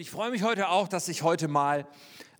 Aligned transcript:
Und 0.00 0.04
ich 0.04 0.10
freue 0.12 0.30
mich 0.30 0.42
heute 0.42 0.70
auch, 0.70 0.88
dass 0.88 1.08
ich 1.08 1.22
heute 1.22 1.46
mal 1.46 1.86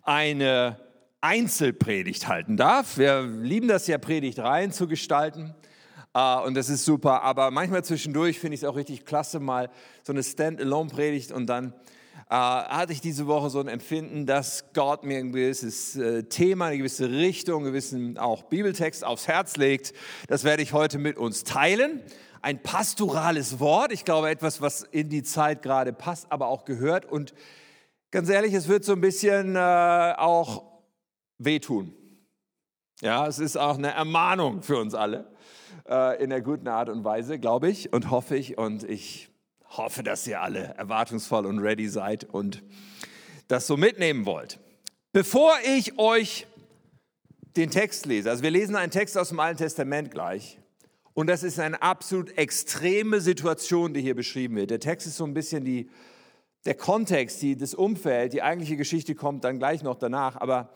eine 0.02 0.80
Einzelpredigt 1.20 2.26
halten 2.26 2.56
darf. 2.56 2.96
Wir 2.96 3.21
lieben 3.21 3.68
das 3.68 3.86
ja, 3.86 3.98
Predigtreihen 3.98 4.72
zu 4.72 4.88
gestalten. 4.88 5.54
Uh, 6.17 6.46
und 6.46 6.54
das 6.54 6.71
ist 6.71 6.87
super. 6.87 7.23
Aber 7.23 7.51
manchmal 7.51 7.85
zwischendurch 7.85 8.38
finde 8.38 8.54
ich 8.54 8.62
es 8.62 8.65
auch 8.67 8.77
richtig 8.77 9.04
klasse, 9.04 9.41
mal 9.41 9.69
so 10.03 10.15
eine 10.15 10.23
Stand-alone-Predigt. 10.23 11.33
Und 11.33 11.49
dann 11.49 11.75
uh, 12.31 12.31
hatte 12.31 12.95
ich 12.95 13.03
diese 13.03 13.27
Woche 13.27 13.51
so 13.51 13.61
ein 13.61 13.69
Empfinden, 13.69 14.24
dass 14.24 14.65
Gott 14.72 15.04
mir 15.04 15.19
ein 15.19 15.31
gewisses 15.31 15.97
uh, 15.97 16.23
Thema, 16.23 16.69
eine 16.69 16.79
gewisse 16.79 17.11
Richtung, 17.11 17.56
einen 17.56 17.73
gewissen 17.73 18.16
auch 18.16 18.45
Bibeltext 18.45 19.05
aufs 19.05 19.29
Herz 19.29 19.59
legt. 19.59 19.92
Das 20.29 20.45
werde 20.45 20.62
ich 20.62 20.73
heute 20.73 20.97
mit 20.97 21.19
uns 21.19 21.45
teilen 21.45 22.01
ein 22.43 22.62
pastorales 22.62 23.61
Wort. 23.61 23.93
Ich 23.93 24.05
glaube, 24.05 24.30
etwas, 24.30 24.61
was 24.61 24.83
in 24.83 25.09
die 25.09 25.23
Zeit 25.23 25.62
gerade 25.62 25.93
passt, 25.93 26.30
aber 26.30 26.48
auch 26.48 26.65
gehört. 26.65 27.05
Und 27.05 27.34
ganz 28.11 28.29
ehrlich, 28.29 28.55
es 28.55 28.69
wird 28.69 28.84
so 28.84 28.93
ein 28.93 29.01
bisschen 29.01 29.57
äh, 29.57 30.15
auch 30.17 30.65
wehtun. 31.39 31.95
Ja, 33.01 33.27
es 33.27 33.39
ist 33.39 33.57
auch 33.57 33.79
eine 33.79 33.93
Ermahnung 33.93 34.62
für 34.62 34.79
uns 34.79 34.95
alle 34.95 35.31
äh, 35.89 36.23
in 36.23 36.31
der 36.31 36.43
guten 36.43 36.69
Art 36.69 36.89
und 36.89 37.05
Weise, 37.05 37.39
glaube 37.39 37.69
ich 37.69 37.93
und 37.93 38.11
hoffe 38.11 38.37
ich. 38.37 38.59
Und 38.59 38.84
ich 38.84 39.31
hoffe, 39.77 40.03
dass 40.03 40.27
ihr 40.27 40.41
alle 40.41 40.75
erwartungsvoll 40.77 41.47
und 41.47 41.59
ready 41.61 41.89
seid 41.89 42.25
und 42.25 42.62
das 43.48 43.67
so 43.67 43.77
mitnehmen 43.77 44.27
wollt. 44.27 44.61
Bevor 45.12 45.53
ich 45.65 45.98
euch 45.98 46.47
den 47.57 47.70
Text 47.70 48.07
lese, 48.07 48.31
also 48.31 48.43
wir 48.43 48.51
lesen 48.51 48.77
einen 48.77 48.93
Text 48.93 49.19
aus 49.19 49.31
dem 49.31 49.41
Alten 49.41 49.59
Testament 49.59 50.11
gleich, 50.11 50.59
und 51.20 51.27
das 51.27 51.42
ist 51.42 51.60
eine 51.60 51.83
absolut 51.83 52.38
extreme 52.38 53.20
Situation, 53.20 53.92
die 53.92 54.01
hier 54.01 54.15
beschrieben 54.15 54.56
wird. 54.56 54.70
Der 54.70 54.80
Text 54.80 55.06
ist 55.06 55.19
so 55.19 55.24
ein 55.24 55.34
bisschen 55.34 55.66
die, 55.66 55.91
der 56.65 56.73
Kontext, 56.73 57.42
die, 57.42 57.59
das 57.59 57.74
Umfeld, 57.74 58.33
die 58.33 58.41
eigentliche 58.41 58.78
Geschichte 58.78 59.15
kommt 59.15 59.45
dann 59.45 59.59
gleich 59.59 59.83
noch 59.83 59.97
danach. 59.97 60.37
Aber 60.37 60.70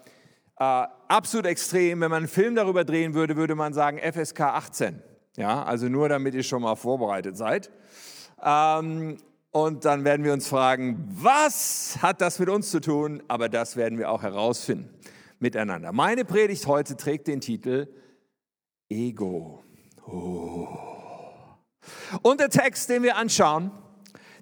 äh, 0.58 0.84
absolut 1.08 1.46
extrem. 1.46 2.02
Wenn 2.02 2.10
man 2.10 2.18
einen 2.18 2.28
Film 2.28 2.56
darüber 2.56 2.84
drehen 2.84 3.14
würde, 3.14 3.36
würde 3.36 3.54
man 3.54 3.72
sagen 3.72 3.98
FSK 3.98 4.40
18. 4.42 5.02
Ja, 5.38 5.62
also 5.62 5.88
nur 5.88 6.10
damit 6.10 6.34
ihr 6.34 6.42
schon 6.42 6.60
mal 6.60 6.76
vorbereitet 6.76 7.38
seid. 7.38 7.70
Ähm, 8.44 9.16
und 9.50 9.86
dann 9.86 10.04
werden 10.04 10.26
wir 10.26 10.34
uns 10.34 10.46
fragen, 10.46 11.08
was 11.08 11.96
hat 12.02 12.20
das 12.20 12.38
mit 12.38 12.50
uns 12.50 12.70
zu 12.70 12.80
tun? 12.80 13.22
Aber 13.28 13.48
das 13.48 13.76
werden 13.76 13.96
wir 13.98 14.10
auch 14.10 14.22
herausfinden 14.22 14.90
miteinander. 15.38 15.92
Meine 15.92 16.26
Predigt 16.26 16.66
heute 16.66 16.98
trägt 16.98 17.28
den 17.28 17.40
Titel 17.40 17.88
Ego. 18.90 19.63
Oh. 20.06 20.68
Und 22.22 22.40
der 22.40 22.50
Text, 22.50 22.88
den 22.88 23.02
wir 23.02 23.16
anschauen, 23.16 23.70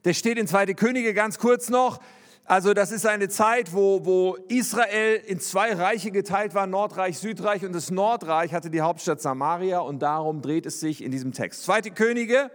der 0.05 0.15
steht 0.15 0.39
in 0.39 0.47
2. 0.47 0.67
Könige 0.75 1.15
ganz 1.15 1.39
kurz 1.39 1.69
noch. 1.69 2.01
Also 2.45 2.75
das 2.75 2.91
ist 2.91 3.07
eine 3.07 3.29
Zeit, 3.29 3.73
wo, 3.73 4.05
wo 4.05 4.35
Israel 4.49 5.23
in 5.27 5.39
zwei 5.39 5.73
Reiche 5.73 6.11
geteilt 6.11 6.55
war, 6.55 6.67
Nordreich, 6.67 7.19
Südreich. 7.19 7.65
Und 7.65 7.73
das 7.73 7.91
Nordreich 7.91 8.53
hatte 8.53 8.69
die 8.69 8.81
Hauptstadt 8.81 9.21
Samaria 9.21 9.79
und 9.79 10.01
darum 10.01 10.43
dreht 10.43 10.67
es 10.67 10.81
sich 10.81 11.03
in 11.03 11.13
diesem 11.13 11.33
Text. 11.33 11.63
2. 11.65 11.83
Könige, 11.91 12.51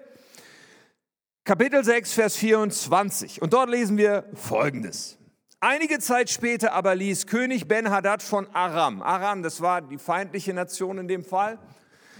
Kapitel 1.45 1.83
6, 1.83 2.13
Vers 2.13 2.35
24. 2.35 3.41
Und 3.41 3.53
dort 3.53 3.69
lesen 3.69 3.97
wir 3.97 4.25
Folgendes. 4.33 5.17
Einige 5.61 5.99
Zeit 5.99 6.29
später 6.29 6.73
aber 6.73 6.93
ließ 6.93 7.25
König 7.25 7.67
Ben-Hadad 7.67 8.21
von 8.21 8.47
Aram, 8.53 9.01
Aram, 9.01 9.41
das 9.41 9.61
war 9.61 9.81
die 9.81 9.97
feindliche 9.97 10.53
Nation 10.53 10.99
in 10.99 11.07
dem 11.07 11.23
Fall, 11.23 11.57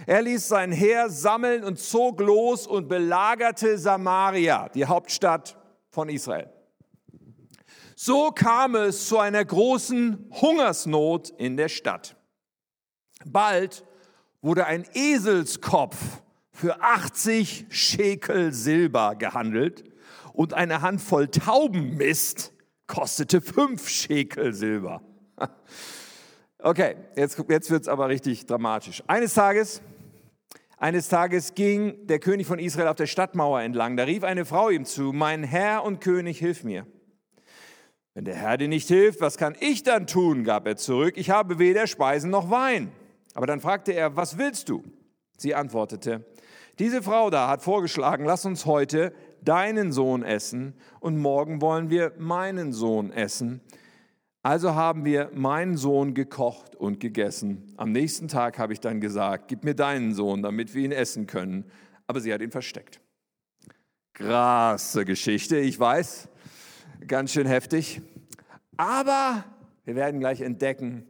er 0.05 0.21
ließ 0.21 0.47
sein 0.47 0.71
Heer 0.71 1.09
sammeln 1.09 1.63
und 1.63 1.79
zog 1.79 2.19
los 2.21 2.67
und 2.67 2.87
belagerte 2.87 3.77
Samaria, 3.77 4.69
die 4.69 4.85
Hauptstadt 4.85 5.57
von 5.89 6.09
Israel. 6.09 6.49
So 7.95 8.31
kam 8.31 8.75
es 8.75 9.07
zu 9.07 9.17
einer 9.17 9.43
großen 9.43 10.29
Hungersnot 10.31 11.31
in 11.31 11.57
der 11.57 11.67
Stadt. 11.67 12.15
Bald 13.25 13.83
wurde 14.41 14.65
ein 14.67 14.85
Eselskopf 14.93 15.97
für 16.51 16.81
80 16.81 17.65
Schekel 17.69 18.53
Silber 18.53 19.15
gehandelt 19.15 19.83
und 20.33 20.53
eine 20.53 20.81
Handvoll 20.81 21.27
Taubenmist 21.29 22.53
kostete 22.85 23.41
5 23.41 23.89
Schekel 23.89 24.53
Silber. 24.53 25.01
Okay, 26.59 26.95
jetzt, 27.15 27.37
jetzt 27.49 27.69
wird 27.69 27.83
es 27.83 27.87
aber 27.87 28.09
richtig 28.09 28.47
dramatisch. 28.47 29.03
Eines 29.05 29.35
Tages, 29.35 29.81
eines 30.77 31.07
Tages 31.07 31.53
ging 31.53 32.07
der 32.07 32.17
König 32.17 32.47
von 32.47 32.57
Israel 32.57 32.87
auf 32.87 32.95
der 32.95 33.05
Stadtmauer 33.05 33.61
entlang. 33.61 33.95
Da 33.95 34.05
rief 34.05 34.23
eine 34.23 34.43
Frau 34.43 34.69
ihm 34.69 34.83
zu, 34.83 35.13
mein 35.13 35.43
Herr 35.43 35.83
und 35.83 36.01
König, 36.01 36.39
hilf 36.39 36.63
mir. 36.63 36.87
Wenn 38.15 38.25
der 38.25 38.35
Herr 38.35 38.57
dir 38.57 38.67
nicht 38.67 38.87
hilft, 38.87 39.21
was 39.21 39.37
kann 39.37 39.55
ich 39.59 39.83
dann 39.83 40.07
tun? 40.07 40.43
gab 40.43 40.65
er 40.65 40.77
zurück. 40.77 41.13
Ich 41.17 41.29
habe 41.29 41.59
weder 41.59 41.85
Speisen 41.85 42.31
noch 42.31 42.49
Wein. 42.49 42.91
Aber 43.35 43.45
dann 43.45 43.61
fragte 43.61 43.91
er, 43.91 44.15
was 44.15 44.39
willst 44.39 44.69
du? 44.69 44.83
Sie 45.37 45.53
antwortete, 45.53 46.25
diese 46.79 47.03
Frau 47.03 47.29
da 47.29 47.47
hat 47.47 47.61
vorgeschlagen, 47.61 48.25
lass 48.25 48.45
uns 48.45 48.65
heute 48.65 49.13
deinen 49.43 49.91
Sohn 49.91 50.23
essen 50.23 50.73
und 50.99 51.17
morgen 51.17 51.61
wollen 51.61 51.91
wir 51.91 52.13
meinen 52.17 52.73
Sohn 52.73 53.11
essen. 53.11 53.61
Also 54.47 54.75
haben 54.75 55.03
wir 55.03 55.29
meinen 55.33 55.75
Sohn 55.75 56.13
gekocht 56.13 56.73
und 56.73 57.01
gegessen. 57.01 57.73
Am 57.75 57.91
nächsten 57.91 58.29
Tag 58.29 58.57
habe 58.57 58.71
ich 58.71 58.79
dann 58.79 59.01
gesagt, 59.01 59.49
gib 59.49 59.65
mir 59.65 59.75
deinen 59.75 60.13
Sohn, 60.13 60.41
damit 60.41 60.73
wir 60.73 60.85
ihn 60.85 60.93
essen 60.93 61.27
können. 61.27 61.65
Aber 62.07 62.21
sie 62.21 62.33
hat 62.33 62.39
ihn 62.39 62.51
versteckt. 62.51 63.01
Krasse 64.13 65.03
Geschichte, 65.03 65.57
ich 65.57 65.77
weiß, 65.77 66.29
ganz 67.07 67.33
schön 67.33 67.45
heftig. 67.45 68.01
Aber 68.77 69.43
wir 69.83 69.95
werden 69.95 70.21
gleich 70.21 70.39
entdecken, 70.39 71.05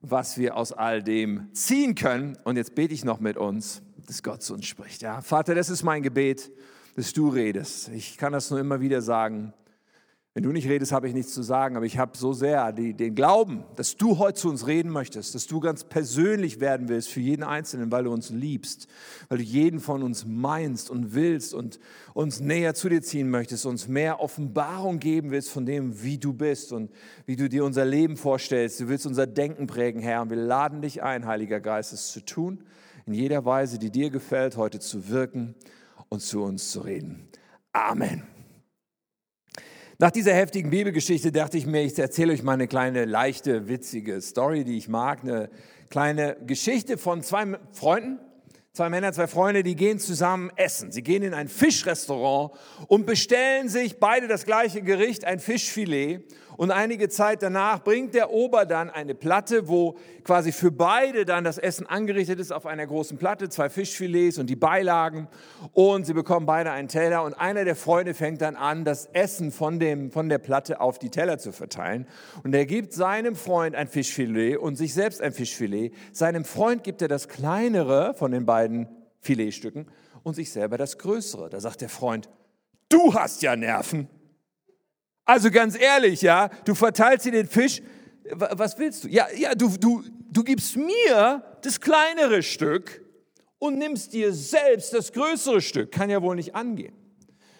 was 0.00 0.38
wir 0.38 0.56
aus 0.56 0.70
all 0.72 1.02
dem 1.02 1.52
ziehen 1.54 1.96
können. 1.96 2.38
Und 2.44 2.54
jetzt 2.54 2.76
bete 2.76 2.94
ich 2.94 3.04
noch 3.04 3.18
mit 3.18 3.36
uns, 3.36 3.82
dass 4.06 4.22
Gott 4.22 4.44
zu 4.44 4.54
uns 4.54 4.66
spricht. 4.66 5.02
Ja, 5.02 5.20
Vater, 5.20 5.56
das 5.56 5.68
ist 5.68 5.82
mein 5.82 6.04
Gebet, 6.04 6.52
dass 6.94 7.12
du 7.12 7.28
redest. 7.28 7.88
Ich 7.88 8.16
kann 8.18 8.32
das 8.32 8.52
nur 8.52 8.60
immer 8.60 8.80
wieder 8.80 9.02
sagen. 9.02 9.52
Wenn 10.38 10.44
du 10.44 10.52
nicht 10.52 10.68
redest, 10.68 10.92
habe 10.92 11.08
ich 11.08 11.14
nichts 11.14 11.34
zu 11.34 11.42
sagen, 11.42 11.74
aber 11.74 11.84
ich 11.84 11.98
habe 11.98 12.16
so 12.16 12.32
sehr 12.32 12.70
die, 12.70 12.94
den 12.94 13.16
Glauben, 13.16 13.64
dass 13.74 13.96
du 13.96 14.18
heute 14.18 14.38
zu 14.38 14.48
uns 14.48 14.68
reden 14.68 14.88
möchtest, 14.92 15.34
dass 15.34 15.48
du 15.48 15.58
ganz 15.58 15.82
persönlich 15.82 16.60
werden 16.60 16.88
willst 16.88 17.08
für 17.08 17.18
jeden 17.18 17.42
Einzelnen, 17.42 17.90
weil 17.90 18.04
du 18.04 18.12
uns 18.12 18.30
liebst, 18.30 18.86
weil 19.28 19.38
du 19.38 19.42
jeden 19.42 19.80
von 19.80 20.04
uns 20.04 20.24
meinst 20.26 20.90
und 20.90 21.12
willst 21.12 21.54
und 21.54 21.80
uns 22.14 22.38
näher 22.38 22.74
zu 22.74 22.88
dir 22.88 23.02
ziehen 23.02 23.30
möchtest, 23.30 23.66
uns 23.66 23.88
mehr 23.88 24.20
Offenbarung 24.20 25.00
geben 25.00 25.32
willst 25.32 25.50
von 25.50 25.66
dem, 25.66 26.04
wie 26.04 26.18
du 26.18 26.32
bist 26.32 26.72
und 26.72 26.92
wie 27.26 27.34
du 27.34 27.48
dir 27.48 27.64
unser 27.64 27.84
Leben 27.84 28.16
vorstellst. 28.16 28.78
Du 28.78 28.86
willst 28.86 29.06
unser 29.06 29.26
Denken 29.26 29.66
prägen, 29.66 30.00
Herr, 30.00 30.22
und 30.22 30.30
wir 30.30 30.36
laden 30.36 30.82
dich 30.82 31.02
ein, 31.02 31.26
Heiliger 31.26 31.58
Geist, 31.58 31.92
es 31.92 32.12
zu 32.12 32.24
tun, 32.24 32.62
in 33.06 33.12
jeder 33.12 33.44
Weise, 33.44 33.80
die 33.80 33.90
dir 33.90 34.10
gefällt, 34.10 34.56
heute 34.56 34.78
zu 34.78 35.08
wirken 35.08 35.56
und 36.08 36.22
zu 36.22 36.44
uns 36.44 36.70
zu 36.70 36.82
reden. 36.82 37.26
Amen. 37.72 38.37
Nach 40.00 40.12
dieser 40.12 40.32
heftigen 40.32 40.70
Bibelgeschichte 40.70 41.32
dachte 41.32 41.58
ich 41.58 41.66
mir, 41.66 41.82
ich 41.82 41.98
erzähle 41.98 42.32
euch 42.32 42.44
mal 42.44 42.52
eine 42.52 42.68
kleine, 42.68 43.04
leichte, 43.04 43.66
witzige 43.66 44.20
Story, 44.20 44.62
die 44.62 44.78
ich 44.78 44.86
mag. 44.86 45.24
Eine 45.24 45.50
kleine 45.90 46.36
Geschichte 46.46 46.98
von 46.98 47.24
zwei 47.24 47.58
Freunden, 47.72 48.20
zwei 48.72 48.90
Männer, 48.90 49.12
zwei 49.12 49.26
Freunde, 49.26 49.64
die 49.64 49.74
gehen 49.74 49.98
zusammen 49.98 50.52
essen. 50.54 50.92
Sie 50.92 51.02
gehen 51.02 51.24
in 51.24 51.34
ein 51.34 51.48
Fischrestaurant 51.48 52.52
und 52.86 53.06
bestellen 53.06 53.68
sich 53.68 53.98
beide 53.98 54.28
das 54.28 54.44
gleiche 54.44 54.82
Gericht, 54.82 55.24
ein 55.24 55.40
Fischfilet 55.40 56.20
und 56.58 56.72
einige 56.72 57.08
Zeit 57.08 57.44
danach 57.44 57.84
bringt 57.84 58.14
der 58.14 58.32
Ober 58.32 58.66
dann 58.66 58.90
eine 58.90 59.14
Platte, 59.14 59.68
wo 59.68 59.96
quasi 60.24 60.50
für 60.50 60.72
beide 60.72 61.24
dann 61.24 61.44
das 61.44 61.56
Essen 61.56 61.86
angerichtet 61.86 62.40
ist 62.40 62.52
auf 62.52 62.66
einer 62.66 62.84
großen 62.84 63.16
Platte, 63.16 63.48
zwei 63.48 63.70
Fischfilets 63.70 64.38
und 64.38 64.50
die 64.50 64.56
Beilagen. 64.56 65.28
Und 65.72 66.04
sie 66.04 66.14
bekommen 66.14 66.46
beide 66.46 66.72
einen 66.72 66.88
Teller. 66.88 67.22
Und 67.22 67.34
einer 67.34 67.64
der 67.64 67.76
Freunde 67.76 68.12
fängt 68.12 68.42
dann 68.42 68.56
an, 68.56 68.84
das 68.84 69.06
Essen 69.12 69.52
von, 69.52 69.78
dem, 69.78 70.10
von 70.10 70.28
der 70.28 70.38
Platte 70.38 70.80
auf 70.80 70.98
die 70.98 71.10
Teller 71.10 71.38
zu 71.38 71.52
verteilen. 71.52 72.08
Und 72.42 72.52
er 72.56 72.66
gibt 72.66 72.92
seinem 72.92 73.36
Freund 73.36 73.76
ein 73.76 73.86
Fischfilet 73.86 74.56
und 74.56 74.74
sich 74.74 74.94
selbst 74.94 75.22
ein 75.22 75.30
Fischfilet. 75.30 75.92
Seinem 76.10 76.44
Freund 76.44 76.82
gibt 76.82 77.00
er 77.02 77.08
das 77.08 77.28
kleinere 77.28 78.14
von 78.14 78.32
den 78.32 78.46
beiden 78.46 78.88
Filetstücken 79.20 79.86
und 80.24 80.34
sich 80.34 80.50
selber 80.50 80.76
das 80.76 80.98
größere. 80.98 81.50
Da 81.50 81.60
sagt 81.60 81.82
der 81.82 81.88
Freund, 81.88 82.28
du 82.88 83.14
hast 83.14 83.42
ja 83.42 83.54
Nerven. 83.54 84.08
Also 85.28 85.50
ganz 85.50 85.78
ehrlich, 85.78 86.22
ja, 86.22 86.48
du 86.64 86.74
verteilst 86.74 87.26
dir 87.26 87.32
den 87.32 87.46
Fisch. 87.46 87.82
Was 88.32 88.78
willst 88.78 89.04
du? 89.04 89.08
Ja, 89.08 89.26
ja, 89.36 89.54
du, 89.54 89.68
du, 89.78 90.02
du 90.30 90.42
gibst 90.42 90.74
mir 90.74 91.42
das 91.60 91.78
kleinere 91.78 92.42
Stück 92.42 93.04
und 93.58 93.76
nimmst 93.76 94.14
dir 94.14 94.32
selbst 94.32 94.94
das 94.94 95.12
größere 95.12 95.60
Stück. 95.60 95.92
Kann 95.92 96.08
ja 96.08 96.22
wohl 96.22 96.34
nicht 96.34 96.54
angehen. 96.54 96.94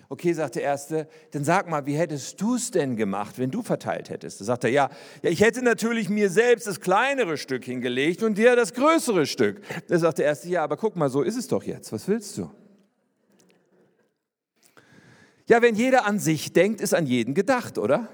Okay, 0.08 0.32
sagt 0.32 0.54
der 0.54 0.62
Erste, 0.62 1.08
dann 1.32 1.44
sag 1.44 1.68
mal, 1.68 1.84
wie 1.84 1.94
hättest 1.94 2.40
du 2.40 2.54
es 2.54 2.70
denn 2.70 2.96
gemacht, 2.96 3.34
wenn 3.36 3.50
du 3.50 3.62
verteilt 3.62 4.08
hättest? 4.08 4.40
Da 4.40 4.46
sagt 4.46 4.64
er, 4.64 4.70
ja, 4.70 4.88
ja, 5.22 5.28
ich 5.28 5.42
hätte 5.42 5.60
natürlich 5.62 6.08
mir 6.08 6.30
selbst 6.30 6.66
das 6.66 6.80
kleinere 6.80 7.36
Stück 7.36 7.66
hingelegt 7.66 8.22
und 8.22 8.38
dir 8.38 8.56
das 8.56 8.72
größere 8.72 9.26
Stück. 9.26 9.60
Da 9.88 9.98
sagt 9.98 10.16
der 10.16 10.24
Erste, 10.24 10.48
ja, 10.48 10.64
aber 10.64 10.78
guck 10.78 10.96
mal, 10.96 11.10
so 11.10 11.20
ist 11.20 11.36
es 11.36 11.46
doch 11.48 11.64
jetzt. 11.64 11.92
Was 11.92 12.08
willst 12.08 12.38
du? 12.38 12.50
Ja, 15.48 15.62
wenn 15.62 15.74
jeder 15.74 16.06
an 16.06 16.18
sich 16.18 16.52
denkt, 16.52 16.80
ist 16.80 16.94
an 16.94 17.06
jeden 17.06 17.34
gedacht, 17.34 17.78
oder? 17.78 18.08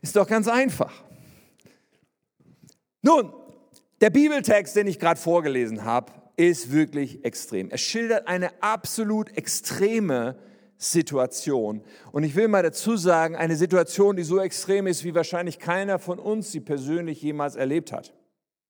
Ist 0.00 0.16
doch 0.16 0.28
ganz 0.28 0.48
einfach. 0.48 0.92
Nun, 3.02 3.32
der 4.00 4.10
Bibeltext, 4.10 4.76
den 4.76 4.86
ich 4.86 4.98
gerade 4.98 5.18
vorgelesen 5.18 5.84
habe, 5.84 6.12
ist 6.36 6.72
wirklich 6.72 7.24
extrem. 7.24 7.70
Er 7.70 7.78
schildert 7.78 8.28
eine 8.28 8.62
absolut 8.62 9.36
extreme 9.36 10.36
Situation. 10.76 11.82
Und 12.12 12.24
ich 12.24 12.34
will 12.36 12.48
mal 12.48 12.62
dazu 12.62 12.96
sagen, 12.96 13.36
eine 13.36 13.56
Situation, 13.56 14.16
die 14.16 14.24
so 14.24 14.40
extrem 14.40 14.86
ist, 14.86 15.04
wie 15.04 15.14
wahrscheinlich 15.14 15.58
keiner 15.58 15.98
von 15.98 16.18
uns 16.18 16.52
sie 16.52 16.60
persönlich 16.60 17.22
jemals 17.22 17.56
erlebt 17.56 17.92
hat. 17.92 18.12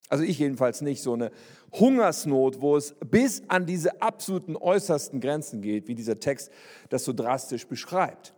Also 0.08 0.24
ich 0.24 0.38
jedenfalls 0.38 0.80
nicht. 0.80 1.02
So 1.02 1.14
eine 1.14 1.30
Hungersnot, 1.74 2.60
wo 2.60 2.76
es 2.76 2.94
bis 3.04 3.42
an 3.48 3.66
diese 3.66 4.00
absoluten 4.00 4.56
äußersten 4.56 5.20
Grenzen 5.20 5.60
geht, 5.60 5.88
wie 5.88 5.94
dieser 5.94 6.18
Text 6.18 6.50
das 6.88 7.04
so 7.04 7.12
drastisch 7.12 7.66
beschreibt. 7.66 8.34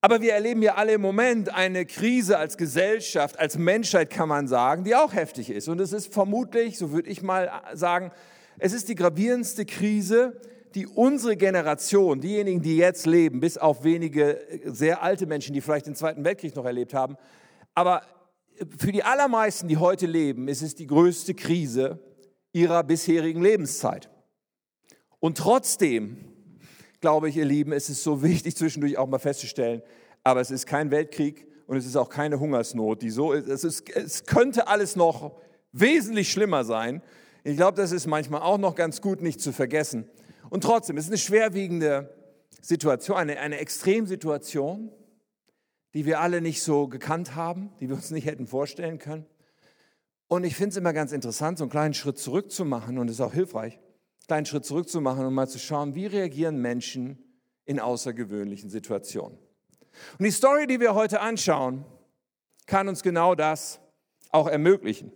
Aber 0.00 0.20
wir 0.20 0.34
erleben 0.34 0.62
ja 0.62 0.74
alle 0.74 0.92
im 0.92 1.00
Moment 1.00 1.52
eine 1.52 1.84
Krise 1.84 2.38
als 2.38 2.56
Gesellschaft, 2.56 3.38
als 3.38 3.58
Menschheit 3.58 4.10
kann 4.10 4.28
man 4.28 4.46
sagen, 4.46 4.84
die 4.84 4.94
auch 4.94 5.14
heftig 5.14 5.50
ist. 5.50 5.68
Und 5.68 5.80
es 5.80 5.92
ist 5.92 6.12
vermutlich, 6.12 6.78
so 6.78 6.92
würde 6.92 7.10
ich 7.10 7.22
mal 7.22 7.50
sagen, 7.74 8.12
es 8.58 8.72
ist 8.72 8.88
die 8.88 8.94
gravierendste 8.94 9.64
Krise, 9.64 10.40
die 10.74 10.86
unsere 10.86 11.36
Generation, 11.36 12.20
diejenigen, 12.20 12.62
die 12.62 12.76
jetzt 12.76 13.06
leben, 13.06 13.40
bis 13.40 13.58
auf 13.58 13.82
wenige 13.82 14.40
sehr 14.64 15.02
alte 15.02 15.26
Menschen, 15.26 15.54
die 15.54 15.60
vielleicht 15.60 15.86
den 15.86 15.94
Zweiten 15.94 16.24
Weltkrieg 16.24 16.54
noch 16.54 16.66
erlebt 16.66 16.94
haben, 16.94 17.16
aber 17.74 18.02
für 18.78 18.92
die 18.92 19.02
allermeisten, 19.02 19.68
die 19.68 19.76
heute 19.76 20.06
leben, 20.06 20.48
ist 20.48 20.62
es 20.62 20.74
die 20.74 20.86
größte 20.86 21.34
Krise 21.34 22.00
ihrer 22.52 22.82
bisherigen 22.82 23.42
Lebenszeit. 23.42 24.10
Und 25.20 25.38
trotzdem, 25.38 26.18
glaube 27.00 27.28
ich, 27.28 27.36
ihr 27.36 27.44
Lieben, 27.44 27.72
ist 27.72 27.88
es 27.88 28.02
so 28.02 28.22
wichtig, 28.22 28.56
zwischendurch 28.56 28.96
auch 28.98 29.08
mal 29.08 29.18
festzustellen, 29.18 29.82
aber 30.24 30.40
es 30.40 30.50
ist 30.50 30.66
kein 30.66 30.90
Weltkrieg 30.90 31.46
und 31.66 31.76
es 31.76 31.86
ist 31.86 31.96
auch 31.96 32.08
keine 32.08 32.40
Hungersnot, 32.40 33.02
die 33.02 33.10
so 33.10 33.32
ist. 33.32 33.48
Es, 33.48 33.64
ist, 33.64 33.90
es 33.90 34.24
könnte 34.24 34.68
alles 34.68 34.96
noch 34.96 35.36
wesentlich 35.72 36.30
schlimmer 36.30 36.64
sein. 36.64 37.02
Ich 37.44 37.56
glaube, 37.56 37.76
das 37.76 37.92
ist 37.92 38.06
manchmal 38.06 38.42
auch 38.42 38.58
noch 38.58 38.74
ganz 38.74 39.00
gut, 39.00 39.20
nicht 39.20 39.40
zu 39.40 39.52
vergessen. 39.52 40.08
Und 40.50 40.62
trotzdem, 40.62 40.96
es 40.96 41.04
ist 41.04 41.10
eine 41.10 41.18
schwerwiegende 41.18 42.14
Situation, 42.60 43.16
eine, 43.16 43.38
eine 43.38 43.58
Extremsituation 43.58 44.90
die 45.96 46.04
wir 46.04 46.20
alle 46.20 46.42
nicht 46.42 46.62
so 46.62 46.88
gekannt 46.88 47.36
haben, 47.36 47.70
die 47.80 47.88
wir 47.88 47.96
uns 47.96 48.10
nicht 48.10 48.26
hätten 48.26 48.46
vorstellen 48.46 48.98
können. 48.98 49.24
Und 50.28 50.44
ich 50.44 50.54
finde 50.54 50.68
es 50.68 50.76
immer 50.76 50.92
ganz 50.92 51.10
interessant, 51.10 51.56
so 51.56 51.64
einen 51.64 51.70
kleinen 51.70 51.94
Schritt 51.94 52.18
zurück 52.18 52.50
zu 52.50 52.66
machen 52.66 52.98
und 52.98 53.08
es 53.08 53.14
ist 53.14 53.22
auch 53.22 53.32
hilfreich, 53.32 53.76
einen 53.76 54.26
kleinen 54.26 54.46
Schritt 54.46 54.66
zurück 54.66 54.90
zu 54.90 55.00
machen 55.00 55.24
und 55.24 55.32
mal 55.32 55.48
zu 55.48 55.58
schauen, 55.58 55.94
wie 55.94 56.04
reagieren 56.04 56.60
Menschen 56.60 57.16
in 57.64 57.80
außergewöhnlichen 57.80 58.68
Situationen. 58.68 59.38
Und 60.18 60.24
die 60.26 60.30
Story, 60.30 60.66
die 60.66 60.80
wir 60.80 60.94
heute 60.94 61.22
anschauen, 61.22 61.86
kann 62.66 62.88
uns 62.88 63.02
genau 63.02 63.34
das 63.34 63.80
auch 64.32 64.48
ermöglichen. 64.48 65.12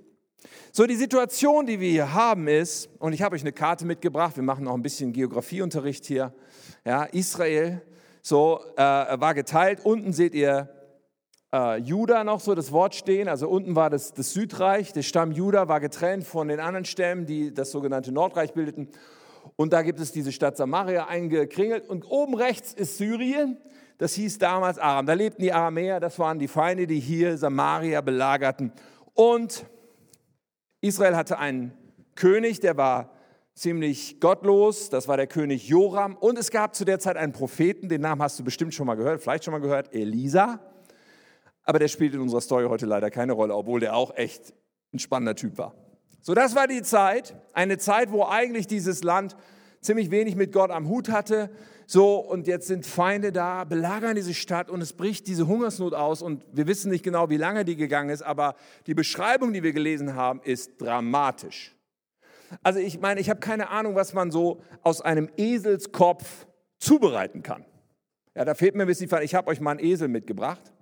So, 0.72 0.86
die 0.86 0.96
Situation, 0.96 1.66
die 1.66 1.78
wir 1.78 1.90
hier 1.90 2.14
haben, 2.14 2.48
ist, 2.48 2.88
und 3.00 3.12
ich 3.12 3.20
habe 3.20 3.34
euch 3.34 3.42
eine 3.42 3.52
Karte 3.52 3.84
mitgebracht, 3.84 4.36
wir 4.36 4.42
machen 4.42 4.66
auch 4.66 4.76
ein 4.76 4.82
bisschen 4.82 5.12
Geografieunterricht 5.12 6.06
hier. 6.06 6.32
Ja, 6.86 7.04
Israel 7.04 7.82
so 8.22 8.60
äh, 8.76 8.80
war 8.80 9.34
geteilt. 9.34 9.80
Unten 9.84 10.12
seht 10.12 10.34
ihr 10.34 10.68
äh, 11.52 11.78
Juda 11.78 12.24
noch 12.24 12.40
so 12.40 12.54
das 12.54 12.72
Wort 12.72 12.94
stehen. 12.94 13.28
Also 13.28 13.48
unten 13.48 13.76
war 13.76 13.90
das, 13.90 14.12
das 14.12 14.32
Südreich, 14.32 14.92
der 14.92 15.02
Stamm 15.02 15.32
Juda 15.32 15.68
war 15.68 15.80
getrennt 15.80 16.24
von 16.24 16.48
den 16.48 16.60
anderen 16.60 16.84
Stämmen, 16.84 17.26
die 17.26 17.52
das 17.52 17.70
sogenannte 17.70 18.12
Nordreich 18.12 18.52
bildeten. 18.52 18.88
Und 19.56 19.72
da 19.72 19.82
gibt 19.82 20.00
es 20.00 20.12
diese 20.12 20.32
Stadt 20.32 20.56
Samaria 20.56 21.06
eingekringelt. 21.06 21.88
Und 21.88 22.04
oben 22.04 22.34
rechts 22.34 22.72
ist 22.72 22.98
Syrien. 22.98 23.58
Das 23.98 24.14
hieß 24.14 24.38
damals 24.38 24.78
Aram. 24.78 25.06
Da 25.06 25.12
lebten 25.12 25.42
die 25.42 25.52
Aramäer. 25.52 26.00
Das 26.00 26.18
waren 26.18 26.38
die 26.38 26.48
Feinde, 26.48 26.86
die 26.86 27.00
hier 27.00 27.36
Samaria 27.36 28.00
belagerten. 28.00 28.72
Und 29.14 29.66
Israel 30.80 31.16
hatte 31.16 31.38
einen 31.38 31.72
König, 32.14 32.60
der 32.60 32.76
war 32.76 33.10
ziemlich 33.54 34.20
gottlos. 34.20 34.90
Das 34.90 35.08
war 35.08 35.16
der 35.16 35.26
König 35.26 35.68
Joram. 35.68 36.16
Und 36.16 36.38
es 36.38 36.50
gab 36.50 36.74
zu 36.74 36.84
der 36.84 36.98
Zeit 36.98 37.16
einen 37.16 37.32
Propheten, 37.32 37.88
den 37.88 38.00
Namen 38.00 38.22
hast 38.22 38.38
du 38.38 38.44
bestimmt 38.44 38.74
schon 38.74 38.86
mal 38.86 38.94
gehört, 38.94 39.20
vielleicht 39.20 39.44
schon 39.44 39.52
mal 39.52 39.60
gehört, 39.60 39.94
Elisa. 39.94 40.60
Aber 41.64 41.78
der 41.78 41.88
spielt 41.88 42.14
in 42.14 42.20
unserer 42.20 42.40
Story 42.40 42.66
heute 42.68 42.86
leider 42.86 43.10
keine 43.10 43.32
Rolle, 43.32 43.54
obwohl 43.54 43.80
der 43.80 43.94
auch 43.94 44.16
echt 44.16 44.54
ein 44.92 44.98
spannender 44.98 45.36
Typ 45.36 45.58
war. 45.58 45.74
So, 46.22 46.34
das 46.34 46.54
war 46.54 46.66
die 46.66 46.82
Zeit, 46.82 47.34
eine 47.52 47.78
Zeit, 47.78 48.12
wo 48.12 48.24
eigentlich 48.24 48.66
dieses 48.66 49.02
Land 49.02 49.36
ziemlich 49.80 50.10
wenig 50.10 50.36
mit 50.36 50.52
Gott 50.52 50.70
am 50.70 50.88
Hut 50.88 51.08
hatte. 51.08 51.50
So, 51.86 52.18
und 52.18 52.46
jetzt 52.46 52.66
sind 52.66 52.86
Feinde 52.86 53.32
da, 53.32 53.64
belagern 53.64 54.14
diese 54.14 54.34
Stadt 54.34 54.70
und 54.70 54.80
es 54.80 54.92
bricht 54.92 55.26
diese 55.26 55.46
Hungersnot 55.48 55.94
aus. 55.94 56.22
Und 56.22 56.44
wir 56.52 56.66
wissen 56.66 56.90
nicht 56.90 57.02
genau, 57.02 57.30
wie 57.30 57.36
lange 57.36 57.64
die 57.64 57.76
gegangen 57.76 58.10
ist, 58.10 58.22
aber 58.22 58.54
die 58.86 58.94
Beschreibung, 58.94 59.52
die 59.52 59.62
wir 59.62 59.72
gelesen 59.72 60.14
haben, 60.14 60.40
ist 60.44 60.80
dramatisch. 60.80 61.74
Also 62.62 62.80
ich 62.80 63.00
meine, 63.00 63.20
ich 63.20 63.30
habe 63.30 63.40
keine 63.40 63.70
Ahnung, 63.70 63.94
was 63.94 64.12
man 64.12 64.30
so 64.30 64.60
aus 64.82 65.00
einem 65.00 65.28
Eselskopf 65.36 66.46
zubereiten 66.78 67.42
kann. 67.42 67.64
Ja, 68.34 68.44
da 68.44 68.54
fehlt 68.54 68.74
mir 68.74 68.82
ein 68.82 68.86
bisschen, 68.86 69.10
ich 69.22 69.34
habe 69.34 69.48
euch 69.48 69.60
mal 69.60 69.72
einen 69.72 69.80
Esel 69.80 70.08
mitgebracht. 70.08 70.72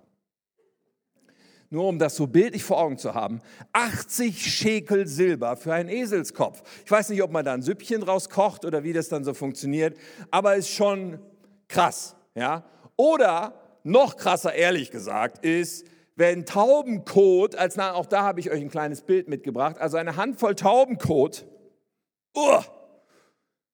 Nur 1.71 1.87
um 1.87 1.99
das 1.99 2.15
so 2.15 2.25
bildlich 2.25 2.63
vor 2.63 2.79
Augen 2.79 2.97
zu 2.97 3.13
haben. 3.13 3.41
80 3.73 4.41
Schekel 4.41 5.05
Silber 5.05 5.55
für 5.55 5.73
einen 5.73 5.89
Eselskopf. 5.89 6.63
Ich 6.83 6.89
weiß 6.89 7.09
nicht, 7.09 7.21
ob 7.21 7.31
man 7.31 7.45
da 7.45 7.53
ein 7.53 7.61
Süppchen 7.61 8.01
draus 8.01 8.29
kocht 8.29 8.65
oder 8.65 8.83
wie 8.83 8.93
das 8.93 9.09
dann 9.09 9.23
so 9.23 9.35
funktioniert, 9.35 9.95
aber 10.31 10.55
ist 10.55 10.69
schon 10.69 11.19
krass. 11.67 12.15
Ja? 12.33 12.63
Oder 12.95 13.53
noch 13.83 14.17
krasser, 14.17 14.53
ehrlich 14.53 14.89
gesagt, 14.89 15.45
ist, 15.45 15.85
wenn 16.15 16.45
Taubenkot, 16.45 17.55
als 17.55 17.77
auch 17.77 18.07
da 18.07 18.23
habe 18.23 18.39
ich 18.39 18.49
euch 18.51 18.61
ein 18.61 18.69
kleines 18.69 19.01
Bild 19.01 19.29
mitgebracht, 19.29 19.77
also 19.77 19.97
eine 19.97 20.15
Handvoll 20.15 20.55
Taubenkot 20.55 21.45
Oh, 22.33 22.61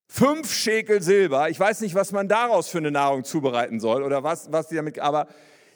fünf 0.07 0.52
Schekel 0.54 1.02
Silber. 1.02 1.50
Ich 1.50 1.60
weiß 1.60 1.81
nicht, 1.81 1.96
was 1.96 2.12
man 2.12 2.28
daraus 2.28 2.69
für 2.69 2.78
eine 2.78 2.92
Nahrung 2.92 3.24
zubereiten 3.24 3.80
soll 3.80 4.04
oder 4.04 4.24
was, 4.24 4.52
was 4.52 4.68
die 4.68 4.75
damit, 4.75 5.00
aber 5.00 5.28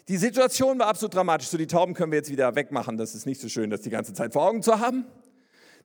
die 0.08 0.18
Situation 0.18 0.80
war 0.80 0.88
absolut 0.88 1.14
dramatisch. 1.14 1.50
So, 1.50 1.58
die 1.58 1.68
Tauben 1.68 1.94
können 1.94 2.12
wir 2.12 2.18
jetzt 2.18 2.31
wieder 2.31 2.56
wegmachen. 2.56 2.98
Das 2.98 3.14
ist 3.14 3.26
nicht 3.26 3.40
so 3.40 3.48
schön, 3.48 3.70
das 3.70 3.81
die 3.81 3.92
ganze 3.92 4.14
Zeit 4.14 4.34
vor 4.34 4.44
Augen 4.44 4.64
zu 4.64 4.80
haben. 4.80 5.06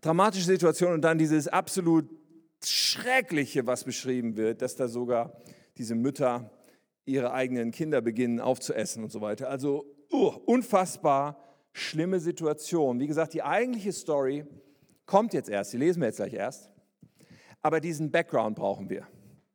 Dramatische 0.01 0.47
Situation 0.47 0.95
und 0.95 1.03
dann 1.03 1.19
dieses 1.19 1.49
absolut 1.49 2.09
Schreckliche, 2.65 3.67
was 3.67 3.85
beschrieben 3.85 4.37
wird, 4.37 4.63
dass 4.63 4.77
da 4.77 4.89
sogar 4.89 5.43
diese 5.77 5.95
Mütter 5.95 6.51
ihre 7.05 7.33
eigenen 7.33 7.71
Kinder 7.71 8.01
beginnen 8.01 8.41
aufzuessen 8.41 9.05
und 9.05 9.13
so 9.13 9.21
weiter. 9.21 9.51
Also 9.51 9.85
uh, 10.11 10.29
unfassbar 10.47 11.39
schlimme 11.73 12.21
Situation. 12.21 13.01
Wie 13.01 13.07
gesagt, 13.07 13.35
die 13.35 13.43
eigentliche 13.43 13.93
Story 13.93 14.47
kommt 15.05 15.35
jetzt 15.35 15.51
erst, 15.51 15.73
die 15.73 15.77
lesen 15.77 16.01
wir 16.01 16.07
jetzt 16.07 16.17
gleich 16.17 16.33
erst. 16.33 16.71
Aber 17.65 17.81
diesen 17.81 18.11
Background 18.11 18.57
brauchen 18.57 18.91
wir. 18.91 19.09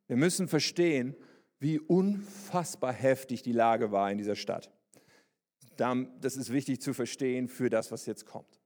Wir 0.08 0.18
müssen 0.18 0.48
verstehen, 0.48 1.16
wie 1.60 1.80
unfassbar 1.80 2.92
heftig 2.92 3.44
die 3.44 3.52
Lage 3.52 3.92
war 3.92 4.12
in 4.12 4.18
dieser 4.18 4.36
Stadt. 4.36 4.72
Das 5.78 6.36
ist 6.36 6.52
wichtig 6.52 6.82
zu 6.82 6.96
verstehen 6.96 7.48
für 7.48 7.70
das, 7.70 7.92
was 7.92 8.08
jetzt 8.08 8.26
kommt. 8.26 8.60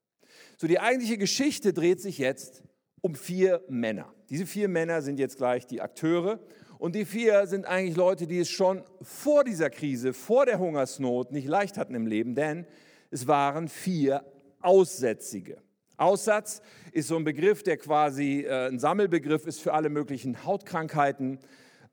So, 0.58 0.66
die 0.66 0.80
eigentliche 0.80 1.18
Geschichte 1.18 1.74
dreht 1.74 2.00
sich 2.00 2.20
jetzt 2.20 2.64
um 3.02 3.16
vier 3.16 3.62
Männer. 3.68 4.14
Diese 4.30 4.46
vier 4.46 4.70
Männer 4.70 5.02
sind 5.02 5.20
jetzt 5.20 5.36
gleich 5.38 5.68
die 5.68 5.82
Akteure. 5.82 6.40
Und 6.80 6.96
die 6.96 7.04
vier 7.04 7.46
sind 7.46 7.66
eigentlich 7.66 7.98
Leute, 7.98 8.28
die 8.28 8.40
es 8.40 8.50
schon 8.50 8.84
vor 9.02 9.44
dieser 9.44 9.70
Krise, 9.70 10.14
vor 10.14 10.46
der 10.46 10.58
Hungersnot 10.58 11.34
nicht 11.34 11.48
leicht 11.48 11.78
hatten 11.78 11.96
im 11.96 12.08
Leben, 12.08 12.34
denn 12.34 12.66
es 13.12 13.28
waren 13.28 13.68
vier 13.68 14.26
Aussätzige. 14.62 15.62
Aussatz 15.98 16.62
ist 16.92 17.08
so 17.08 17.16
ein 17.16 17.24
Begriff, 17.24 17.64
der 17.64 17.78
quasi 17.78 18.42
äh, 18.42 18.68
ein 18.68 18.80
Sammelbegriff 18.80 19.46
ist 19.46 19.62
für 19.62 19.74
alle 19.74 19.90
möglichen 19.90 20.44
Hautkrankheiten. 20.46 21.40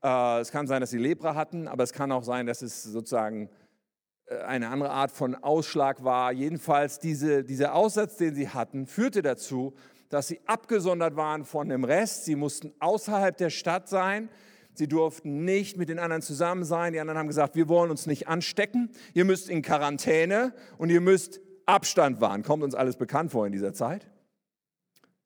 Äh, 0.02 0.40
es 0.40 0.50
kann 0.50 0.66
sein, 0.66 0.80
dass 0.80 0.90
sie 0.90 0.98
Lepra 0.98 1.34
hatten, 1.34 1.68
aber 1.68 1.84
es 1.84 1.92
kann 1.92 2.12
auch 2.12 2.24
sein, 2.24 2.46
dass 2.46 2.62
es 2.62 2.82
sozusagen 2.82 3.50
äh, 4.26 4.38
eine 4.38 4.68
andere 4.68 4.90
Art 4.90 5.10
von 5.10 5.34
Ausschlag 5.34 6.02
war. 6.04 6.32
Jedenfalls 6.32 6.98
diese, 6.98 7.44
dieser 7.44 7.74
Aussatz, 7.74 8.16
den 8.16 8.34
sie 8.34 8.48
hatten, 8.48 8.86
führte 8.86 9.22
dazu, 9.22 9.74
dass 10.08 10.28
sie 10.28 10.40
abgesondert 10.46 11.16
waren 11.16 11.44
von 11.44 11.68
dem 11.68 11.84
Rest. 11.84 12.24
Sie 12.24 12.36
mussten 12.36 12.72
außerhalb 12.80 13.36
der 13.36 13.50
Stadt 13.50 13.88
sein. 13.88 14.28
Sie 14.74 14.88
durften 14.88 15.44
nicht 15.44 15.76
mit 15.76 15.88
den 15.88 15.98
anderen 15.98 16.22
zusammen 16.22 16.64
sein. 16.64 16.92
Die 16.92 17.00
anderen 17.00 17.18
haben 17.18 17.28
gesagt, 17.28 17.54
wir 17.54 17.68
wollen 17.68 17.90
uns 17.90 18.06
nicht 18.06 18.28
anstecken. 18.28 18.90
Ihr 19.14 19.24
müsst 19.24 19.48
in 19.48 19.62
Quarantäne 19.62 20.54
und 20.78 20.90
ihr 20.90 21.00
müsst 21.00 21.40
Abstand 21.70 22.20
waren. 22.20 22.42
Kommt 22.42 22.62
uns 22.62 22.74
alles 22.74 22.96
bekannt 22.96 23.32
vor 23.32 23.46
in 23.46 23.52
dieser 23.52 23.72
Zeit? 23.72 24.06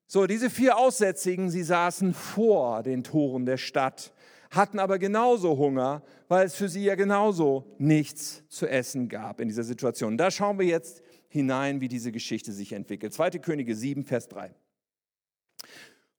So, 0.07 0.27
diese 0.27 0.49
vier 0.49 0.77
Aussätzigen, 0.77 1.49
sie 1.49 1.63
saßen 1.63 2.13
vor 2.13 2.83
den 2.83 3.03
Toren 3.03 3.45
der 3.45 3.57
Stadt, 3.57 4.13
hatten 4.51 4.79
aber 4.79 4.99
genauso 4.99 5.57
Hunger, 5.57 6.03
weil 6.27 6.45
es 6.45 6.55
für 6.55 6.69
sie 6.69 6.83
ja 6.83 6.95
genauso 6.95 7.75
nichts 7.79 8.43
zu 8.47 8.67
essen 8.67 9.09
gab 9.09 9.41
in 9.41 9.47
dieser 9.47 9.63
Situation. 9.63 10.17
Da 10.17 10.29
schauen 10.29 10.59
wir 10.59 10.65
jetzt 10.65 11.01
hinein, 11.27 11.81
wie 11.81 11.87
diese 11.87 12.11
Geschichte 12.11 12.51
sich 12.51 12.73
entwickelt. 12.73 13.13
2. 13.13 13.31
Könige 13.31 13.75
7, 13.75 14.03
Vers 14.03 14.27
3. 14.27 14.53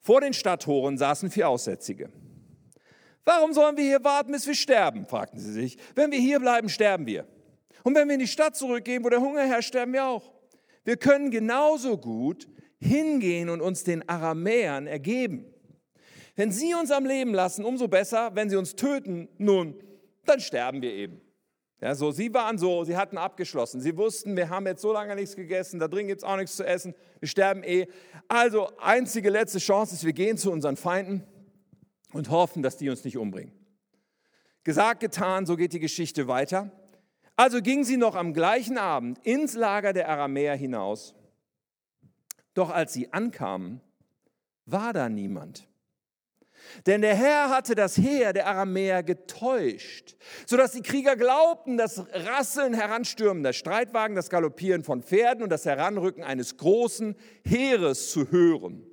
Vor 0.00 0.20
den 0.20 0.32
Stadttoren 0.32 0.98
saßen 0.98 1.30
vier 1.30 1.48
Aussätzige. 1.48 2.10
Warum 3.24 3.52
sollen 3.52 3.76
wir 3.76 3.84
hier 3.84 4.04
warten, 4.04 4.32
bis 4.32 4.46
wir 4.46 4.54
sterben? 4.54 5.06
fragten 5.06 5.40
sie 5.40 5.52
sich. 5.52 5.78
Wenn 5.94 6.12
wir 6.12 6.18
hier 6.18 6.38
bleiben, 6.38 6.68
sterben 6.68 7.06
wir. 7.06 7.26
Und 7.86 7.94
wenn 7.94 8.08
wir 8.08 8.14
in 8.14 8.20
die 8.20 8.26
Stadt 8.26 8.56
zurückgehen, 8.56 9.04
wo 9.04 9.10
der 9.10 9.20
Hunger 9.20 9.46
herrscht, 9.46 9.68
sterben 9.68 9.92
wir 9.92 10.06
auch. 10.06 10.32
Wir 10.82 10.96
können 10.96 11.30
genauso 11.30 11.96
gut 11.96 12.48
hingehen 12.80 13.48
und 13.48 13.60
uns 13.60 13.84
den 13.84 14.08
Aramäern 14.08 14.88
ergeben. 14.88 15.46
Wenn 16.34 16.50
sie 16.50 16.74
uns 16.74 16.90
am 16.90 17.06
Leben 17.06 17.32
lassen, 17.32 17.64
umso 17.64 17.86
besser. 17.86 18.32
Wenn 18.34 18.50
sie 18.50 18.56
uns 18.56 18.74
töten, 18.74 19.28
nun, 19.38 19.76
dann 20.24 20.40
sterben 20.40 20.82
wir 20.82 20.92
eben. 20.92 21.20
Ja, 21.80 21.94
so, 21.94 22.10
sie 22.10 22.34
waren 22.34 22.58
so, 22.58 22.82
sie 22.82 22.96
hatten 22.96 23.18
abgeschlossen. 23.18 23.80
Sie 23.80 23.96
wussten, 23.96 24.36
wir 24.36 24.50
haben 24.50 24.66
jetzt 24.66 24.82
so 24.82 24.92
lange 24.92 25.14
nichts 25.14 25.36
gegessen, 25.36 25.78
da 25.78 25.86
drin 25.86 26.08
gibt 26.08 26.22
es 26.22 26.24
auch 26.24 26.36
nichts 26.36 26.56
zu 26.56 26.66
essen, 26.66 26.92
wir 27.20 27.28
sterben 27.28 27.62
eh. 27.62 27.86
Also, 28.26 28.68
einzige 28.78 29.30
letzte 29.30 29.60
Chance 29.60 29.94
ist, 29.94 30.04
wir 30.04 30.12
gehen 30.12 30.38
zu 30.38 30.50
unseren 30.50 30.76
Feinden 30.76 31.22
und 32.12 32.30
hoffen, 32.30 32.64
dass 32.64 32.78
die 32.78 32.90
uns 32.90 33.04
nicht 33.04 33.16
umbringen. 33.16 33.52
Gesagt, 34.64 34.98
getan, 34.98 35.46
so 35.46 35.54
geht 35.54 35.72
die 35.72 35.78
Geschichte 35.78 36.26
weiter. 36.26 36.72
Also 37.36 37.60
gingen 37.60 37.84
sie 37.84 37.98
noch 37.98 38.14
am 38.14 38.32
gleichen 38.32 38.78
Abend 38.78 39.18
ins 39.24 39.54
Lager 39.54 39.92
der 39.92 40.08
Aramäer 40.08 40.56
hinaus. 40.56 41.14
Doch 42.54 42.70
als 42.70 42.94
sie 42.94 43.12
ankamen, 43.12 43.82
war 44.64 44.94
da 44.94 45.10
niemand. 45.10 45.68
Denn 46.86 47.02
der 47.02 47.14
Herr 47.14 47.50
hatte 47.50 47.74
das 47.74 47.96
Heer 47.96 48.32
der 48.32 48.46
Aramäer 48.46 49.02
getäuscht, 49.02 50.16
sodass 50.46 50.72
die 50.72 50.82
Krieger 50.82 51.14
glaubten, 51.14 51.76
das 51.76 52.04
Rasseln 52.12 52.74
heranstürmender 52.74 53.52
Streitwagen, 53.52 54.16
das 54.16 54.30
Galoppieren 54.30 54.82
von 54.82 55.02
Pferden 55.02 55.42
und 55.42 55.50
das 55.50 55.66
Heranrücken 55.66 56.24
eines 56.24 56.56
großen 56.56 57.14
Heeres 57.44 58.10
zu 58.10 58.30
hören. 58.30 58.84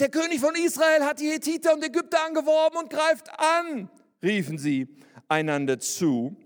Der 0.00 0.10
König 0.10 0.40
von 0.40 0.54
Israel 0.54 1.04
hat 1.04 1.20
die 1.20 1.30
Hethiter 1.30 1.74
und 1.74 1.84
Ägypter 1.84 2.24
angeworben 2.24 2.78
und 2.78 2.90
greift 2.90 3.28
an, 3.38 3.90
riefen 4.22 4.58
sie 4.58 4.88
einander 5.28 5.78
zu. 5.78 6.36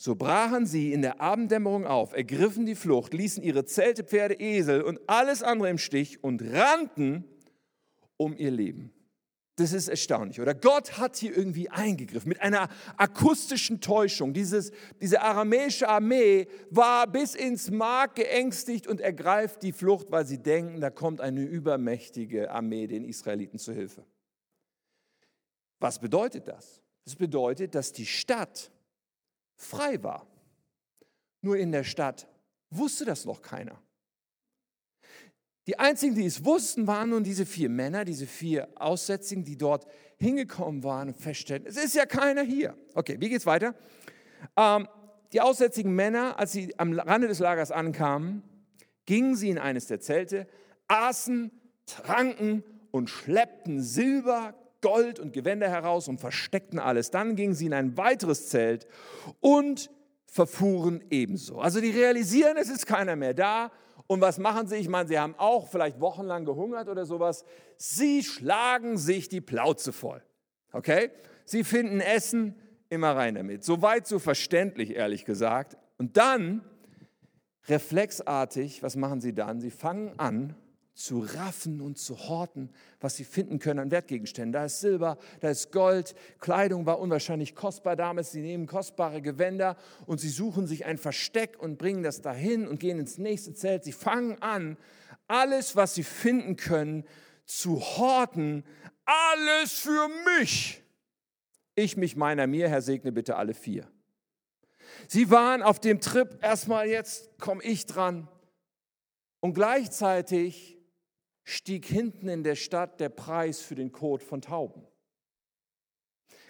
So 0.00 0.14
brachen 0.14 0.64
sie 0.64 0.92
in 0.92 1.02
der 1.02 1.20
Abenddämmerung 1.20 1.84
auf, 1.84 2.12
ergriffen 2.12 2.64
die 2.64 2.76
Flucht, 2.76 3.12
ließen 3.12 3.42
ihre 3.42 3.64
Zelte, 3.64 4.04
Pferde, 4.04 4.34
Esel 4.34 4.82
und 4.82 5.00
alles 5.08 5.42
andere 5.42 5.70
im 5.70 5.78
Stich 5.78 6.22
und 6.22 6.40
rannten 6.40 7.24
um 8.16 8.36
ihr 8.36 8.52
Leben. 8.52 8.92
Das 9.56 9.72
ist 9.72 9.88
erstaunlich, 9.88 10.40
oder? 10.40 10.54
Gott 10.54 10.98
hat 10.98 11.16
hier 11.16 11.36
irgendwie 11.36 11.68
eingegriffen 11.68 12.28
mit 12.28 12.40
einer 12.40 12.68
akustischen 12.96 13.80
Täuschung. 13.80 14.32
Dieses, 14.32 14.70
diese 15.00 15.20
aramäische 15.20 15.88
Armee 15.88 16.46
war 16.70 17.08
bis 17.08 17.34
ins 17.34 17.68
Mark 17.68 18.14
geängstigt 18.14 18.86
und 18.86 19.00
ergreift 19.00 19.64
die 19.64 19.72
Flucht, 19.72 20.12
weil 20.12 20.24
sie 20.26 20.40
denken, 20.40 20.80
da 20.80 20.90
kommt 20.90 21.20
eine 21.20 21.42
übermächtige 21.42 22.52
Armee 22.52 22.86
den 22.86 23.04
Israeliten 23.04 23.58
zu 23.58 23.72
Hilfe. 23.72 24.06
Was 25.80 25.98
bedeutet 25.98 26.46
das? 26.46 26.80
Das 27.04 27.16
bedeutet, 27.16 27.74
dass 27.74 27.92
die 27.92 28.06
Stadt 28.06 28.70
frei 29.58 30.02
war. 30.02 30.26
Nur 31.42 31.58
in 31.58 31.70
der 31.70 31.84
Stadt 31.84 32.26
wusste 32.70 33.04
das 33.04 33.26
noch 33.26 33.42
keiner. 33.42 33.80
Die 35.66 35.78
einzigen, 35.78 36.14
die 36.14 36.24
es 36.24 36.46
wussten, 36.46 36.86
waren 36.86 37.10
nun 37.10 37.24
diese 37.24 37.44
vier 37.44 37.68
Männer, 37.68 38.06
diese 38.06 38.26
vier 38.26 38.68
Aussätzigen, 38.76 39.44
die 39.44 39.58
dort 39.58 39.86
hingekommen 40.16 40.82
waren 40.82 41.08
und 41.08 41.18
feststellten, 41.18 41.68
es 41.68 41.76
ist 41.76 41.94
ja 41.94 42.06
keiner 42.06 42.42
hier. 42.42 42.74
Okay, 42.94 43.18
wie 43.20 43.28
geht's 43.28 43.44
weiter? 43.44 43.74
Ähm, 44.56 44.88
die 45.32 45.42
aussätzigen 45.42 45.94
Männer, 45.94 46.38
als 46.38 46.52
sie 46.52 46.78
am 46.78 46.98
Rande 46.98 47.28
des 47.28 47.38
Lagers 47.38 47.70
ankamen, 47.70 48.42
gingen 49.04 49.36
sie 49.36 49.50
in 49.50 49.58
eines 49.58 49.86
der 49.86 50.00
Zelte, 50.00 50.46
aßen, 50.86 51.50
tranken 51.84 52.64
und 52.90 53.10
schleppten 53.10 53.82
Silber, 53.82 54.54
Gold 54.80 55.18
und 55.18 55.32
Gewänder 55.32 55.68
heraus 55.68 56.08
und 56.08 56.20
versteckten 56.20 56.78
alles. 56.78 57.10
Dann 57.10 57.36
gingen 57.36 57.54
sie 57.54 57.66
in 57.66 57.74
ein 57.74 57.96
weiteres 57.96 58.48
Zelt 58.48 58.86
und 59.40 59.90
verfuhren 60.26 61.02
ebenso. 61.10 61.58
Also 61.60 61.80
die 61.80 61.90
realisieren, 61.90 62.56
es 62.56 62.68
ist 62.68 62.86
keiner 62.86 63.16
mehr 63.16 63.34
da 63.34 63.70
und 64.06 64.20
was 64.20 64.38
machen 64.38 64.66
sie? 64.66 64.76
Ich 64.76 64.88
meine, 64.88 65.08
sie 65.08 65.18
haben 65.18 65.34
auch 65.36 65.68
vielleicht 65.68 66.00
wochenlang 66.00 66.44
gehungert 66.44 66.88
oder 66.88 67.04
sowas. 67.04 67.44
Sie 67.76 68.22
schlagen 68.22 68.96
sich 68.96 69.28
die 69.28 69.40
Plauze 69.40 69.92
voll. 69.92 70.22
Okay? 70.72 71.10
Sie 71.44 71.62
finden 71.62 72.00
Essen, 72.00 72.54
immer 72.88 73.14
rein 73.14 73.34
damit. 73.34 73.64
Soweit 73.64 74.06
so 74.06 74.18
verständlich, 74.18 74.96
ehrlich 74.96 75.26
gesagt. 75.26 75.76
Und 75.98 76.16
dann, 76.16 76.64
reflexartig, 77.68 78.82
was 78.82 78.96
machen 78.96 79.20
sie 79.20 79.34
dann? 79.34 79.60
Sie 79.60 79.70
fangen 79.70 80.18
an, 80.18 80.54
zu 80.98 81.20
raffen 81.20 81.80
und 81.80 81.96
zu 81.96 82.18
horten, 82.28 82.70
was 82.98 83.14
sie 83.14 83.22
finden 83.22 83.60
können 83.60 83.78
an 83.78 83.92
Wertgegenständen. 83.92 84.52
Da 84.52 84.64
ist 84.64 84.80
Silber, 84.80 85.16
da 85.38 85.48
ist 85.48 85.70
Gold, 85.70 86.16
Kleidung 86.40 86.86
war 86.86 86.98
unwahrscheinlich 86.98 87.54
kostbar 87.54 87.94
damals. 87.94 88.32
Sie 88.32 88.40
nehmen 88.40 88.66
kostbare 88.66 89.22
Gewänder 89.22 89.76
und 90.06 90.18
sie 90.18 90.28
suchen 90.28 90.66
sich 90.66 90.86
ein 90.86 90.98
Versteck 90.98 91.56
und 91.60 91.78
bringen 91.78 92.02
das 92.02 92.20
dahin 92.20 92.66
und 92.66 92.80
gehen 92.80 92.98
ins 92.98 93.16
nächste 93.16 93.54
Zelt. 93.54 93.84
Sie 93.84 93.92
fangen 93.92 94.42
an, 94.42 94.76
alles, 95.28 95.76
was 95.76 95.94
sie 95.94 96.02
finden 96.02 96.56
können, 96.56 97.04
zu 97.44 97.80
horten. 97.80 98.64
Alles 99.04 99.74
für 99.74 100.08
mich. 100.40 100.82
Ich 101.76 101.96
mich 101.96 102.16
meiner 102.16 102.48
mir, 102.48 102.68
Herr 102.68 102.82
segne 102.82 103.12
bitte 103.12 103.36
alle 103.36 103.54
vier. 103.54 103.86
Sie 105.06 105.30
waren 105.30 105.62
auf 105.62 105.78
dem 105.78 106.00
Trip, 106.00 106.42
erstmal 106.42 106.88
jetzt 106.88 107.38
komme 107.38 107.62
ich 107.62 107.86
dran. 107.86 108.26
Und 109.38 109.54
gleichzeitig 109.54 110.77
stieg 111.48 111.86
hinten 111.86 112.28
in 112.28 112.44
der 112.44 112.56
Stadt 112.56 113.00
der 113.00 113.08
Preis 113.08 113.62
für 113.62 113.74
den 113.74 113.90
Kot 113.90 114.22
von 114.22 114.42
Tauben. 114.42 114.86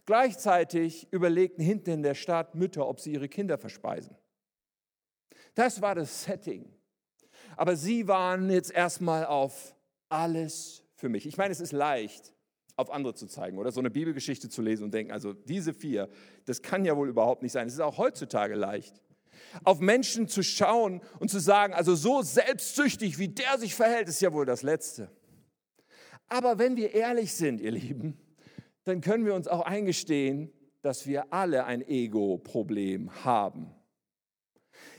Gleichzeitig 0.07 1.07
überlegten 1.13 1.63
hinten 1.63 1.91
in 1.91 2.03
der 2.03 2.15
Stadt 2.15 2.57
Mütter, 2.57 2.89
ob 2.89 2.99
sie 2.99 3.13
ihre 3.13 3.29
Kinder 3.29 3.59
verspeisen. 3.59 4.17
Das 5.55 5.81
war 5.83 5.95
das 5.95 6.25
Setting. 6.25 6.73
Aber 7.57 7.77
sie 7.77 8.09
waren 8.09 8.51
jetzt 8.51 8.73
erstmal 8.73 9.25
auf 9.25 9.77
alles 10.09 10.83
für 10.95 11.09
mich. 11.09 11.27
Ich 11.27 11.37
meine, 11.37 11.53
es 11.53 11.61
ist 11.61 11.73
leicht, 11.73 12.35
auf 12.75 12.91
andere 12.91 13.15
zu 13.15 13.29
zeigen 13.29 13.59
oder 13.59 13.71
so 13.71 13.79
eine 13.79 13.91
Bibelgeschichte 13.91 14.49
zu 14.49 14.63
lesen 14.63 14.85
und 14.85 14.95
denken, 14.95 15.13
also 15.13 15.33
diese 15.33 15.75
vier, 15.75 16.09
das 16.45 16.61
kann 16.61 16.85
ja 16.85 16.97
wohl 16.97 17.09
überhaupt 17.09 17.43
nicht 17.43 17.53
sein. 17.53 17.69
Es 17.69 17.75
ist 17.75 17.81
auch 17.81 17.99
heutzutage 17.99 18.57
leicht 18.57 19.01
auf 19.65 19.81
Menschen 19.81 20.29
zu 20.29 20.43
schauen 20.43 21.01
und 21.19 21.31
zu 21.31 21.39
sagen, 21.39 21.75
also 21.75 21.95
so 21.95 22.23
selbstsüchtig, 22.23 23.19
wie 23.19 23.29
der 23.29 23.59
sich 23.59 23.75
verhält, 23.75 24.09
ist 24.09 24.21
ja 24.21 24.33
wohl 24.33 24.47
das 24.47 24.63
Letzte. 24.63 25.11
Aber 26.29 26.59
wenn 26.59 26.77
wir 26.77 26.95
ehrlich 26.95 27.35
sind, 27.35 27.61
ihr 27.61 27.71
Lieben, 27.71 28.19
dann 28.85 29.01
können 29.01 29.25
wir 29.25 29.35
uns 29.35 29.49
auch 29.49 29.63
eingestehen, 29.63 30.53
dass 30.83 31.07
wir 31.07 31.33
alle 31.33 31.65
ein 31.65 31.87
Ego-Problem 31.87 33.25
haben. 33.25 33.75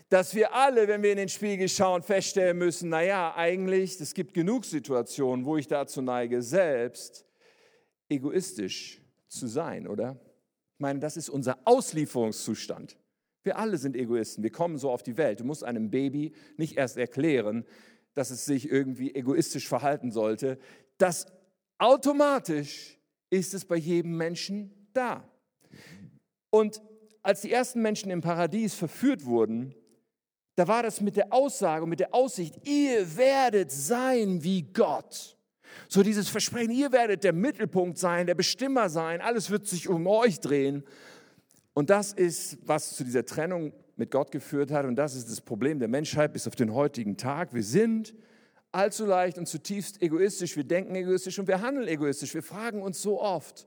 Dass 0.10 0.34
wir 0.34 0.53
alle, 0.53 0.88
wenn 0.88 1.03
wir 1.03 1.12
in 1.12 1.17
den 1.17 1.29
Spiegel 1.29 1.69
schauen, 1.69 2.01
feststellen 2.01 2.58
müssen, 2.58 2.89
naja, 2.89 3.36
eigentlich, 3.36 4.00
es 4.00 4.13
gibt 4.13 4.34
genug 4.34 4.65
Situationen, 4.65 5.46
wo 5.46 5.58
ich 5.58 5.67
dazu 5.67 6.01
neige, 6.01 6.41
selbst 6.41 7.25
egoistisch 8.10 9.01
zu 9.27 9.48
sein, 9.48 9.88
oder? 9.88 10.19
Ich 10.74 10.79
meine, 10.79 11.00
das 11.00 11.15
ist 11.15 11.29
unser 11.29 11.60
Auslieferungszustand. 11.65 12.98
Wir 13.43 13.58
alle 13.58 13.77
sind 13.77 13.96
Egoisten. 13.96 14.43
Wir 14.43 14.51
kommen 14.51 14.77
so 14.77 14.91
auf 14.91 15.03
die 15.03 15.17
Welt. 15.17 15.39
Du 15.39 15.46
musst 15.46 15.63
einem 15.63 15.89
Baby 15.89 16.34
nicht 16.58 16.77
erst 16.77 16.98
erklären, 16.98 17.65
dass 18.13 18.31
es 18.31 18.46
sich 18.46 18.69
irgendwie 18.69 19.15
egoistisch 19.15 19.67
verhalten 19.67 20.12
sollte. 20.12 20.60
Das 20.98 21.27
automatisch 21.77 23.00
ist 23.29 23.53
es 23.53 23.65
bei 23.65 23.77
jedem 23.77 24.17
Menschen 24.17 24.88
da. 24.93 25.27
Und 26.50 26.81
als 27.22 27.41
die 27.41 27.51
ersten 27.51 27.81
Menschen 27.81 28.12
im 28.12 28.22
Paradies 28.22 28.74
verführt 28.74 29.25
wurden, 29.25 29.75
da 30.55 30.67
war 30.67 30.84
das 30.84 31.00
mit 31.00 31.15
der 31.15 31.31
Aussage 31.31 31.84
und 31.84 31.89
mit 31.89 32.01
der 32.01 32.13
Aussicht, 32.13 32.67
ihr 32.67 33.15
werdet 33.15 33.72
sein 33.72 34.43
wie 34.43 34.63
Gott. 34.63 35.38
So 35.88 36.03
dieses 36.03 36.27
Versprechen, 36.27 36.72
ihr 36.72 36.91
werdet 36.91 37.24
der 37.24 37.34
Mittelpunkt 37.34 37.98
sein, 37.98 38.27
der 38.27 38.36
Bestimmer 38.36 38.89
sein, 38.89 39.22
alles 39.22 39.50
wird 39.50 39.67
sich 39.67 39.88
um 39.88 40.05
euch 40.08 40.39
drehen. 40.39 40.84
Und 41.79 41.89
das 41.89 42.12
ist, 42.12 42.57
was 42.67 42.98
zu 42.98 43.05
dieser 43.05 43.24
Trennung 43.24 43.71
mit 43.95 44.12
Gott 44.12 44.31
geführt 44.31 44.69
hat. 44.69 44.86
Und 44.86 44.98
das 44.98 45.15
ist 45.15 45.31
das 45.31 45.39
Problem 45.39 45.79
der 45.79 45.88
Menschheit 45.88 46.33
bis 46.33 46.45
auf 46.45 46.53
den 46.53 46.74
heutigen 46.74 47.15
Tag. 47.15 47.53
Wir 47.53 47.63
sind 47.63 48.13
allzu 48.74 49.05
leicht 49.05 49.38
und 49.38 49.48
zutiefst 49.48 50.01
egoistisch. 50.01 50.57
Wir 50.57 50.65
denken 50.65 50.93
egoistisch 50.93 51.39
und 51.39 51.48
wir 51.48 51.62
handeln 51.62 51.88
egoistisch. 51.88 52.33
Wir 52.33 52.43
fragen 52.43 52.81
uns 52.81 53.01
so 53.01 53.21
oft, 53.21 53.65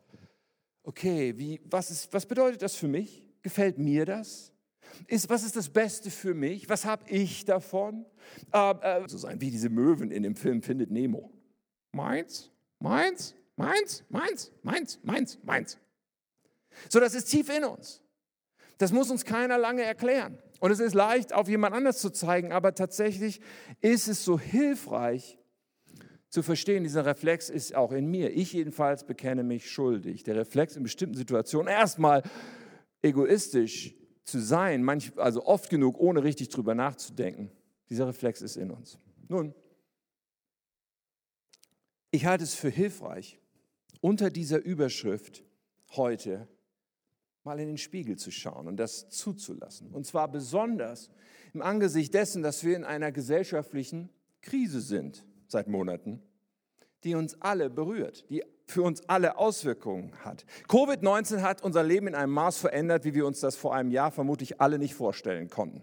okay, 0.83 1.33
wie, 1.39 1.63
was, 1.65 1.91
ist, 1.91 2.13
was 2.13 2.27
bedeutet 2.27 2.61
das 2.61 2.77
für 2.77 2.87
mich? 2.87 3.27
Gefällt 3.41 3.79
mir 3.79 4.05
das? 4.05 4.53
Ist, 5.07 5.31
was 5.31 5.43
ist 5.43 5.57
das 5.57 5.71
Beste 5.71 6.11
für 6.11 6.35
mich? 6.35 6.69
Was 6.69 6.85
habe 6.85 7.09
ich 7.09 7.47
davon? 7.47 8.05
Äh, 8.53 8.73
äh, 8.73 9.09
so 9.09 9.17
sein 9.17 9.41
wie 9.41 9.51
diese 9.51 9.71
Möwen 9.71 10.11
in 10.11 10.23
dem 10.23 10.37
Film 10.37 10.61
Findet 10.61 10.91
Nemo. 10.91 11.33
Meins, 11.93 12.51
meins, 12.79 13.35
meins, 13.57 14.05
meins, 14.11 14.53
meins, 14.63 15.01
meins, 15.03 15.39
meins. 15.43 15.79
So, 16.91 17.01
das 17.01 17.15
ist 17.15 17.25
tief 17.25 17.49
in 17.49 17.65
uns. 17.65 18.02
Das 18.83 18.91
muss 18.91 19.13
uns 19.13 19.25
keiner 19.25 19.59
lange 19.59 19.85
erklären. 19.85 20.43
Und 20.59 20.73
es 20.73 20.81
ist 20.81 20.95
leicht, 20.95 21.33
auf 21.33 21.49
jemand 21.49 21.73
anders 21.73 22.01
zu 22.01 22.11
zeigen, 22.11 22.51
aber 22.51 22.75
tatsächlich 22.75 23.41
ist 23.81 24.09
es 24.09 24.25
so 24.25 24.41
hilfreich 24.41 25.39
zu 26.29 26.43
verstehen, 26.43 26.83
dieser 26.83 27.07
Reflex 27.07 27.49
ist 27.49 27.77
auch 27.77 27.93
in 27.93 28.07
mir. 28.07 28.37
Ich 28.37 28.53
jedenfalls 28.53 29.07
bekenne 29.07 29.45
mich 29.45 29.71
schuldig. 29.71 30.25
Der 30.25 30.35
Reflex 30.35 30.75
in 30.75 30.83
bestimmten 30.83 31.17
Situationen 31.17 31.69
erstmal 31.69 32.25
egoistisch 33.03 33.95
zu 34.25 34.41
sein, 34.41 34.83
manch, 34.83 35.13
also 35.15 35.47
oft 35.47 35.71
genug, 35.71 35.97
ohne 36.01 36.25
richtig 36.25 36.49
drüber 36.49 36.75
nachzudenken. 36.75 37.53
Dieser 37.89 38.09
Reflex 38.09 38.43
ist 38.43 38.57
in 38.57 38.73
uns. 38.73 38.99
Nun, 39.29 39.55
ich 42.11 42.27
halte 42.27 42.43
es 42.43 42.57
für 42.57 42.69
hilfreich, 42.69 43.39
unter 44.01 44.29
dieser 44.29 44.61
Überschrift 44.61 45.45
heute 45.93 46.49
mal 47.45 47.59
in 47.59 47.67
den 47.67 47.79
Spiegel 47.79 48.17
zu 48.17 48.31
schauen 48.31 48.69
und 48.69 48.77
das 48.77 49.09
zuzulassen. 49.09 49.91
Und 49.91 50.07
zwar 50.07 50.29
besonders 50.29 51.11
im 51.55 51.63
Angesicht 51.63 52.15
dessen, 52.15 52.43
dass 52.43 52.65
wir 52.65 52.77
in 52.77 52.85
einer 52.85 53.13
gesellschaftlichen 53.13 54.11
Krise 54.41 54.81
sind 54.81 55.25
seit 55.49 55.69
Monaten, 55.69 56.23
die 57.05 57.15
uns 57.15 57.41
alle 57.41 57.69
berührt, 57.69 58.29
die 58.31 58.45
für 58.67 58.83
uns 58.83 59.09
alle 59.09 59.37
Auswirkungen 59.37 60.13
hat. 60.25 60.45
Covid-19 60.69 61.43
hat 61.43 61.63
unser 61.63 61.83
Leben 61.83 62.07
in 62.07 62.15
einem 62.15 62.33
Maß 62.33 62.59
verändert, 62.59 63.05
wie 63.05 63.15
wir 63.15 63.27
uns 63.27 63.41
das 63.41 63.57
vor 63.57 63.75
einem 63.75 63.91
Jahr 63.91 64.11
vermutlich 64.11 64.61
alle 64.61 64.79
nicht 64.79 64.95
vorstellen 64.95 65.51
konnten. 65.51 65.83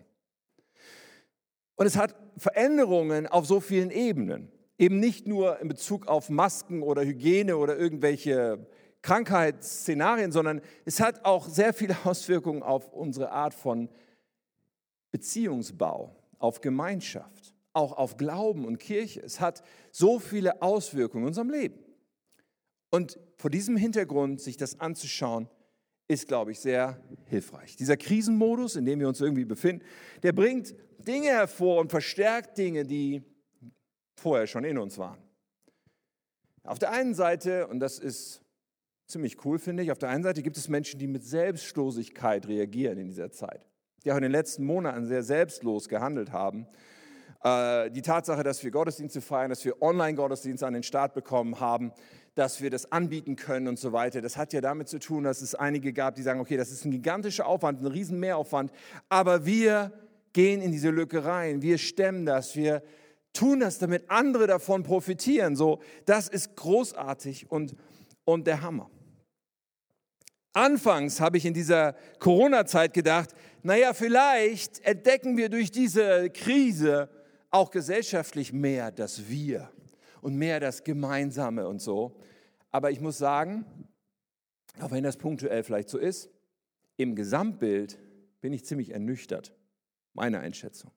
Und 1.76 1.86
es 1.86 1.96
hat 1.96 2.16
Veränderungen 2.38 3.28
auf 3.28 3.46
so 3.46 3.60
vielen 3.60 3.92
Ebenen. 3.92 4.52
Eben 4.78 5.00
nicht 5.00 5.28
nur 5.28 5.60
in 5.60 5.68
Bezug 5.68 6.08
auf 6.08 6.30
Masken 6.30 6.82
oder 6.82 7.04
Hygiene 7.04 7.58
oder 7.58 7.78
irgendwelche 7.78 8.66
Krankheitsszenarien, 9.02 10.32
sondern 10.32 10.62
es 10.86 11.00
hat 11.00 11.26
auch 11.26 11.48
sehr 11.48 11.74
viele 11.74 11.96
Auswirkungen 12.06 12.64
auf 12.64 12.92
unsere 12.94 13.32
Art 13.32 13.54
von 13.54 13.90
Beziehungsbau, 15.12 16.16
auf 16.38 16.62
Gemeinschaft 16.62 17.54
auch 17.74 17.94
auf 17.94 18.18
Glauben 18.18 18.66
und 18.66 18.78
Kirche. 18.78 19.22
Es 19.22 19.40
hat 19.40 19.64
so 19.92 20.20
viele 20.20 20.62
Auswirkungen 20.62 21.24
in 21.24 21.28
unserem 21.30 21.50
Leben. 21.50 21.80
Und 22.92 23.20
vor 23.38 23.50
diesem 23.50 23.78
Hintergrund 23.78 24.42
sich 24.42 24.58
das 24.58 24.80
anzuschauen, 24.80 25.48
ist, 26.08 26.28
glaube 26.28 26.52
ich, 26.52 26.60
sehr 26.60 27.00
hilfreich. 27.28 27.76
Dieser 27.76 27.96
Krisenmodus, 27.96 28.76
in 28.76 28.86
dem 28.86 29.00
wir 29.00 29.08
uns 29.08 29.22
irgendwie 29.22 29.46
befinden, 29.46 29.86
der 30.24 30.34
bringt 30.34 30.74
Dinge 30.98 31.28
hervor 31.28 31.80
und 31.80 31.92
verstärkt 31.92 32.58
Dinge, 32.58 32.84
die 32.84 33.22
vorher 34.16 34.48
schon 34.48 34.64
in 34.64 34.78
uns 34.80 34.98
waren. 34.98 35.20
Auf 36.64 36.80
der 36.80 36.92
einen 36.92 37.14
Seite, 37.14 37.68
und 37.68 37.80
das 37.80 38.00
ist 38.00 38.42
ziemlich 39.10 39.44
cool, 39.44 39.60
finde 39.60 39.84
ich, 39.84 39.92
auf 39.92 39.98
der 39.98 40.10
einen 40.10 40.24
Seite 40.24 40.42
gibt 40.42 40.58
es 40.58 40.70
Menschen, 40.70 41.00
die 41.00 41.08
mit 41.08 41.24
Selbstlosigkeit 41.24 42.48
reagieren 42.48 42.98
in 42.98 43.08
dieser 43.08 43.32
Zeit, 43.32 43.66
die 44.04 44.12
auch 44.12 44.18
in 44.18 44.24
den 44.24 44.32
letzten 44.32 44.64
Monaten 44.64 45.06
sehr 45.06 45.24
selbstlos 45.24 45.90
gehandelt 45.90 46.32
haben 46.32 46.68
äh, 47.44 47.90
die 47.92 48.02
Tatsache, 48.02 48.44
dass 48.44 48.64
wir 48.64 48.72
Gottesdienste 48.72 49.22
feiern, 49.22 49.50
dass 49.50 49.64
wir 49.64 49.82
Online-Gottesdienste 49.82 50.68
an 50.68 50.74
den 50.74 50.84
Start 50.84 51.14
bekommen 51.14 51.60
haben, 51.60 51.92
dass 52.36 52.62
wir 52.62 52.70
das 52.70 52.92
anbieten 52.92 53.36
können 53.36 53.68
und 53.68 53.80
so 53.80 53.92
weiter, 53.92 54.22
das 54.22 54.38
hat 54.38 54.54
ja 54.54 54.62
damit 54.62 54.88
zu 54.88 55.00
tun, 55.00 55.24
dass 55.24 55.42
es 55.42 55.56
einige 55.56 55.94
gab, 55.94 56.16
die 56.16 56.22
sagen, 56.22 56.40
okay, 56.40 56.58
das 56.58 56.72
ist 56.72 56.86
ein 56.86 56.92
gigantischer 56.92 57.48
Aufwand, 57.48 57.82
ein 57.82 57.88
riesen 57.88 58.20
Mehraufwand, 58.20 58.72
aber 59.10 59.46
wir 59.46 59.92
gehen 60.34 60.62
in 60.62 60.72
diese 60.72 60.90
Lücke 60.90 61.26
rein, 61.26 61.62
wir 61.62 61.78
stemmen 61.78 62.26
das, 62.26 62.56
wir 62.56 62.84
tun 63.34 63.60
das, 63.60 63.80
damit 63.80 64.10
andere 64.10 64.48
davon 64.48 64.84
profitieren. 64.84 65.56
So, 65.56 65.80
das 66.06 66.28
ist 66.28 66.56
großartig 66.56 67.50
und, 67.52 67.76
und 68.26 68.48
der 68.48 68.62
Hammer. 68.62 68.90
Anfangs 70.60 71.22
habe 71.22 71.38
ich 71.38 71.46
in 71.46 71.54
dieser 71.54 71.94
Corona-Zeit 72.20 72.94
gedacht, 72.94 73.34
naja, 73.64 73.94
vielleicht 73.94 74.84
entdecken 74.86 75.38
wir 75.38 75.48
durch 75.48 75.72
diese 75.72 76.30
Krise 76.32 77.10
auch 77.50 77.72
gesellschaftlich 77.72 78.52
mehr 78.52 78.92
das 78.92 79.30
Wir 79.30 79.72
und 80.22 80.36
mehr 80.36 80.60
das 80.60 80.84
Gemeinsame 80.84 81.66
und 81.66 81.82
so. 81.82 82.20
Aber 82.72 82.92
ich 82.92 83.00
muss 83.00 83.18
sagen, 83.18 83.66
auch 84.82 84.92
wenn 84.92 85.06
das 85.06 85.16
punktuell 85.16 85.64
vielleicht 85.64 85.88
so 85.88 85.98
ist, 85.98 86.30
im 86.98 87.16
Gesamtbild 87.16 87.98
bin 88.42 88.52
ich 88.52 88.66
ziemlich 88.66 88.92
ernüchtert, 88.92 89.56
meine 90.14 90.42
Einschätzung. 90.42 90.92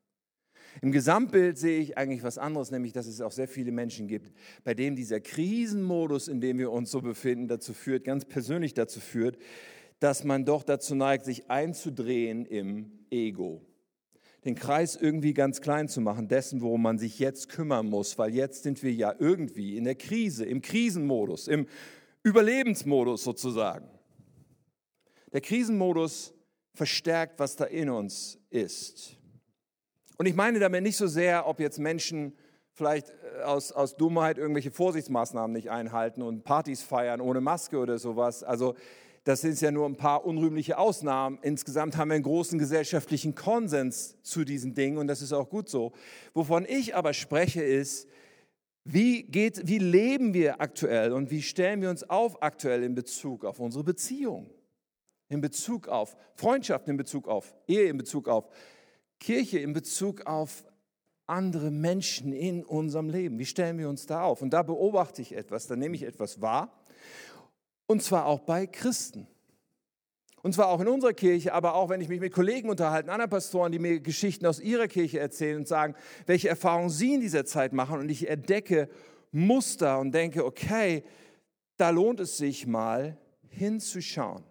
Im 0.80 0.92
Gesamtbild 0.92 1.58
sehe 1.58 1.80
ich 1.80 1.98
eigentlich 1.98 2.22
was 2.22 2.38
anderes, 2.38 2.70
nämlich 2.70 2.92
dass 2.92 3.06
es 3.06 3.20
auch 3.20 3.32
sehr 3.32 3.48
viele 3.48 3.72
Menschen 3.72 4.08
gibt, 4.08 4.32
bei 4.64 4.74
denen 4.74 4.96
dieser 4.96 5.20
Krisenmodus, 5.20 6.28
in 6.28 6.40
dem 6.40 6.58
wir 6.58 6.72
uns 6.72 6.90
so 6.90 7.02
befinden, 7.02 7.48
dazu 7.48 7.74
führt, 7.74 8.04
ganz 8.04 8.24
persönlich 8.24 8.74
dazu 8.74 9.00
führt, 9.00 9.38
dass 10.00 10.24
man 10.24 10.44
doch 10.44 10.62
dazu 10.62 10.94
neigt, 10.94 11.24
sich 11.24 11.50
einzudrehen 11.50 12.46
im 12.46 12.90
Ego 13.10 13.60
den 14.44 14.54
Kreis 14.56 14.96
irgendwie 14.96 15.34
ganz 15.34 15.60
klein 15.60 15.88
zu 15.88 16.00
machen, 16.00 16.28
dessen, 16.28 16.62
worum 16.62 16.82
man 16.82 16.98
sich 16.98 17.18
jetzt 17.18 17.48
kümmern 17.48 17.86
muss, 17.86 18.18
weil 18.18 18.34
jetzt 18.34 18.64
sind 18.64 18.82
wir 18.82 18.92
ja 18.92 19.14
irgendwie 19.18 19.76
in 19.76 19.84
der 19.84 19.94
Krise, 19.94 20.44
im 20.44 20.60
Krisenmodus, 20.60 21.48
im 21.48 21.66
Überlebensmodus 22.22 23.22
sozusagen. 23.22 23.88
Der 25.32 25.40
Krisenmodus 25.40 26.34
verstärkt, 26.74 27.38
was 27.38 27.56
da 27.56 27.64
in 27.64 27.88
uns 27.88 28.38
ist. 28.50 29.16
Und 30.18 30.26
ich 30.26 30.34
meine 30.34 30.58
damit 30.58 30.82
nicht 30.82 30.96
so 30.96 31.06
sehr, 31.06 31.46
ob 31.46 31.60
jetzt 31.60 31.78
Menschen 31.78 32.34
vielleicht 32.72 33.10
äh, 33.10 33.42
aus, 33.42 33.72
aus 33.72 33.96
Dummheit 33.96 34.38
irgendwelche 34.38 34.70
Vorsichtsmaßnahmen 34.70 35.52
nicht 35.52 35.70
einhalten 35.70 36.22
und 36.22 36.44
Partys 36.44 36.82
feiern 36.82 37.20
ohne 37.20 37.40
Maske 37.40 37.78
oder 37.78 37.98
sowas. 37.98 38.42
Also 38.42 38.74
das 39.24 39.40
sind 39.40 39.60
ja 39.60 39.70
nur 39.70 39.86
ein 39.86 39.96
paar 39.96 40.24
unrühmliche 40.24 40.78
Ausnahmen. 40.78 41.38
Insgesamt 41.42 41.96
haben 41.96 42.08
wir 42.08 42.16
einen 42.16 42.24
großen 42.24 42.58
gesellschaftlichen 42.58 43.34
Konsens 43.34 44.20
zu 44.22 44.44
diesen 44.44 44.74
Dingen 44.74 44.98
und 44.98 45.06
das 45.06 45.22
ist 45.22 45.32
auch 45.32 45.48
gut 45.48 45.68
so. 45.68 45.92
Wovon 46.34 46.66
ich 46.68 46.96
aber 46.96 47.12
spreche 47.12 47.62
ist, 47.62 48.08
wie, 48.84 49.22
geht, 49.22 49.68
wie 49.68 49.78
leben 49.78 50.34
wir 50.34 50.60
aktuell 50.60 51.12
und 51.12 51.30
wie 51.30 51.42
stellen 51.42 51.82
wir 51.82 51.90
uns 51.90 52.08
auf 52.10 52.42
aktuell 52.42 52.82
in 52.82 52.96
Bezug 52.96 53.44
auf 53.44 53.60
unsere 53.60 53.84
Beziehung, 53.84 54.50
in 55.28 55.40
Bezug 55.40 55.86
auf 55.86 56.16
Freundschaft, 56.34 56.88
in 56.88 56.96
Bezug 56.96 57.28
auf 57.28 57.54
Ehe, 57.68 57.84
in 57.84 57.96
Bezug 57.96 58.26
auf 58.26 58.48
Kirche, 59.22 59.60
in 59.60 59.72
Bezug 59.72 60.26
auf 60.26 60.64
andere 61.26 61.70
Menschen 61.70 62.32
in 62.32 62.64
unserem 62.64 63.08
Leben. 63.08 63.38
Wie 63.38 63.46
stellen 63.46 63.78
wir 63.78 63.88
uns 63.88 64.06
da 64.06 64.22
auf? 64.22 64.42
Und 64.42 64.50
da 64.50 64.62
beobachte 64.62 65.22
ich 65.22 65.34
etwas, 65.34 65.68
da 65.68 65.76
nehme 65.76 65.94
ich 65.94 66.02
etwas 66.02 66.40
wahr 66.40 66.84
und 67.86 68.02
zwar 68.02 68.26
auch 68.26 68.40
bei 68.40 68.66
Christen. 68.66 69.28
Und 70.42 70.54
zwar 70.54 70.68
auch 70.68 70.80
in 70.80 70.88
unserer 70.88 71.12
Kirche, 71.12 71.54
aber 71.54 71.74
auch 71.74 71.88
wenn 71.88 72.00
ich 72.00 72.08
mich 72.08 72.18
mit 72.18 72.32
Kollegen 72.32 72.68
unterhalte, 72.68 73.12
anderen 73.12 73.30
Pastoren, 73.30 73.70
die 73.70 73.78
mir 73.78 74.00
Geschichten 74.00 74.44
aus 74.44 74.58
ihrer 74.58 74.88
Kirche 74.88 75.20
erzählen 75.20 75.58
und 75.58 75.68
sagen, 75.68 75.94
welche 76.26 76.48
Erfahrungen 76.48 76.90
sie 76.90 77.14
in 77.14 77.20
dieser 77.20 77.44
Zeit 77.44 77.72
machen. 77.72 78.00
Und 78.00 78.08
ich 78.08 78.28
entdecke 78.28 78.88
Muster 79.30 80.00
und 80.00 80.12
denke, 80.12 80.44
okay, 80.44 81.04
da 81.76 81.90
lohnt 81.90 82.18
es 82.18 82.38
sich 82.38 82.66
mal 82.66 83.16
hinzuschauen. 83.48 84.42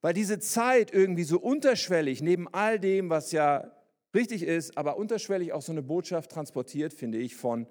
Weil 0.00 0.14
diese 0.14 0.38
Zeit 0.38 0.92
irgendwie 0.92 1.24
so 1.24 1.40
unterschwellig, 1.40 2.22
neben 2.22 2.46
all 2.48 2.78
dem, 2.78 3.10
was 3.10 3.32
ja 3.32 3.72
richtig 4.14 4.42
ist, 4.42 4.78
aber 4.78 4.96
unterschwellig 4.96 5.52
auch 5.52 5.62
so 5.62 5.72
eine 5.72 5.82
Botschaft 5.82 6.30
transportiert, 6.30 6.92
finde 6.92 7.18
ich, 7.18 7.34
von, 7.34 7.66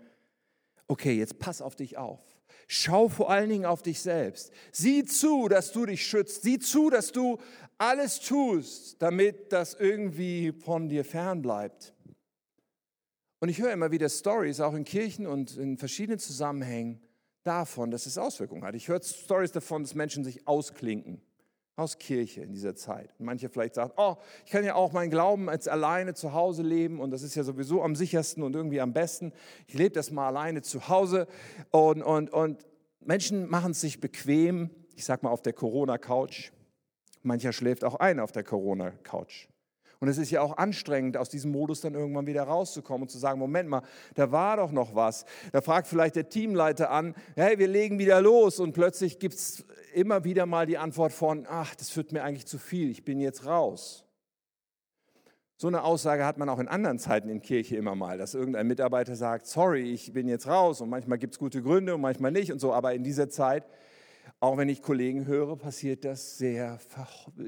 okay, 0.87 1.13
jetzt 1.13 1.39
pass 1.39 1.61
auf 1.61 1.75
dich 1.75 1.97
auf. 1.97 2.19
Schau 2.67 3.07
vor 3.07 3.29
allen 3.29 3.49
Dingen 3.49 3.65
auf 3.65 3.81
dich 3.81 4.01
selbst. 4.01 4.51
Sieh 4.73 5.05
zu, 5.05 5.47
dass 5.47 5.71
du 5.71 5.85
dich 5.85 6.05
schützt. 6.05 6.43
Sieh 6.43 6.59
zu, 6.59 6.89
dass 6.89 7.13
du 7.13 7.37
alles 7.77 8.19
tust, 8.19 9.01
damit 9.01 9.53
das 9.53 9.73
irgendwie 9.73 10.51
von 10.51 10.89
dir 10.89 11.05
fern 11.05 11.41
bleibt. 11.41 11.93
Und 13.39 13.47
ich 13.49 13.59
höre 13.59 13.71
immer 13.71 13.91
wieder 13.91 14.09
Stories, 14.09 14.59
auch 14.59 14.73
in 14.73 14.83
Kirchen 14.83 15.27
und 15.27 15.55
in 15.55 15.77
verschiedenen 15.77 16.19
Zusammenhängen, 16.19 17.01
davon, 17.43 17.91
dass 17.91 18.05
es 18.05 18.17
Auswirkungen 18.17 18.65
hat. 18.65 18.75
Ich 18.75 18.89
höre 18.89 19.01
Stories 19.01 19.53
davon, 19.53 19.83
dass 19.83 19.95
Menschen 19.95 20.25
sich 20.25 20.45
ausklinken 20.45 21.21
aus 21.77 21.99
Kirche 21.99 22.41
in 22.41 22.51
dieser 22.51 22.75
Zeit. 22.75 23.11
Manche 23.19 23.49
vielleicht 23.49 23.75
sagen, 23.75 23.93
oh, 23.97 24.15
ich 24.43 24.51
kann 24.51 24.65
ja 24.65 24.73
auch 24.75 24.91
meinen 24.91 25.11
Glauben 25.11 25.47
als 25.47 25.67
alleine 25.67 26.15
zu 26.15 26.33
Hause 26.33 26.63
leben 26.63 26.99
und 26.99 27.11
das 27.11 27.21
ist 27.21 27.35
ja 27.35 27.43
sowieso 27.43 27.83
am 27.83 27.95
sichersten 27.95 28.41
und 28.43 28.55
irgendwie 28.55 28.81
am 28.81 28.93
besten. 28.93 29.31
Ich 29.67 29.75
lebe 29.75 29.91
das 29.91 30.11
mal 30.11 30.27
alleine 30.27 30.63
zu 30.63 30.89
Hause 30.89 31.27
und, 31.69 32.01
und, 32.01 32.31
und 32.31 32.65
Menschen 32.99 33.47
machen 33.47 33.71
es 33.71 33.81
sich 33.81 34.01
bequem, 34.01 34.71
ich 34.95 35.05
sag 35.05 35.21
mal 35.21 35.29
auf 35.29 35.43
der 35.43 35.53
Corona-Couch. 35.53 36.51
Mancher 37.21 37.53
schläft 37.53 37.83
auch 37.83 37.95
ein 37.95 38.19
auf 38.19 38.31
der 38.31 38.43
Corona-Couch. 38.43 39.47
Und 39.99 40.07
es 40.07 40.17
ist 40.17 40.29
ja 40.29 40.41
auch 40.41 40.57
anstrengend, 40.57 41.17
aus 41.17 41.29
diesem 41.29 41.51
Modus 41.51 41.81
dann 41.81 41.95
irgendwann 41.95 42.27
wieder 42.27 42.43
rauszukommen 42.43 43.03
und 43.03 43.09
zu 43.09 43.17
sagen, 43.17 43.39
Moment 43.39 43.69
mal, 43.69 43.81
da 44.15 44.31
war 44.31 44.57
doch 44.57 44.71
noch 44.71 44.93
was. 44.93 45.25
Da 45.51 45.61
fragt 45.61 45.87
vielleicht 45.87 46.15
der 46.15 46.29
Teamleiter 46.29 46.91
an, 46.91 47.15
hey, 47.35 47.57
wir 47.57 47.67
legen 47.67 47.97
wieder 47.97 48.21
los. 48.21 48.59
Und 48.59 48.73
plötzlich 48.73 49.19
gibt 49.19 49.35
es 49.35 49.65
immer 49.93 50.23
wieder 50.23 50.45
mal 50.45 50.65
die 50.65 50.77
Antwort 50.77 51.13
von, 51.13 51.47
ach, 51.49 51.73
das 51.75 51.95
wird 51.97 52.11
mir 52.11 52.23
eigentlich 52.23 52.45
zu 52.45 52.59
viel, 52.59 52.91
ich 52.91 53.03
bin 53.03 53.19
jetzt 53.19 53.45
raus. 53.45 54.03
So 55.59 55.67
eine 55.67 55.83
Aussage 55.83 56.23
hat 56.23 56.37
man 56.37 56.49
auch 56.49 56.59
in 56.59 56.67
anderen 56.67 56.99
Zeiten 56.99 57.29
in 57.29 57.41
Kirche 57.41 57.77
immer 57.77 57.95
mal, 57.95 58.19
dass 58.19 58.35
irgendein 58.35 58.67
Mitarbeiter 58.67 59.15
sagt, 59.15 59.47
sorry, 59.47 59.91
ich 59.91 60.13
bin 60.13 60.27
jetzt 60.27 60.45
raus. 60.45 60.81
Und 60.81 60.89
manchmal 60.89 61.17
gibt 61.17 61.33
es 61.33 61.39
gute 61.39 61.63
Gründe 61.63 61.95
und 61.95 62.01
manchmal 62.01 62.31
nicht 62.31 62.51
und 62.51 62.59
so. 62.59 62.73
Aber 62.73 62.93
in 62.93 63.03
dieser 63.03 63.27
Zeit, 63.27 63.63
auch 64.39 64.57
wenn 64.57 64.69
ich 64.69 64.83
Kollegen 64.83 65.25
höre, 65.25 65.57
passiert 65.57 66.05
das 66.05 66.37
sehr 66.37 66.77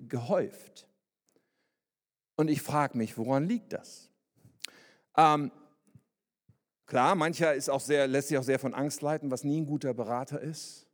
gehäuft. 0.08 0.88
Und 2.39 2.49
ich 2.49 2.62
frage 2.62 2.97
mich, 2.97 3.17
woran 3.17 3.49
liegt 3.49 3.73
das? 3.73 4.10
Ähm, 5.17 5.52
Klar, 6.86 7.15
mancher 7.15 7.54
ist 7.54 7.69
auch 7.69 7.82
sehr, 7.82 8.08
lässt 8.08 8.30
sich 8.30 8.38
auch 8.38 8.43
sehr 8.43 8.60
von 8.60 8.73
Angst 8.73 9.02
leiten, 9.02 9.30
was 9.30 9.43
nie 9.43 9.60
ein 9.60 9.65
guter 9.65 9.93
Berater 9.93 10.39
ist. 10.39 10.88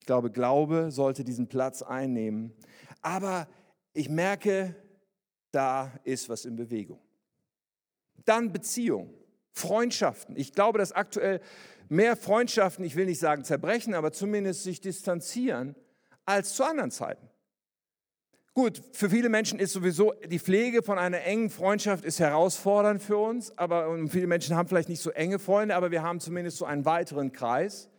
Ich 0.00 0.06
glaube, 0.06 0.32
Glaube 0.32 0.90
sollte 0.90 1.22
diesen 1.22 1.46
Platz 1.46 1.82
einnehmen. 1.82 2.52
Aber 3.00 3.46
ich 3.92 4.08
merke, 4.08 4.74
da 5.52 5.92
ist 6.02 6.28
was 6.28 6.44
in 6.44 6.56
Bewegung. 6.56 6.98
Dann 8.24 8.52
Beziehung, 8.52 9.14
Freundschaften. 9.52 10.36
Ich 10.36 10.52
glaube, 10.52 10.80
dass 10.80 10.90
aktuell 10.90 11.40
mehr 11.88 12.16
Freundschaften, 12.16 12.84
ich 12.84 12.96
will 12.96 13.06
nicht 13.06 13.20
sagen 13.20 13.44
zerbrechen, 13.44 13.94
aber 13.94 14.10
zumindest 14.10 14.64
sich 14.64 14.80
distanzieren 14.80 15.76
als 16.24 16.56
zu 16.56 16.64
anderen 16.64 16.90
Zeiten. 16.90 17.30
Gut, 18.56 18.80
für 18.92 19.10
viele 19.10 19.28
Menschen 19.28 19.58
ist 19.58 19.74
sowieso 19.74 20.14
die 20.30 20.38
Pflege 20.38 20.82
von 20.82 20.98
einer 20.98 21.20
engen 21.20 21.50
Freundschaft 21.50 22.06
ist 22.06 22.20
herausfordernd 22.20 23.02
für 23.02 23.18
uns, 23.18 23.52
aber 23.58 23.94
viele 24.08 24.26
Menschen 24.26 24.56
haben 24.56 24.66
vielleicht 24.66 24.88
nicht 24.88 25.02
so 25.02 25.10
enge 25.10 25.38
Freunde, 25.38 25.76
aber 25.76 25.90
wir 25.90 26.02
haben 26.02 26.20
zumindest 26.20 26.56
so 26.56 26.64
einen 26.64 26.86
weiteren 26.86 27.32
Kreis. 27.32 27.90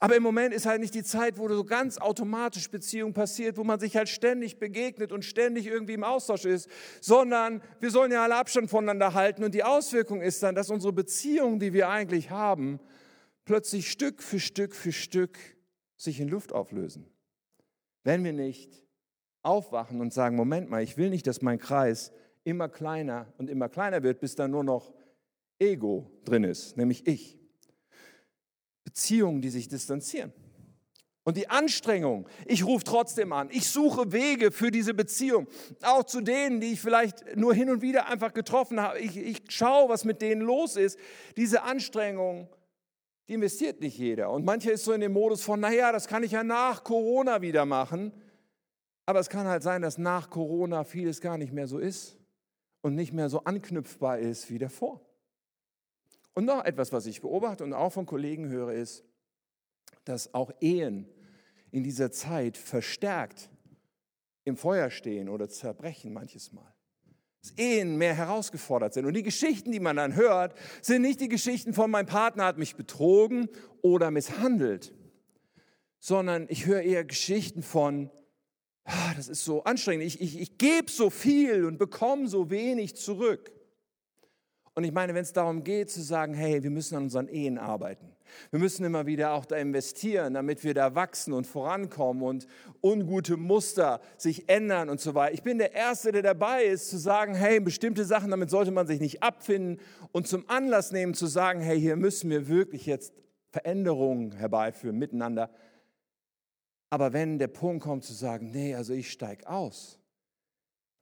Aber 0.00 0.16
im 0.16 0.22
Moment 0.22 0.54
ist 0.54 0.64
halt 0.64 0.80
nicht 0.80 0.94
die 0.94 1.02
Zeit, 1.02 1.36
wo 1.36 1.46
so 1.50 1.62
ganz 1.62 1.98
automatisch 1.98 2.70
Beziehung 2.70 3.12
passiert, 3.12 3.58
wo 3.58 3.64
man 3.64 3.78
sich 3.78 3.98
halt 3.98 4.08
ständig 4.08 4.58
begegnet 4.58 5.12
und 5.12 5.26
ständig 5.26 5.66
irgendwie 5.66 5.92
im 5.92 6.04
Austausch 6.04 6.46
ist, 6.46 6.70
sondern 7.02 7.60
wir 7.78 7.90
sollen 7.90 8.10
ja 8.10 8.22
alle 8.22 8.36
Abstand 8.36 8.70
voneinander 8.70 9.12
halten 9.12 9.44
und 9.44 9.54
die 9.54 9.62
Auswirkung 9.62 10.22
ist 10.22 10.42
dann, 10.42 10.54
dass 10.54 10.70
unsere 10.70 10.94
Beziehungen, 10.94 11.58
die 11.58 11.74
wir 11.74 11.90
eigentlich 11.90 12.30
haben, 12.30 12.80
plötzlich 13.44 13.90
Stück 13.90 14.22
für 14.22 14.40
Stück 14.40 14.74
für 14.74 14.92
Stück 14.92 15.36
sich 15.98 16.18
in 16.18 16.28
Luft 16.28 16.54
auflösen. 16.54 17.04
Wenn 18.04 18.24
wir 18.24 18.32
nicht 18.32 18.85
aufwachen 19.46 20.00
und 20.00 20.12
sagen, 20.12 20.36
Moment 20.36 20.68
mal, 20.68 20.82
ich 20.82 20.96
will 20.96 21.10
nicht, 21.10 21.26
dass 21.26 21.40
mein 21.40 21.58
Kreis 21.58 22.12
immer 22.44 22.68
kleiner 22.68 23.32
und 23.38 23.48
immer 23.48 23.68
kleiner 23.68 24.02
wird, 24.02 24.20
bis 24.20 24.34
da 24.34 24.48
nur 24.48 24.64
noch 24.64 24.92
Ego 25.58 26.10
drin 26.24 26.44
ist, 26.44 26.76
nämlich 26.76 27.06
ich. 27.06 27.38
Beziehungen, 28.84 29.40
die 29.40 29.50
sich 29.50 29.68
distanzieren. 29.68 30.32
Und 31.24 31.36
die 31.36 31.48
Anstrengung, 31.48 32.28
ich 32.44 32.64
rufe 32.64 32.84
trotzdem 32.84 33.32
an, 33.32 33.48
ich 33.50 33.68
suche 33.68 34.12
Wege 34.12 34.52
für 34.52 34.70
diese 34.70 34.94
Beziehung, 34.94 35.48
auch 35.82 36.04
zu 36.04 36.20
denen, 36.20 36.60
die 36.60 36.74
ich 36.74 36.80
vielleicht 36.80 37.36
nur 37.36 37.52
hin 37.52 37.68
und 37.68 37.82
wieder 37.82 38.08
einfach 38.08 38.32
getroffen 38.32 38.80
habe. 38.80 39.00
Ich, 39.00 39.16
ich 39.16 39.42
schaue, 39.48 39.88
was 39.88 40.04
mit 40.04 40.22
denen 40.22 40.42
los 40.42 40.76
ist. 40.76 40.98
Diese 41.36 41.64
Anstrengung, 41.64 42.48
die 43.26 43.34
investiert 43.34 43.80
nicht 43.80 43.98
jeder. 43.98 44.30
Und 44.30 44.44
mancher 44.44 44.70
ist 44.70 44.84
so 44.84 44.92
in 44.92 45.00
dem 45.00 45.12
Modus 45.12 45.42
von, 45.42 45.58
naja, 45.58 45.90
das 45.90 46.06
kann 46.06 46.22
ich 46.22 46.30
ja 46.30 46.44
nach 46.44 46.84
Corona 46.84 47.42
wieder 47.42 47.64
machen. 47.64 48.12
Aber 49.06 49.20
es 49.20 49.30
kann 49.30 49.46
halt 49.46 49.62
sein, 49.62 49.82
dass 49.82 49.98
nach 49.98 50.30
Corona 50.30 50.82
vieles 50.82 51.20
gar 51.20 51.38
nicht 51.38 51.52
mehr 51.52 51.68
so 51.68 51.78
ist 51.78 52.18
und 52.82 52.96
nicht 52.96 53.12
mehr 53.12 53.28
so 53.28 53.44
anknüpfbar 53.44 54.18
ist 54.18 54.50
wie 54.50 54.58
davor. 54.58 55.00
Und 56.34 56.44
noch 56.44 56.64
etwas, 56.64 56.92
was 56.92 57.06
ich 57.06 57.22
beobachte 57.22 57.64
und 57.64 57.72
auch 57.72 57.92
von 57.92 58.04
Kollegen 58.04 58.48
höre, 58.48 58.72
ist, 58.72 59.04
dass 60.04 60.34
auch 60.34 60.50
Ehen 60.60 61.08
in 61.70 61.82
dieser 61.82 62.10
Zeit 62.10 62.56
verstärkt 62.56 63.48
im 64.44 64.56
Feuer 64.56 64.90
stehen 64.90 65.28
oder 65.28 65.48
zerbrechen 65.48 66.12
manches 66.12 66.52
Mal. 66.52 66.74
Dass 67.42 67.52
Ehen 67.52 67.96
mehr 67.96 68.14
herausgefordert 68.14 68.94
sind. 68.94 69.06
Und 69.06 69.14
die 69.14 69.22
Geschichten, 69.22 69.72
die 69.72 69.80
man 69.80 69.96
dann 69.96 70.14
hört, 70.14 70.54
sind 70.82 71.02
nicht 71.02 71.20
die 71.20 71.28
Geschichten 71.28 71.74
von 71.74 71.90
mein 71.90 72.06
Partner 72.06 72.44
hat 72.44 72.58
mich 72.58 72.76
betrogen 72.76 73.48
oder 73.82 74.10
misshandelt, 74.10 74.92
sondern 76.00 76.46
ich 76.48 76.66
höre 76.66 76.82
eher 76.82 77.04
Geschichten 77.04 77.62
von, 77.62 78.10
das 79.16 79.28
ist 79.28 79.44
so 79.44 79.64
anstrengend, 79.64 80.04
ich, 80.04 80.20
ich, 80.20 80.40
ich 80.40 80.58
gebe 80.58 80.90
so 80.90 81.10
viel 81.10 81.64
und 81.64 81.78
bekomme 81.78 82.28
so 82.28 82.50
wenig 82.50 82.96
zurück. 82.96 83.52
Und 84.74 84.84
ich 84.84 84.92
meine, 84.92 85.14
wenn 85.14 85.22
es 85.22 85.32
darum 85.32 85.64
geht 85.64 85.90
zu 85.90 86.02
sagen, 86.02 86.34
hey, 86.34 86.62
wir 86.62 86.70
müssen 86.70 86.96
an 86.96 87.04
unseren 87.04 87.28
Ehen 87.28 87.56
arbeiten. 87.56 88.12
Wir 88.50 88.60
müssen 88.60 88.84
immer 88.84 89.06
wieder 89.06 89.32
auch 89.32 89.46
da 89.46 89.56
investieren, 89.56 90.34
damit 90.34 90.64
wir 90.64 90.74
da 90.74 90.94
wachsen 90.94 91.32
und 91.32 91.46
vorankommen 91.46 92.22
und 92.22 92.46
ungute 92.82 93.36
Muster 93.38 94.00
sich 94.18 94.48
ändern 94.48 94.90
und 94.90 95.00
so 95.00 95.14
weiter. 95.14 95.32
Ich 95.32 95.42
bin 95.42 95.56
der 95.58 95.72
Erste, 95.72 96.12
der 96.12 96.22
dabei 96.22 96.64
ist, 96.64 96.90
zu 96.90 96.98
sagen, 96.98 97.34
hey, 97.34 97.58
bestimmte 97.58 98.04
Sachen, 98.04 98.30
damit 98.30 98.50
sollte 98.50 98.70
man 98.70 98.86
sich 98.86 99.00
nicht 99.00 99.22
abfinden 99.22 99.80
und 100.12 100.28
zum 100.28 100.44
Anlass 100.48 100.92
nehmen, 100.92 101.14
zu 101.14 101.26
sagen, 101.26 101.60
hey, 101.60 101.80
hier 101.80 101.96
müssen 101.96 102.28
wir 102.28 102.48
wirklich 102.48 102.84
jetzt 102.84 103.14
Veränderungen 103.50 104.32
herbeiführen 104.32 104.98
miteinander. 104.98 105.50
Aber 106.90 107.12
wenn 107.12 107.38
der 107.38 107.48
Punkt 107.48 107.82
kommt 107.82 108.04
zu 108.04 108.12
sagen, 108.12 108.50
nee, 108.50 108.74
also 108.74 108.92
ich 108.92 109.10
steige 109.10 109.48
aus, 109.48 109.98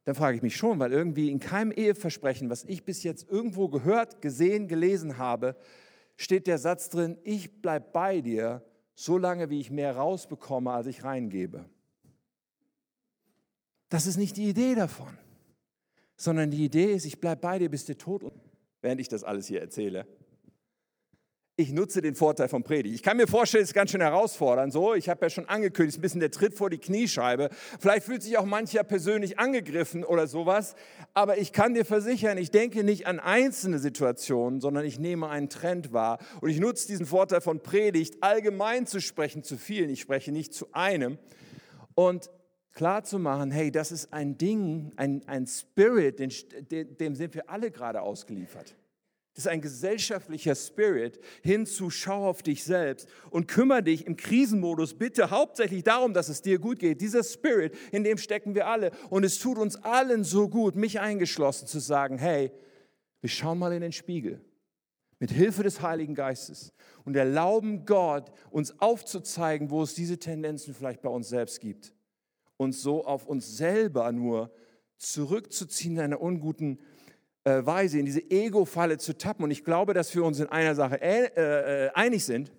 dann 0.05 0.15
frage 0.15 0.37
ich 0.37 0.43
mich 0.43 0.57
schon, 0.57 0.79
weil 0.79 0.93
irgendwie 0.93 1.31
in 1.31 1.41
keinem 1.41 1.73
Eheversprechen, 1.73 2.51
was 2.51 2.65
ich 2.65 2.85
bis 2.85 3.03
jetzt 3.03 3.29
irgendwo 3.29 3.69
gehört, 3.69 4.21
gesehen, 4.21 4.69
gelesen 4.69 5.19
habe, 5.19 5.57
steht 6.17 6.47
der 6.47 6.59
Satz 6.59 6.91
drin, 6.91 7.19
ich 7.23 7.63
bleibe 7.63 7.87
bei 7.93 8.21
dir, 8.21 8.63
so 8.95 9.19
lange 9.19 9.51
wie 9.51 9.61
ich 9.61 9.71
mehr 9.71 9.97
rausbekomme, 9.97 10.71
als 10.71 10.87
ich 10.87 11.05
reingebe. 11.05 11.65
Das 13.89 14.07
ist 14.07 14.17
nicht 14.17 14.37
die 14.37 14.49
Idee 14.49 14.75
davon, 14.75 15.19
sondern 16.17 16.51
die 16.51 16.65
Idee 16.65 16.93
ist, 16.95 17.05
ich 17.05 17.21
bleibe 17.21 17.41
bei 17.41 17.59
dir, 17.59 17.71
bis 17.71 17.85
der 17.87 17.99
Tod, 17.99 18.31
während 18.81 19.01
ich 19.01 19.09
das 19.09 19.25
alles 19.25 19.47
hier 19.47 19.61
erzähle 19.61 20.07
ich 21.57 21.73
nutze 21.73 22.03
den 22.03 22.17
Vorteil 22.17 22.49
von 22.49 22.65
Predigt. 22.65 22.97
Ich 22.97 23.03
kann 23.03 23.17
mir 23.17 23.29
vorstellen, 23.29 23.63
es 23.63 23.71
ist 23.71 23.75
ganz 23.75 23.93
schön 23.93 24.01
herausfordernd. 24.01 24.73
So, 24.73 24.95
ich 24.95 25.09
habe 25.09 25.25
ja 25.25 25.31
schon 25.31 25.49
angekündigt, 25.49 25.99
ein 25.99 26.01
bisschen 26.01 26.21
der 26.21 26.33
Tritt 26.33 26.55
vor 26.55 26.69
die 26.69 26.79
Kniescheibe. 26.79 27.49
Vielleicht 27.79 28.05
fühlt 28.05 28.25
sich 28.25 28.37
auch 28.39 28.45
mancher 28.45 28.83
persönlich 28.83 29.39
angegriffen 29.39 30.03
oder 30.03 30.27
sowas. 30.27 30.75
Aber 31.13 31.39
ich 31.39 31.53
kann 31.53 31.75
dir 31.75 31.85
versichern, 31.85 32.39
ich 32.39 32.51
denke 32.51 32.83
nicht 32.83 33.07
an 33.07 33.21
einzelne 33.21 33.79
Situationen, 33.79 34.61
sondern 34.61 34.85
ich 34.85 34.99
nehme 34.99 35.29
einen 35.29 35.49
Trend 35.49 35.93
wahr. 35.93 36.19
Und 36.41 36.51
ich 36.51 36.59
nutze 36.59 36.89
diesen 36.89 37.07
Vorteil 37.07 37.41
von 37.41 37.61
Predigt, 37.61 38.21
allgemein 38.21 38.89
zu 38.89 39.01
sprechen 39.01 39.45
zu 39.45 39.57
vielen. 39.57 39.91
Ich 39.91 40.01
spreche 40.01 40.33
nicht 40.33 40.55
zu 40.55 40.67
einem. 40.73 41.19
Und 41.95 42.31
klar 42.73 43.05
zu 43.05 43.21
machen, 43.21 43.53
hey, 43.53 43.71
das 43.71 43.93
ist 43.93 44.13
ein 44.13 44.37
Ding, 44.37 44.93
ein, 44.97 45.23
ein 45.29 45.47
Spirit, 45.47 46.19
dem, 46.19 46.97
dem 46.97 47.15
sind 47.15 47.35
wir 47.37 47.49
alle 47.49 47.71
gerade 47.71 48.03
ausgeliefert. 48.03 48.75
Das 49.35 49.47
ist 49.47 49.51
ein 49.51 49.61
gesellschaftlicher 49.61 50.55
Spirit 50.55 51.19
hin 51.43 51.67
zu 51.67 51.91
schau 51.91 52.29
auf 52.29 52.43
dich 52.43 52.63
selbst 52.63 53.09
und 53.31 53.49
kümmere 53.49 53.83
dich 53.83 54.07
im 54.07 54.17
Krisenmodus 54.17 54.95
bitte 54.95 55.31
hauptsächlich 55.31 55.83
darum, 55.83 56.15
dass 56.15 56.29
es 56.29 56.41
dir 56.41 56.61
gut 56.61 56.79
geht. 56.79 57.01
Dieser 57.01 57.25
Spirit, 57.25 57.77
in 57.91 58.05
dem 58.05 58.17
stecken 58.17 58.55
wir 58.55 58.69
alle. 58.69 58.93
Und 59.11 59.25
es 59.25 59.41
tut 59.41 59.59
uns 59.59 59.75
allen 59.77 60.23
so 60.23 60.49
gut, 60.49 60.77
mich 60.77 61.01
eingeschlossen, 61.01 61.67
zu 61.67 61.81
sagen, 61.81 62.17
hey, 62.17 62.53
wir 63.21 63.29
schauen 63.29 63.59
mal 63.59 63.73
in 63.73 63.81
den 63.81 63.93
Spiegel 63.93 64.41
mit 65.19 65.33
Hilfe 65.33 65.65
des 65.65 65.81
Heiligen 65.81 66.15
Geistes 66.15 66.73
und 67.05 67.17
erlauben 67.17 67.87
Gott, 67.87 68.31
uns 68.51 68.79
aufzuzeigen, 68.81 69.71
wo 69.71 69.83
es 69.83 69.95
diese 69.95 70.19
Tendenzen 70.19 70.75
vielleicht 70.75 71.03
bei 71.03 71.09
uns 71.09 71.29
selbst 71.29 71.61
gibt. 71.61 71.93
Und 72.57 72.73
so 72.73 73.05
auf 73.05 73.27
uns 73.27 73.57
selber 73.57 74.13
nur 74.13 74.53
zurückzuziehen 74.99 75.95
in 75.97 76.03
einer 76.03 76.21
unguten 76.21 76.79
Weise 77.45 77.99
in 77.99 78.07
diese 78.07 78.31
Ego-Falle 78.31 78.99
zu 78.99 79.17
tappen. 79.17 79.45
Und 79.45 79.51
ich 79.51 79.65
glaube, 79.65 79.95
dass 79.95 80.15
wir 80.15 80.25
uns 80.25 80.41
in 80.41 80.49
einer 80.49 80.75
Sache 80.75 81.01
äh, 81.01 81.87
äh, 81.87 81.91
einig 81.95 82.25
sind, 82.25 82.53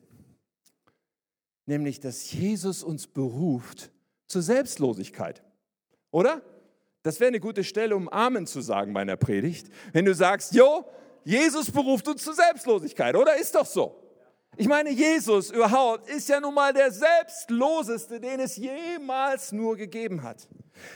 nämlich, 1.65 2.00
dass 2.00 2.32
Jesus 2.32 2.84
uns 2.84 3.08
beruft 3.08 3.91
zur 4.28 4.41
Selbstlosigkeit. 4.41 5.43
Oder? 6.12 6.41
Das 7.04 7.19
wäre 7.19 7.28
eine 7.28 7.39
gute 7.39 7.63
Stelle, 7.63 7.95
um 7.95 8.10
Amen 8.10 8.48
zu 8.48 8.62
sagen 8.62 8.93
bei 8.93 9.02
einer 9.02 9.17
Predigt. 9.17 9.69
Wenn 9.93 10.06
du 10.06 10.13
sagst, 10.13 10.54
jo, 10.54 10.86
Jesus 11.24 11.69
beruft 11.71 12.08
uns 12.08 12.24
zur 12.24 12.34
Selbstlosigkeit, 12.34 13.15
oder? 13.15 13.36
Ist 13.36 13.56
doch 13.56 13.65
so. 13.65 14.02
Ich 14.58 14.67
meine, 14.67 14.89
Jesus 14.89 15.52
überhaupt 15.52 16.10
ist 16.10 16.30
ja 16.30 16.39
nun 16.39 16.54
mal 16.54 16.71
der 16.71 16.91
selbstloseste, 16.91 18.19
den 18.19 18.39
es 18.39 18.56
jemals 18.56 19.52
nur 19.52 19.76
gegeben 19.76 20.24
hat. 20.24 20.48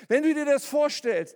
Wenn 0.07 0.23
du 0.23 0.33
dir 0.33 0.45
das 0.45 0.65
vorstellst, 0.65 1.35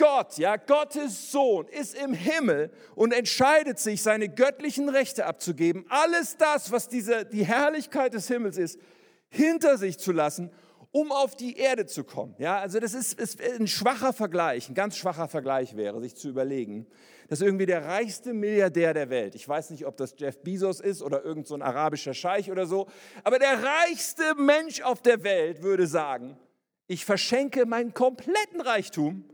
Gott, 0.00 0.38
ja, 0.38 0.56
Gottes 0.56 1.30
Sohn 1.30 1.68
ist 1.68 1.94
im 1.94 2.14
Himmel 2.14 2.70
und 2.94 3.12
entscheidet 3.12 3.78
sich, 3.78 4.02
seine 4.02 4.30
göttlichen 4.30 4.88
Rechte 4.88 5.26
abzugeben, 5.26 5.84
alles 5.90 6.38
das, 6.38 6.72
was 6.72 6.88
diese, 6.88 7.26
die 7.26 7.44
Herrlichkeit 7.44 8.14
des 8.14 8.26
Himmels 8.26 8.56
ist, 8.56 8.80
hinter 9.28 9.76
sich 9.76 9.98
zu 9.98 10.12
lassen, 10.12 10.50
um 10.90 11.12
auf 11.12 11.36
die 11.36 11.58
Erde 11.58 11.84
zu 11.84 12.02
kommen. 12.02 12.34
Ja, 12.38 12.60
also 12.60 12.80
das 12.80 12.94
ist, 12.94 13.20
ist 13.20 13.42
ein 13.42 13.66
schwacher 13.66 14.14
Vergleich, 14.14 14.70
ein 14.70 14.74
ganz 14.74 14.96
schwacher 14.96 15.28
Vergleich 15.28 15.76
wäre, 15.76 16.00
sich 16.00 16.16
zu 16.16 16.30
überlegen, 16.30 16.86
dass 17.28 17.42
irgendwie 17.42 17.66
der 17.66 17.84
reichste 17.84 18.32
Milliardär 18.32 18.94
der 18.94 19.10
Welt, 19.10 19.34
ich 19.34 19.46
weiß 19.46 19.68
nicht, 19.68 19.84
ob 19.84 19.98
das 19.98 20.14
Jeff 20.16 20.40
Bezos 20.40 20.80
ist 20.80 21.02
oder 21.02 21.22
irgend 21.26 21.46
so 21.46 21.56
arabischer 21.56 22.14
Scheich 22.14 22.50
oder 22.50 22.64
so, 22.64 22.88
aber 23.22 23.38
der 23.38 23.62
reichste 23.62 24.34
Mensch 24.34 24.80
auf 24.80 25.02
der 25.02 25.22
Welt 25.24 25.62
würde 25.62 25.86
sagen, 25.86 26.38
ich 26.86 27.04
verschenke 27.04 27.66
meinen 27.66 27.92
kompletten 27.92 28.62
Reichtum 28.62 29.29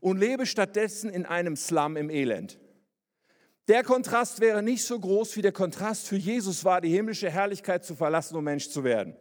und 0.00 0.18
lebe 0.18 0.46
stattdessen 0.46 1.10
in 1.10 1.26
einem 1.26 1.56
Slum 1.56 1.96
im 1.96 2.10
Elend. 2.10 2.58
Der 3.68 3.84
Kontrast 3.84 4.40
wäre 4.40 4.62
nicht 4.62 4.84
so 4.84 4.98
groß, 4.98 5.36
wie 5.36 5.42
der 5.42 5.52
Kontrast 5.52 6.08
für 6.08 6.16
Jesus 6.16 6.64
war, 6.64 6.80
die 6.80 6.88
himmlische 6.88 7.30
Herrlichkeit 7.30 7.84
zu 7.84 7.94
verlassen, 7.94 8.36
um 8.36 8.44
Mensch 8.44 8.68
zu 8.68 8.82
werden. 8.82 9.16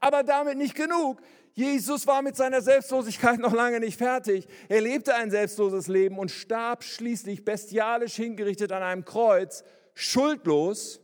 Aber 0.00 0.22
damit 0.22 0.58
nicht 0.58 0.74
genug. 0.74 1.20
Jesus 1.52 2.06
war 2.06 2.22
mit 2.22 2.36
seiner 2.36 2.60
Selbstlosigkeit 2.60 3.38
noch 3.38 3.52
lange 3.52 3.80
nicht 3.80 3.98
fertig. 3.98 4.46
Er 4.68 4.80
lebte 4.80 5.14
ein 5.14 5.30
selbstloses 5.30 5.88
Leben 5.88 6.18
und 6.18 6.30
starb 6.30 6.84
schließlich 6.84 7.44
bestialisch 7.44 8.14
hingerichtet 8.16 8.70
an 8.72 8.82
einem 8.82 9.04
Kreuz, 9.04 9.64
schuldlos, 9.94 11.00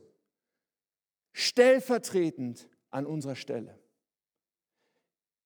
stellvertretend 1.33 2.69
an 2.91 3.05
unserer 3.05 3.35
Stelle. 3.35 3.77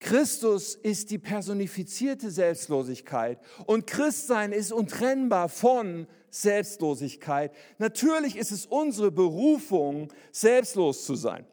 Christus 0.01 0.73
ist 0.73 1.11
die 1.11 1.19
personifizierte 1.19 2.31
Selbstlosigkeit 2.31 3.39
und 3.67 3.85
Christsein 3.85 4.51
ist 4.51 4.73
untrennbar 4.73 5.47
von 5.47 6.07
Selbstlosigkeit. 6.31 7.53
Natürlich 7.77 8.35
ist 8.35 8.51
es 8.51 8.65
unsere 8.65 9.11
Berufung, 9.11 10.11
selbstlos 10.31 11.05
zu 11.05 11.13
sein. 11.13 11.45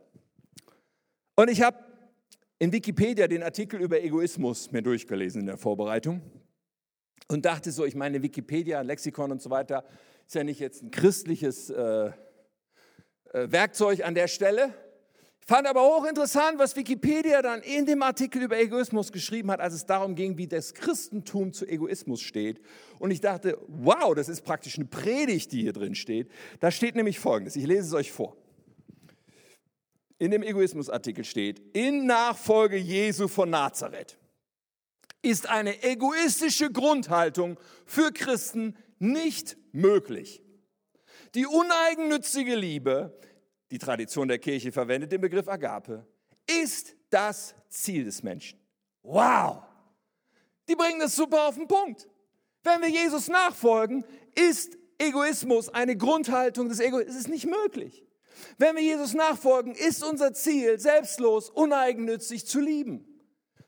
Und 1.36 1.50
ich 1.50 1.60
habe 1.60 1.76
in 2.58 2.72
Wikipedia 2.72 3.28
den 3.28 3.42
Artikel 3.42 3.82
über 3.82 4.02
Egoismus 4.02 4.72
mir 4.72 4.82
durchgelesen 4.82 5.42
in 5.42 5.46
der 5.46 5.58
Vorbereitung 5.58 6.22
und 7.28 7.44
dachte 7.44 7.70
so, 7.70 7.84
ich 7.84 7.94
meine, 7.94 8.22
Wikipedia, 8.22 8.80
Lexikon 8.80 9.30
und 9.30 9.42
so 9.42 9.50
weiter 9.50 9.84
ist 10.26 10.34
ja 10.34 10.42
nicht 10.42 10.60
jetzt 10.60 10.82
ein 10.82 10.90
christliches 10.90 11.68
äh, 11.68 12.06
äh, 12.06 12.12
Werkzeug 13.32 14.04
an 14.04 14.14
der 14.14 14.26
Stelle, 14.26 14.72
Fand 15.48 15.66
aber 15.66 15.80
hochinteressant, 15.80 16.58
was 16.58 16.76
Wikipedia 16.76 17.40
dann 17.40 17.62
in 17.62 17.86
dem 17.86 18.02
Artikel 18.02 18.42
über 18.42 18.58
Egoismus 18.58 19.10
geschrieben 19.10 19.50
hat, 19.50 19.60
als 19.60 19.72
es 19.72 19.86
darum 19.86 20.14
ging, 20.14 20.36
wie 20.36 20.46
das 20.46 20.74
Christentum 20.74 21.54
zu 21.54 21.66
Egoismus 21.66 22.20
steht. 22.20 22.60
Und 22.98 23.12
ich 23.12 23.22
dachte, 23.22 23.56
wow, 23.66 24.14
das 24.14 24.28
ist 24.28 24.42
praktisch 24.42 24.76
eine 24.76 24.84
Predigt, 24.84 25.50
die 25.52 25.62
hier 25.62 25.72
drin 25.72 25.94
steht. 25.94 26.30
Da 26.60 26.70
steht 26.70 26.96
nämlich 26.96 27.18
Folgendes, 27.18 27.56
ich 27.56 27.64
lese 27.64 27.86
es 27.86 27.94
euch 27.94 28.12
vor. 28.12 28.36
In 30.18 30.32
dem 30.32 30.42
Egoismusartikel 30.42 31.24
steht, 31.24 31.62
in 31.74 32.04
Nachfolge 32.04 32.76
Jesu 32.76 33.26
von 33.26 33.48
Nazareth 33.48 34.18
ist 35.22 35.48
eine 35.48 35.82
egoistische 35.82 36.70
Grundhaltung 36.70 37.58
für 37.86 38.12
Christen 38.12 38.76
nicht 38.98 39.56
möglich. 39.72 40.42
Die 41.34 41.46
uneigennützige 41.46 42.54
Liebe 42.54 43.18
die 43.70 43.78
Tradition 43.78 44.28
der 44.28 44.38
Kirche 44.38 44.72
verwendet 44.72 45.12
den 45.12 45.20
Begriff 45.20 45.48
Agape, 45.48 46.06
ist 46.46 46.94
das 47.10 47.54
Ziel 47.68 48.04
des 48.04 48.22
Menschen. 48.22 48.58
Wow! 49.02 49.62
Die 50.68 50.74
bringen 50.74 51.00
das 51.00 51.16
super 51.16 51.48
auf 51.48 51.54
den 51.54 51.66
Punkt. 51.66 52.08
Wenn 52.62 52.82
wir 52.82 52.88
Jesus 52.88 53.28
nachfolgen, 53.28 54.04
ist 54.34 54.76
Egoismus 54.98 55.68
eine 55.68 55.96
Grundhaltung 55.96 56.68
des 56.68 56.80
Egoismus. 56.80 57.14
Es 57.14 57.20
ist 57.22 57.28
nicht 57.28 57.46
möglich. 57.46 58.04
Wenn 58.56 58.76
wir 58.76 58.82
Jesus 58.82 59.14
nachfolgen, 59.14 59.74
ist 59.74 60.04
unser 60.04 60.32
Ziel, 60.32 60.78
selbstlos, 60.78 61.50
uneigennützig 61.50 62.46
zu 62.46 62.60
lieben. 62.60 63.04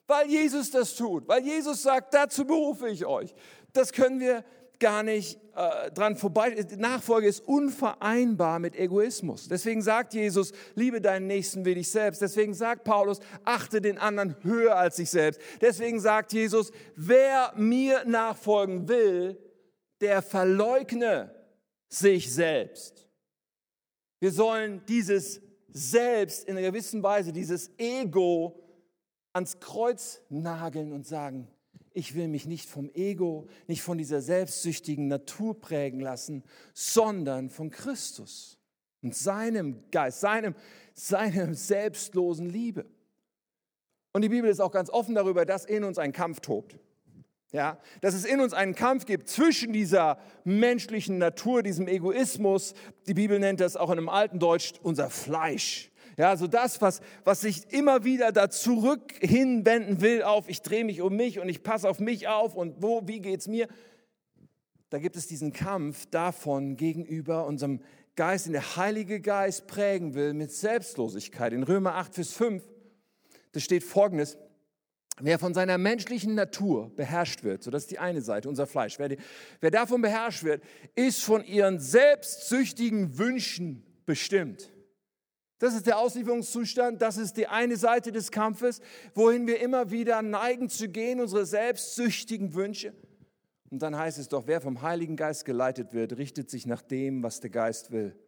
Weil 0.06 0.28
Jesus 0.28 0.70
das 0.70 0.96
tut, 0.96 1.28
weil 1.28 1.44
Jesus 1.44 1.82
sagt, 1.82 2.14
dazu 2.14 2.44
berufe 2.44 2.88
ich 2.88 3.06
euch. 3.06 3.34
Das 3.72 3.92
können 3.92 4.18
wir 4.18 4.44
gar 4.80 5.02
nicht 5.02 5.38
äh, 5.54 5.90
dran 5.92 6.16
vorbei. 6.16 6.66
Nachfolge 6.76 7.28
ist 7.28 7.46
unvereinbar 7.46 8.58
mit 8.58 8.74
Egoismus. 8.76 9.48
Deswegen 9.48 9.82
sagt 9.82 10.14
Jesus, 10.14 10.52
liebe 10.74 11.00
deinen 11.00 11.26
Nächsten 11.26 11.64
wie 11.64 11.74
dich 11.74 11.90
selbst. 11.90 12.22
Deswegen 12.22 12.54
sagt 12.54 12.84
Paulus, 12.84 13.20
achte 13.44 13.80
den 13.80 13.98
anderen 13.98 14.36
höher 14.42 14.76
als 14.76 14.96
sich 14.96 15.10
selbst. 15.10 15.40
Deswegen 15.60 16.00
sagt 16.00 16.32
Jesus, 16.32 16.72
wer 16.96 17.52
mir 17.56 18.04
nachfolgen 18.04 18.88
will, 18.88 19.38
der 20.00 20.22
verleugne 20.22 21.34
sich 21.88 22.32
selbst. 22.32 23.06
Wir 24.20 24.32
sollen 24.32 24.82
dieses 24.86 25.40
Selbst 25.68 26.44
in 26.44 26.56
einer 26.56 26.66
gewissen 26.66 27.02
Weise, 27.02 27.32
dieses 27.32 27.70
Ego 27.78 28.60
ans 29.32 29.60
Kreuz 29.60 30.20
nageln 30.28 30.92
und 30.92 31.06
sagen, 31.06 31.48
ich 31.92 32.14
will 32.14 32.28
mich 32.28 32.46
nicht 32.46 32.68
vom 32.68 32.90
Ego, 32.94 33.48
nicht 33.66 33.82
von 33.82 33.98
dieser 33.98 34.20
selbstsüchtigen 34.20 35.08
Natur 35.08 35.58
prägen 35.58 36.00
lassen, 36.00 36.44
sondern 36.72 37.50
von 37.50 37.70
Christus 37.70 38.58
und 39.02 39.14
seinem 39.14 39.82
Geist, 39.90 40.20
seinem, 40.20 40.54
seinem 40.94 41.54
selbstlosen 41.54 42.48
Liebe. 42.48 42.86
Und 44.12 44.22
die 44.22 44.28
Bibel 44.28 44.50
ist 44.50 44.60
auch 44.60 44.72
ganz 44.72 44.90
offen 44.90 45.14
darüber, 45.14 45.44
dass 45.44 45.64
in 45.64 45.84
uns 45.84 45.98
ein 45.98 46.12
Kampf 46.12 46.40
tobt. 46.40 46.78
Ja, 47.52 47.80
dass 48.00 48.14
es 48.14 48.24
in 48.24 48.38
uns 48.38 48.52
einen 48.52 48.76
Kampf 48.76 49.06
gibt 49.06 49.28
zwischen 49.28 49.72
dieser 49.72 50.18
menschlichen 50.44 51.18
Natur, 51.18 51.64
diesem 51.64 51.88
Egoismus. 51.88 52.74
Die 53.08 53.14
Bibel 53.14 53.40
nennt 53.40 53.58
das 53.58 53.76
auch 53.76 53.90
in 53.90 53.98
einem 53.98 54.08
alten 54.08 54.38
Deutsch 54.38 54.74
unser 54.82 55.10
Fleisch. 55.10 55.89
Ja, 56.20 56.36
so 56.36 56.46
das, 56.46 56.82
was, 56.82 57.00
was 57.24 57.40
sich 57.40 57.72
immer 57.72 58.04
wieder 58.04 58.30
da 58.30 58.50
zurück 58.50 59.14
hinwenden 59.22 60.02
will 60.02 60.22
auf, 60.22 60.50
ich 60.50 60.60
drehe 60.60 60.84
mich 60.84 61.00
um 61.00 61.16
mich 61.16 61.38
und 61.40 61.48
ich 61.48 61.62
passe 61.62 61.88
auf 61.88 61.98
mich 61.98 62.28
auf 62.28 62.54
und 62.54 62.82
wo, 62.82 63.08
wie 63.08 63.20
geht's 63.20 63.48
mir? 63.48 63.68
Da 64.90 64.98
gibt 64.98 65.16
es 65.16 65.28
diesen 65.28 65.54
Kampf 65.54 66.04
davon 66.10 66.76
gegenüber 66.76 67.46
unserem 67.46 67.80
Geist, 68.16 68.44
den 68.44 68.52
der 68.52 68.76
Heilige 68.76 69.22
Geist 69.22 69.66
prägen 69.66 70.12
will 70.12 70.34
mit 70.34 70.52
Selbstlosigkeit. 70.52 71.54
In 71.54 71.62
Römer 71.62 71.94
8, 71.94 72.16
Vers 72.16 72.34
5, 72.34 72.68
da 73.52 73.60
steht 73.60 73.82
folgendes, 73.82 74.36
Wer 75.22 75.38
von 75.38 75.54
seiner 75.54 75.78
menschlichen 75.78 76.34
Natur 76.34 76.94
beherrscht 76.96 77.44
wird, 77.44 77.62
so 77.62 77.70
das 77.70 77.84
ist 77.84 77.92
die 77.92 77.98
eine 77.98 78.20
Seite, 78.20 78.46
unser 78.50 78.66
Fleisch, 78.66 78.98
wer, 78.98 79.08
die, 79.08 79.16
wer 79.62 79.70
davon 79.70 80.02
beherrscht 80.02 80.44
wird, 80.44 80.62
ist 80.94 81.24
von 81.24 81.42
ihren 81.44 81.80
selbstsüchtigen 81.80 83.16
Wünschen 83.16 83.86
bestimmt. 84.04 84.70
Das 85.60 85.74
ist 85.74 85.86
der 85.86 85.98
Auslieferungszustand, 85.98 87.02
das 87.02 87.18
ist 87.18 87.36
die 87.36 87.46
eine 87.46 87.76
Seite 87.76 88.12
des 88.12 88.30
Kampfes, 88.30 88.80
wohin 89.14 89.46
wir 89.46 89.60
immer 89.60 89.90
wieder 89.90 90.22
neigen 90.22 90.70
zu 90.70 90.88
gehen, 90.88 91.20
unsere 91.20 91.44
selbstsüchtigen 91.44 92.54
Wünsche. 92.54 92.94
Und 93.68 93.82
dann 93.82 93.94
heißt 93.94 94.18
es 94.18 94.28
doch, 94.28 94.46
wer 94.46 94.62
vom 94.62 94.80
Heiligen 94.80 95.16
Geist 95.16 95.44
geleitet 95.44 95.92
wird, 95.92 96.16
richtet 96.16 96.48
sich 96.48 96.64
nach 96.64 96.80
dem, 96.80 97.22
was 97.22 97.40
der 97.40 97.50
Geist 97.50 97.90
will. 97.92 98.18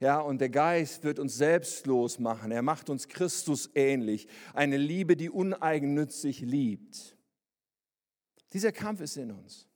Ja, 0.00 0.18
und 0.18 0.40
der 0.40 0.50
Geist 0.50 1.04
wird 1.04 1.20
uns 1.20 1.36
selbstlos 1.36 2.18
machen. 2.18 2.50
Er 2.50 2.62
macht 2.62 2.90
uns 2.90 3.06
Christus 3.06 3.70
ähnlich. 3.76 4.26
Eine 4.52 4.76
Liebe, 4.76 5.16
die 5.16 5.30
uneigennützig 5.30 6.40
liebt. 6.40 7.16
Dieser 8.52 8.72
Kampf 8.72 9.00
ist 9.00 9.16
in 9.16 9.30
uns. 9.30 9.68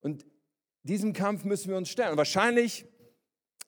Und 0.00 0.24
diesem 0.84 1.12
Kampf 1.12 1.44
müssen 1.44 1.70
wir 1.70 1.76
uns 1.76 1.88
stellen. 1.88 2.12
Und 2.12 2.16
wahrscheinlich 2.16 2.86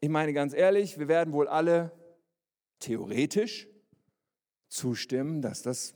ich 0.01 0.09
meine 0.09 0.33
ganz 0.33 0.55
ehrlich, 0.55 0.99
wir 0.99 1.09
werden 1.09 1.33
wohl 1.33 1.47
alle 1.47 1.93
theoretisch 2.79 3.69
zustimmen, 4.69 5.43
dass 5.43 5.63
das 5.63 5.95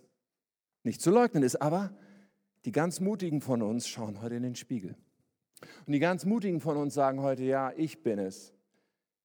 nicht 0.82 1.00
zu 1.00 1.10
leugnen 1.10 1.42
ist. 1.42 1.60
Aber 1.62 1.96
die 2.66 2.72
ganz 2.72 3.00
Mutigen 3.00 3.40
von 3.40 3.62
uns 3.62 3.88
schauen 3.88 4.20
heute 4.20 4.34
in 4.34 4.42
den 4.42 4.54
Spiegel. 4.54 4.94
Und 5.86 5.92
die 5.92 5.98
ganz 5.98 6.26
Mutigen 6.26 6.60
von 6.60 6.76
uns 6.76 6.92
sagen 6.92 7.20
heute, 7.22 7.44
ja, 7.44 7.72
ich 7.76 8.02
bin 8.02 8.18
es, 8.18 8.52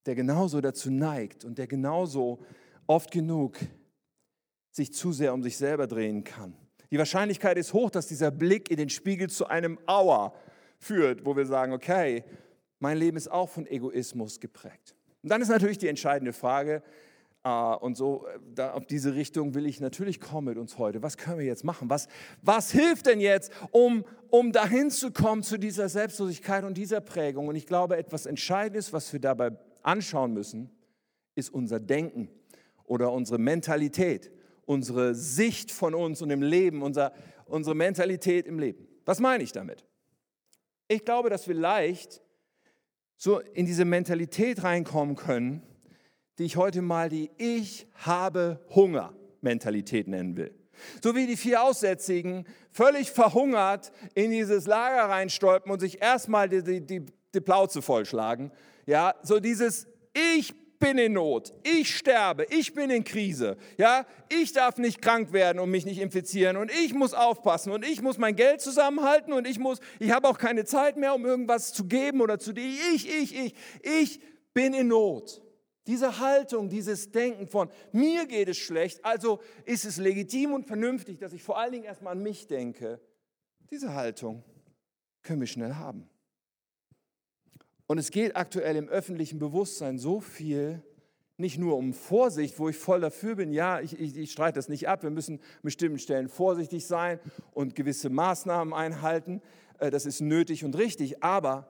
der 0.05 0.15
genauso 0.15 0.61
dazu 0.61 0.89
neigt 0.89 1.43
und 1.43 1.57
der 1.57 1.67
genauso 1.67 2.39
oft 2.87 3.11
genug 3.11 3.57
sich 4.71 4.93
zu 4.93 5.11
sehr 5.11 5.33
um 5.33 5.43
sich 5.43 5.57
selber 5.57 5.87
drehen 5.87 6.23
kann. 6.23 6.55
Die 6.91 6.97
Wahrscheinlichkeit 6.97 7.57
ist 7.57 7.73
hoch, 7.73 7.89
dass 7.89 8.07
dieser 8.07 8.31
Blick 8.31 8.71
in 8.71 8.77
den 8.77 8.89
Spiegel 8.89 9.29
zu 9.29 9.47
einem 9.47 9.77
Auer 9.85 10.33
führt, 10.77 11.25
wo 11.25 11.35
wir 11.35 11.45
sagen, 11.45 11.73
okay, 11.73 12.23
mein 12.79 12.97
Leben 12.97 13.17
ist 13.17 13.29
auch 13.29 13.49
von 13.49 13.65
Egoismus 13.65 14.39
geprägt. 14.39 14.95
Und 15.21 15.29
dann 15.29 15.41
ist 15.41 15.49
natürlich 15.49 15.77
die 15.77 15.87
entscheidende 15.87 16.33
Frage, 16.33 16.81
äh, 17.43 17.49
und 17.49 17.95
so 17.95 18.25
äh, 18.27 18.39
da, 18.53 18.73
auf 18.73 18.85
diese 18.85 19.15
Richtung 19.15 19.53
will 19.53 19.65
ich 19.65 19.79
natürlich 19.79 20.19
kommen 20.19 20.47
mit 20.47 20.57
uns 20.57 20.77
heute. 20.77 21.01
Was 21.01 21.17
können 21.17 21.39
wir 21.39 21.45
jetzt 21.45 21.63
machen? 21.63 21.89
Was, 21.89 22.07
was 22.41 22.71
hilft 22.71 23.05
denn 23.05 23.19
jetzt, 23.19 23.51
um, 23.71 24.05
um 24.29 24.51
dahin 24.51 24.91
zu 24.91 25.11
kommen 25.11 25.43
zu 25.43 25.57
dieser 25.57 25.89
Selbstlosigkeit 25.89 26.63
und 26.63 26.77
dieser 26.77 27.01
Prägung? 27.01 27.47
Und 27.47 27.55
ich 27.55 27.65
glaube, 27.65 27.97
etwas 27.97 28.25
Entscheidendes, 28.25 28.93
was 28.93 29.11
wir 29.13 29.19
dabei 29.19 29.51
anschauen 29.83 30.33
müssen, 30.33 30.69
ist 31.35 31.49
unser 31.53 31.79
Denken 31.79 32.29
oder 32.83 33.11
unsere 33.11 33.39
Mentalität, 33.39 34.31
unsere 34.65 35.15
Sicht 35.15 35.71
von 35.71 35.95
uns 35.95 36.21
und 36.21 36.31
im 36.31 36.41
Leben, 36.41 36.81
unser, 36.81 37.13
unsere 37.45 37.75
Mentalität 37.75 38.47
im 38.47 38.59
Leben. 38.59 38.87
Was 39.05 39.19
meine 39.19 39.43
ich 39.43 39.51
damit? 39.51 39.85
Ich 40.87 41.05
glaube, 41.05 41.29
dass 41.29 41.47
wir 41.47 41.55
leicht 41.55 42.21
so 43.19 43.39
in 43.39 43.65
diese 43.65 43.85
Mentalität 43.85 44.63
reinkommen 44.63 45.15
können, 45.15 45.61
die 46.39 46.45
ich 46.45 46.55
heute 46.55 46.81
mal 46.81 47.09
die 47.09 47.29
Ich 47.37 47.85
habe 47.95 48.65
Hunger 48.73 49.13
Mentalität 49.41 50.07
nennen 50.07 50.37
will. 50.37 50.55
So 51.03 51.13
wie 51.15 51.27
die 51.27 51.35
vier 51.35 51.61
Aussätzigen 51.61 52.45
völlig 52.71 53.11
verhungert 53.11 53.91
in 54.15 54.31
dieses 54.31 54.65
Lager 54.65 55.09
reinstolpen 55.09 55.69
und 55.69 55.81
sich 55.81 56.01
erstmal 56.01 56.47
die, 56.47 56.63
die, 56.63 56.81
die, 56.85 57.05
die 57.33 57.41
Plauze 57.41 57.81
vollschlagen. 57.81 58.51
Ja, 58.85 59.15
so 59.21 59.41
dieses 59.41 59.85
Ich 60.13 60.53
bin 60.79 60.97
in 60.97 61.13
Not, 61.13 61.53
ich 61.63 61.95
sterbe, 61.97 62.45
ich 62.49 62.73
bin 62.73 62.89
in 62.89 63.03
Krise, 63.03 63.57
ja, 63.77 64.05
ich 64.29 64.53
darf 64.53 64.77
nicht 64.77 65.01
krank 65.01 65.33
werden 65.33 65.59
und 65.59 65.69
mich 65.69 65.85
nicht 65.85 65.99
infizieren 65.99 66.57
und 66.57 66.71
ich 66.71 66.93
muss 66.93 67.13
aufpassen 67.13 67.71
und 67.71 67.85
ich 67.85 68.01
muss 68.01 68.17
mein 68.17 68.35
Geld 68.35 68.61
zusammenhalten 68.61 69.33
und 69.33 69.45
ich 69.45 69.59
muss, 69.59 69.79
ich 69.99 70.11
habe 70.11 70.27
auch 70.27 70.37
keine 70.37 70.65
Zeit 70.65 70.97
mehr, 70.97 71.13
um 71.13 71.25
irgendwas 71.25 71.73
zu 71.73 71.85
geben 71.85 72.21
oder 72.21 72.39
zu 72.39 72.53
dir. 72.53 72.63
Ich, 72.93 73.09
ich, 73.09 73.35
ich, 73.35 73.55
ich 73.83 74.21
bin 74.53 74.73
in 74.73 74.87
Not. 74.87 75.41
Diese 75.87 76.19
Haltung, 76.19 76.69
dieses 76.69 77.11
Denken 77.11 77.47
von 77.47 77.69
mir 77.91 78.25
geht 78.27 78.47
es 78.47 78.57
schlecht, 78.57 79.03
also 79.03 79.41
ist 79.65 79.85
es 79.85 79.97
legitim 79.97 80.53
und 80.53 80.67
vernünftig, 80.67 81.17
dass 81.17 81.33
ich 81.33 81.41
vor 81.41 81.57
allen 81.57 81.71
Dingen 81.71 81.85
erstmal 81.85 82.13
an 82.13 82.21
mich 82.21 82.47
denke. 82.47 82.99
Diese 83.71 83.93
Haltung 83.93 84.43
können 85.23 85.39
wir 85.39 85.47
schnell 85.47 85.73
haben. 85.75 86.07
Und 87.89 87.97
es 87.97 88.11
geht 88.11 88.35
aktuell 88.35 88.75
im 88.75 88.87
öffentlichen 88.87 89.39
Bewusstsein 89.39 89.97
so 89.97 90.19
viel, 90.19 90.83
nicht 91.37 91.57
nur 91.57 91.75
um 91.75 91.91
Vorsicht, 91.93 92.59
wo 92.59 92.69
ich 92.69 92.77
voll 92.77 93.01
dafür 93.01 93.37
bin, 93.37 93.51
ja, 93.51 93.79
ich, 93.79 93.99
ich, 93.99 94.15
ich 94.15 94.31
streite 94.31 94.59
das 94.59 94.69
nicht 94.69 94.87
ab, 94.87 95.01
wir 95.01 95.09
müssen 95.09 95.39
bestimmten 95.63 95.97
Stellen 95.97 96.29
vorsichtig 96.29 96.85
sein 96.85 97.19
und 97.51 97.73
gewisse 97.73 98.11
Maßnahmen 98.11 98.75
einhalten, 98.75 99.41
äh, 99.79 99.89
das 99.89 100.05
ist 100.05 100.21
nötig 100.21 100.63
und 100.63 100.77
richtig, 100.77 101.23
aber 101.23 101.67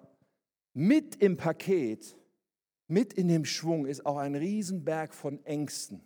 mit 0.74 1.16
im 1.16 1.38
Paket, 1.38 2.18
mit 2.90 3.14
in 3.14 3.30
dem 3.30 3.46
Schwung 3.46 3.86
ist 3.86 4.06
auch 4.06 4.18
ein 4.18 4.36
Riesenberg 4.36 5.14
von 5.14 5.46
Ängsten, 5.46 6.02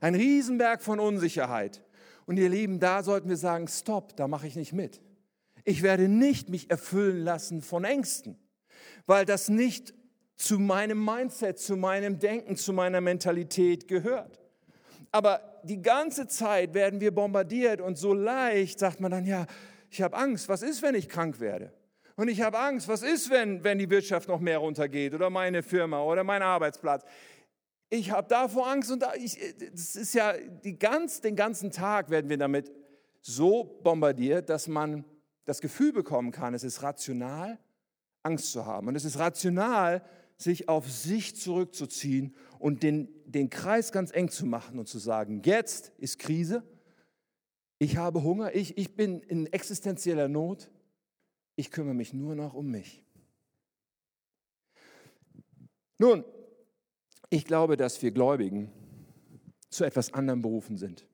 ein 0.00 0.14
Riesenberg 0.14 0.80
von 0.80 0.98
Unsicherheit. 0.98 1.84
Und 2.24 2.38
ihr 2.38 2.48
Lieben, 2.48 2.80
da 2.80 3.02
sollten 3.02 3.28
wir 3.28 3.36
sagen, 3.36 3.68
stopp, 3.68 4.16
da 4.16 4.28
mache 4.28 4.46
ich 4.46 4.56
nicht 4.56 4.72
mit. 4.72 5.02
Ich 5.66 5.82
werde 5.82 6.08
nicht 6.08 6.48
mich 6.48 6.70
erfüllen 6.70 7.22
lassen 7.22 7.60
von 7.60 7.84
Ängsten 7.84 8.38
weil 9.06 9.24
das 9.24 9.48
nicht 9.48 9.94
zu 10.36 10.58
meinem 10.58 11.04
Mindset, 11.04 11.58
zu 11.58 11.76
meinem 11.76 12.18
Denken, 12.18 12.56
zu 12.56 12.72
meiner 12.72 13.00
Mentalität 13.00 13.86
gehört. 13.86 14.40
Aber 15.12 15.60
die 15.62 15.82
ganze 15.82 16.26
Zeit 16.26 16.74
werden 16.74 17.00
wir 17.00 17.14
bombardiert 17.14 17.80
und 17.80 17.96
so 17.96 18.14
leicht 18.14 18.78
sagt 18.78 19.00
man 19.00 19.10
dann, 19.10 19.24
ja, 19.24 19.46
ich 19.90 20.02
habe 20.02 20.16
Angst, 20.16 20.48
was 20.48 20.62
ist, 20.62 20.82
wenn 20.82 20.94
ich 20.94 21.08
krank 21.08 21.38
werde? 21.38 21.72
Und 22.16 22.28
ich 22.28 22.40
habe 22.40 22.58
Angst, 22.58 22.88
was 22.88 23.02
ist, 23.02 23.30
wenn, 23.30 23.62
wenn 23.62 23.78
die 23.78 23.88
Wirtschaft 23.88 24.28
noch 24.28 24.40
mehr 24.40 24.58
runtergeht 24.58 25.14
oder 25.14 25.30
meine 25.30 25.62
Firma 25.62 26.02
oder 26.02 26.24
mein 26.24 26.42
Arbeitsplatz? 26.42 27.04
Ich 27.90 28.10
habe 28.10 28.26
davor 28.28 28.68
Angst 28.68 28.90
und 28.90 29.02
da, 29.02 29.12
ich, 29.14 29.38
das 29.70 29.96
ist 29.96 30.14
ja 30.14 30.34
ganz, 30.78 31.20
den 31.20 31.36
ganzen 31.36 31.70
Tag 31.70 32.10
werden 32.10 32.30
wir 32.30 32.38
damit 32.38 32.72
so 33.20 33.80
bombardiert, 33.82 34.48
dass 34.48 34.66
man 34.66 35.04
das 35.44 35.60
Gefühl 35.60 35.92
bekommen 35.92 36.32
kann, 36.32 36.54
es 36.54 36.64
ist 36.64 36.82
rational, 36.82 37.58
Angst 38.22 38.52
zu 38.52 38.66
haben. 38.66 38.88
Und 38.88 38.96
es 38.96 39.04
ist 39.04 39.18
rational, 39.18 40.04
sich 40.36 40.68
auf 40.68 40.90
sich 40.90 41.36
zurückzuziehen 41.36 42.34
und 42.58 42.82
den, 42.82 43.08
den 43.26 43.50
Kreis 43.50 43.92
ganz 43.92 44.12
eng 44.12 44.28
zu 44.28 44.46
machen 44.46 44.78
und 44.78 44.88
zu 44.88 44.98
sagen, 44.98 45.42
jetzt 45.44 45.92
ist 45.98 46.18
Krise, 46.18 46.62
ich 47.78 47.96
habe 47.96 48.22
Hunger, 48.22 48.54
ich, 48.54 48.78
ich 48.78 48.94
bin 48.94 49.20
in 49.20 49.46
existenzieller 49.46 50.28
Not, 50.28 50.70
ich 51.56 51.70
kümmere 51.70 51.94
mich 51.94 52.12
nur 52.12 52.34
noch 52.34 52.54
um 52.54 52.70
mich. 52.70 53.04
Nun, 55.98 56.24
ich 57.30 57.44
glaube, 57.44 57.76
dass 57.76 58.02
wir 58.02 58.10
Gläubigen 58.10 58.70
zu 59.70 59.84
etwas 59.84 60.12
anderem 60.12 60.42
berufen 60.42 60.76
sind 60.76 61.06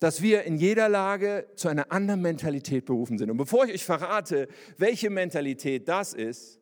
dass 0.00 0.22
wir 0.22 0.44
in 0.44 0.56
jeder 0.56 0.88
Lage 0.88 1.46
zu 1.56 1.68
einer 1.68 1.90
anderen 1.92 2.22
Mentalität 2.22 2.84
berufen 2.84 3.18
sind. 3.18 3.30
Und 3.30 3.36
bevor 3.36 3.64
ich 3.64 3.74
euch 3.74 3.84
verrate, 3.84 4.48
welche 4.76 5.10
Mentalität 5.10 5.88
das 5.88 6.14
ist, 6.14 6.60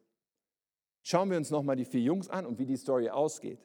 schauen 1.02 1.30
wir 1.30 1.36
uns 1.36 1.50
nochmal 1.50 1.76
die 1.76 1.84
vier 1.84 2.00
Jungs 2.00 2.28
an 2.28 2.46
und 2.46 2.58
wie 2.58 2.66
die 2.66 2.76
Story 2.76 3.10
ausgeht. 3.10 3.58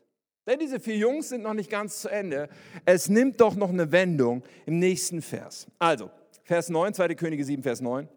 Denn 0.47 0.59
diese 0.59 0.79
vier 0.79 0.97
Jungs 0.97 1.29
sind 1.29 1.43
noch 1.43 1.53
nicht 1.53 1.69
ganz 1.69 2.01
zu 2.01 2.09
Ende. 2.09 2.49
Es 2.85 3.09
nimmt 3.09 3.39
doch 3.39 3.55
noch 3.55 3.69
eine 3.69 3.91
Wendung 3.91 4.43
im 4.65 4.79
nächsten 4.79 5.21
Vers. 5.21 5.67
Also, 5.77 6.09
Vers 6.43 6.69
9, 6.69 6.93
2. 6.93 7.15
Könige 7.15 7.45
7, 7.45 7.61
Vers 7.63 7.81
9. 7.81 8.09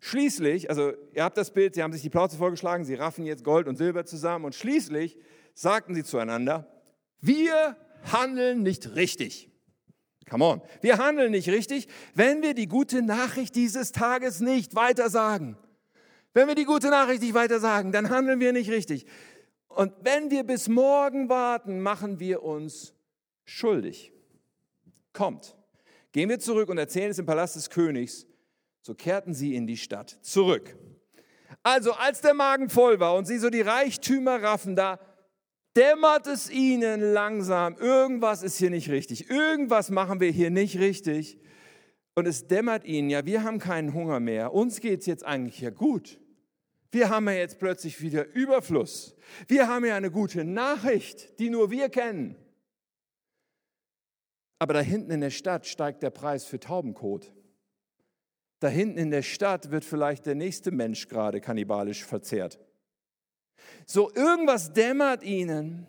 Schließlich, 0.00 0.70
also 0.70 0.92
ihr 1.12 1.22
habt 1.22 1.36
das 1.36 1.50
Bild, 1.50 1.74
sie 1.74 1.82
haben 1.82 1.92
sich 1.92 2.00
die 2.00 2.08
Plauze 2.08 2.38
vorgeschlagen, 2.38 2.84
sie 2.84 2.94
raffen 2.94 3.26
jetzt 3.26 3.44
Gold 3.44 3.68
und 3.68 3.76
Silber 3.76 4.06
zusammen 4.06 4.46
und 4.46 4.54
schließlich 4.54 5.18
sagten 5.52 5.94
sie 5.94 6.02
zueinander, 6.02 6.66
wir 7.20 7.76
handeln 8.10 8.62
nicht 8.62 8.96
richtig. 8.96 9.50
Come 10.30 10.44
on. 10.44 10.62
Wir 10.80 10.98
handeln 10.98 11.32
nicht 11.32 11.48
richtig, 11.48 11.88
wenn 12.14 12.40
wir 12.40 12.54
die 12.54 12.68
gute 12.68 13.02
Nachricht 13.02 13.56
dieses 13.56 13.90
Tages 13.90 14.40
nicht 14.40 14.76
weitersagen. 14.76 15.56
Wenn 16.32 16.46
wir 16.46 16.54
die 16.54 16.64
gute 16.64 16.88
Nachricht 16.88 17.20
nicht 17.20 17.34
weitersagen, 17.34 17.90
dann 17.90 18.10
handeln 18.10 18.38
wir 18.38 18.52
nicht 18.52 18.70
richtig. 18.70 19.06
Und 19.66 19.92
wenn 20.02 20.30
wir 20.30 20.44
bis 20.44 20.68
morgen 20.68 21.28
warten, 21.28 21.80
machen 21.80 22.20
wir 22.20 22.44
uns 22.44 22.94
schuldig. 23.44 24.12
Kommt, 25.12 25.56
gehen 26.12 26.28
wir 26.28 26.38
zurück 26.38 26.68
und 26.68 26.78
erzählen 26.78 27.10
es 27.10 27.18
im 27.18 27.26
Palast 27.26 27.56
des 27.56 27.68
Königs. 27.68 28.24
So 28.82 28.94
kehrten 28.94 29.34
sie 29.34 29.56
in 29.56 29.66
die 29.66 29.76
Stadt 29.76 30.16
zurück. 30.22 30.76
Also 31.64 31.92
als 31.92 32.20
der 32.20 32.34
Magen 32.34 32.70
voll 32.70 33.00
war 33.00 33.16
und 33.16 33.26
sie 33.26 33.38
so 33.38 33.50
die 33.50 33.60
Reichtümer 33.60 34.40
raffen, 34.40 34.76
da 34.76 35.00
dämmert 35.76 36.26
es 36.26 36.50
ihnen 36.50 37.00
langsam, 37.00 37.76
irgendwas 37.76 38.42
ist 38.42 38.58
hier 38.58 38.70
nicht 38.70 38.90
richtig, 38.90 39.30
irgendwas 39.30 39.90
machen 39.90 40.20
wir 40.20 40.30
hier 40.30 40.50
nicht 40.50 40.78
richtig. 40.78 41.38
Und 42.14 42.26
es 42.26 42.48
dämmert 42.48 42.84
ihnen, 42.84 43.08
ja, 43.08 43.24
wir 43.24 43.44
haben 43.44 43.58
keinen 43.58 43.94
Hunger 43.94 44.20
mehr, 44.20 44.52
uns 44.52 44.80
geht 44.80 45.00
es 45.00 45.06
jetzt 45.06 45.24
eigentlich 45.24 45.60
ja 45.60 45.70
gut. 45.70 46.20
Wir 46.92 47.08
haben 47.08 47.26
ja 47.28 47.34
jetzt 47.34 47.58
plötzlich 47.58 48.02
wieder 48.02 48.26
Überfluss. 48.34 49.14
Wir 49.46 49.68
haben 49.68 49.84
ja 49.84 49.94
eine 49.94 50.10
gute 50.10 50.44
Nachricht, 50.44 51.38
die 51.38 51.48
nur 51.48 51.70
wir 51.70 51.88
kennen. 51.88 52.34
Aber 54.58 54.74
da 54.74 54.80
hinten 54.80 55.12
in 55.12 55.20
der 55.20 55.30
Stadt 55.30 55.66
steigt 55.66 56.02
der 56.02 56.10
Preis 56.10 56.44
für 56.44 56.58
Taubenkot. 56.58 57.32
Da 58.58 58.68
hinten 58.68 58.98
in 58.98 59.10
der 59.10 59.22
Stadt 59.22 59.70
wird 59.70 59.84
vielleicht 59.84 60.26
der 60.26 60.34
nächste 60.34 60.70
Mensch 60.70 61.08
gerade 61.08 61.40
kannibalisch 61.40 62.04
verzehrt. 62.04 62.58
So 63.86 64.10
irgendwas 64.14 64.72
dämmert 64.72 65.22
ihnen, 65.22 65.86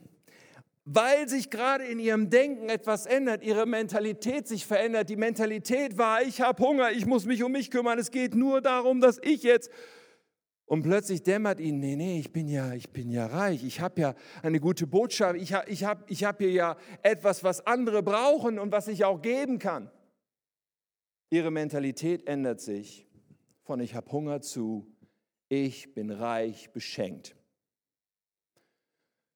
weil 0.86 1.30
sich 1.30 1.50
gerade 1.50 1.86
in 1.86 2.00
ihrem 2.00 2.30
Denken 2.30 2.70
etwas 2.70 3.06
ändert, 3.06 3.44
ihre 3.44 3.66
Mentalität 3.66 4.48
sich 4.48 4.66
verändert. 4.66 5.10
Die 5.10 5.16
Mentalität 5.16 5.98
war, 5.98 6.22
ich 6.22 6.42
habe 6.42 6.62
Hunger, 6.64 6.92
ich 6.92 7.06
muss 7.06 7.26
mich 7.26 7.44
um 7.44 7.52
mich 7.52 7.70
kümmern, 7.70 8.00
es 8.00 8.12
geht 8.12 8.36
nur 8.36 8.62
darum, 8.62 9.02
dass 9.02 9.20
ich 9.24 9.44
jetzt... 9.44 9.70
Und 10.66 10.84
plötzlich 10.84 11.22
dämmert 11.22 11.60
ihnen, 11.60 11.82
nee, 11.82 11.98
nee, 11.98 12.20
ich 12.20 12.32
bin 12.32 12.48
ja, 12.48 12.74
ich 12.74 12.92
bin 12.92 13.12
ja 13.12 13.26
reich, 13.26 13.66
ich 13.66 13.82
habe 13.82 14.00
ja 14.00 14.16
eine 14.42 14.62
gute 14.62 14.88
Botschaft, 14.88 15.36
ich 15.36 15.52
habe 15.54 15.70
ich 15.70 15.84
hab, 15.84 16.10
ich 16.10 16.24
hab 16.24 16.38
hier 16.38 16.52
ja 16.52 16.78
etwas, 17.04 17.44
was 17.44 17.68
andere 17.68 18.02
brauchen 18.02 18.58
und 18.58 18.72
was 18.72 18.88
ich 18.88 19.04
auch 19.04 19.22
geben 19.22 19.60
kann. 19.60 19.92
Ihre 21.30 21.52
Mentalität 21.52 22.26
ändert 22.26 22.62
sich 22.62 23.06
von 23.64 23.82
ich 23.82 23.96
habe 23.96 24.12
Hunger 24.12 24.42
zu 24.42 24.88
ich 25.50 25.94
bin 25.94 26.10
reich 26.10 26.72
beschenkt. 26.72 27.36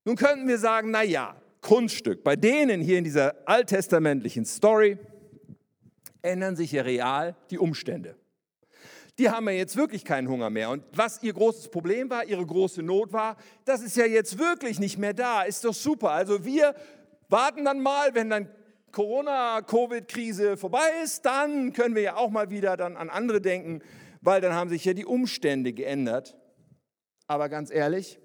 Nun 0.05 0.15
könnten 0.15 0.47
wir 0.47 0.59
sagen, 0.59 0.91
na 0.91 1.03
ja, 1.03 1.35
Kunststück. 1.61 2.23
Bei 2.23 2.35
denen 2.35 2.79
hier 2.79 2.99
in 2.99 3.03
dieser 3.03 3.35
alttestamentlichen 3.45 4.45
Story 4.45 4.99
ändern 6.21 6.55
sich 6.55 6.71
ja 6.71 6.83
real 6.83 7.35
die 7.49 7.57
Umstände. 7.57 8.15
Die 9.17 9.29
haben 9.29 9.47
ja 9.47 9.53
jetzt 9.53 9.75
wirklich 9.75 10.05
keinen 10.05 10.27
Hunger 10.27 10.49
mehr. 10.49 10.69
Und 10.69 10.83
was 10.93 11.23
ihr 11.23 11.33
großes 11.33 11.69
Problem 11.69 12.09
war, 12.09 12.25
ihre 12.25 12.45
große 12.45 12.83
Not 12.83 13.13
war, 13.13 13.37
das 13.63 13.81
ist 13.81 13.97
ja 13.97 14.05
jetzt 14.05 14.37
wirklich 14.37 14.77
nicht 14.79 14.97
mehr 14.99 15.13
da. 15.13 15.41
Ist 15.43 15.63
doch 15.65 15.73
super. 15.73 16.11
Also 16.11 16.45
wir 16.45 16.75
warten 17.29 17.65
dann 17.65 17.81
mal, 17.81 18.13
wenn 18.13 18.29
dann 18.29 18.49
Corona-Covid-Krise 18.91 20.57
vorbei 20.57 20.87
ist, 21.03 21.25
dann 21.25 21.73
können 21.73 21.95
wir 21.95 22.01
ja 22.01 22.15
auch 22.15 22.29
mal 22.29 22.49
wieder 22.49 22.77
dann 22.77 22.95
an 22.95 23.09
andere 23.09 23.41
denken, 23.41 23.81
weil 24.21 24.39
dann 24.39 24.53
haben 24.53 24.69
sich 24.69 24.85
ja 24.85 24.93
die 24.93 25.05
Umstände 25.05 25.73
geändert. 25.73 26.37
Aber 27.27 27.49
ganz 27.49 27.71
ehrlich, 27.71 28.19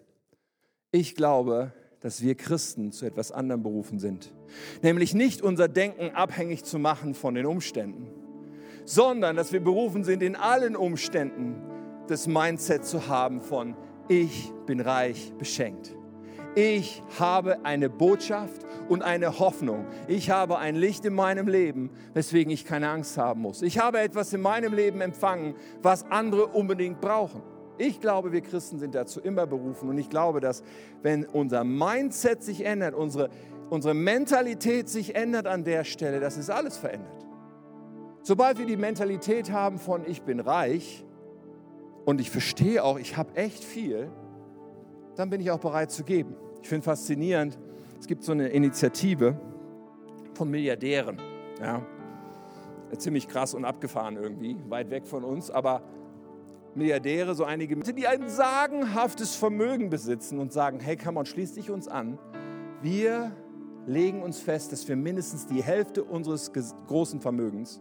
ich 0.93 1.15
glaube, 1.15 1.73
dass 2.01 2.23
wir 2.23 2.35
Christen 2.35 2.93
zu 2.93 3.07
etwas 3.07 3.31
anderem 3.31 3.63
berufen 3.63 3.99
sind. 3.99 4.33
Nämlich 4.83 5.15
nicht 5.15 5.43
unser 5.43 5.69
Denken 5.69 6.15
abhängig 6.15 6.65
zu 6.65 6.79
machen 6.79 7.15
von 7.15 7.35
den 7.35 7.47
Umständen, 7.47 8.09
sondern 8.85 9.37
dass 9.37 9.53
wir 9.53 9.61
berufen 9.61 10.03
sind, 10.03 10.23
in 10.23 10.35
allen 10.35 10.77
Umständen 10.77 11.57
das 12.09 12.27
Mindset 12.27 12.85
zu 12.85 13.07
haben 13.07 13.41
von, 13.41 13.77
ich 14.09 14.51
bin 14.67 14.81
reich 14.81 15.33
beschenkt. 15.39 15.95
Ich 16.57 17.01
habe 17.17 17.65
eine 17.65 17.89
Botschaft 17.89 18.67
und 18.89 19.03
eine 19.03 19.39
Hoffnung. 19.39 19.87
Ich 20.09 20.31
habe 20.31 20.59
ein 20.59 20.75
Licht 20.75 21.05
in 21.05 21.15
meinem 21.15 21.47
Leben, 21.47 21.91
weswegen 22.13 22.53
ich 22.53 22.65
keine 22.65 22.89
Angst 22.89 23.17
haben 23.17 23.43
muss. 23.43 23.63
Ich 23.63 23.79
habe 23.79 24.01
etwas 24.01 24.33
in 24.33 24.41
meinem 24.41 24.75
Leben 24.75 25.01
empfangen, 25.01 25.55
was 25.81 26.05
andere 26.11 26.49
unbedingt 26.49 27.01
brauchen. 27.01 27.43
Ich 27.81 27.99
glaube, 27.99 28.31
wir 28.31 28.43
Christen 28.43 28.79
sind 28.79 28.95
dazu 28.95 29.21
immer 29.21 29.47
berufen 29.47 29.89
und 29.89 29.97
ich 29.97 30.11
glaube, 30.11 30.41
dass 30.41 30.63
wenn 31.01 31.25
unser 31.25 31.65
Mindset 31.65 32.43
sich 32.43 32.67
ändert, 32.67 32.95
unsere, 32.95 33.31
unsere 33.71 33.95
Mentalität 33.95 34.87
sich 34.91 35.15
ändert 35.15 35.47
an 35.47 35.65
der 35.65 35.85
Stelle, 35.85 36.21
dass 36.21 36.37
es 36.37 36.51
alles 36.51 36.77
verändert. 36.77 37.27
Sobald 38.21 38.59
wir 38.59 38.67
die 38.67 38.77
Mentalität 38.77 39.51
haben 39.51 39.79
von 39.79 40.03
ich 40.07 40.21
bin 40.21 40.41
reich 40.41 41.07
und 42.05 42.21
ich 42.21 42.31
verstehe 42.31 42.85
auch, 42.85 42.99
ich 42.99 43.17
habe 43.17 43.35
echt 43.35 43.65
viel, 43.65 44.11
dann 45.17 45.31
bin 45.31 45.41
ich 45.41 45.51
auch 45.51 45.61
bereit 45.61 45.91
zu 45.91 46.05
geben. 46.05 46.37
Ich 46.61 46.69
finde 46.69 46.85
faszinierend, 46.85 47.59
es 47.99 48.07
gibt 48.07 48.25
so 48.25 48.33
eine 48.33 48.49
Initiative 48.49 49.41
von 50.35 50.51
Milliardären. 50.51 51.19
Ja, 51.63 51.81
ziemlich 52.99 53.27
krass 53.27 53.55
und 53.55 53.65
abgefahren 53.65 54.17
irgendwie, 54.17 54.59
weit 54.69 54.91
weg 54.91 55.07
von 55.07 55.25
uns, 55.25 55.51
aber 55.51 55.81
Milliardäre, 56.75 57.35
so 57.35 57.45
einige, 57.45 57.77
die 57.77 58.07
ein 58.07 58.29
sagenhaftes 58.29 59.35
Vermögen 59.35 59.91
besitzen 59.91 60.39
und 60.39 60.53
sagen, 60.53 60.81
hey, 60.81 60.97
come 60.97 61.19
on, 61.19 61.27
schließ 61.27 61.55
dich 61.55 61.71
uns 61.71 61.89
an. 61.89 62.19
Wir 62.83 63.33
legen 63.87 64.23
uns 64.23 64.39
fest, 64.39 64.73
dass 64.73 64.87
wir 64.89 64.97
mindestens 64.97 65.47
die 65.47 65.63
Hälfte 65.63 66.05
unseres 66.05 66.53
großen 66.87 67.21
Vermögens 67.21 67.81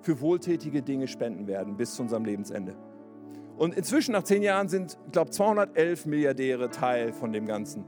für 0.00 0.20
wohltätige 0.20 0.82
Dinge 0.82 1.06
spenden 1.08 1.46
werden 1.46 1.76
bis 1.76 1.94
zu 1.94 2.02
unserem 2.02 2.24
Lebensende. 2.24 2.74
Und 3.56 3.74
inzwischen, 3.76 4.12
nach 4.12 4.24
zehn 4.24 4.42
Jahren, 4.42 4.68
sind, 4.68 4.98
ich 5.06 5.12
glaube, 5.12 5.30
211 5.30 6.06
Milliardäre 6.06 6.70
Teil 6.70 7.12
von 7.12 7.32
dem 7.32 7.46
Ganzen. 7.46 7.84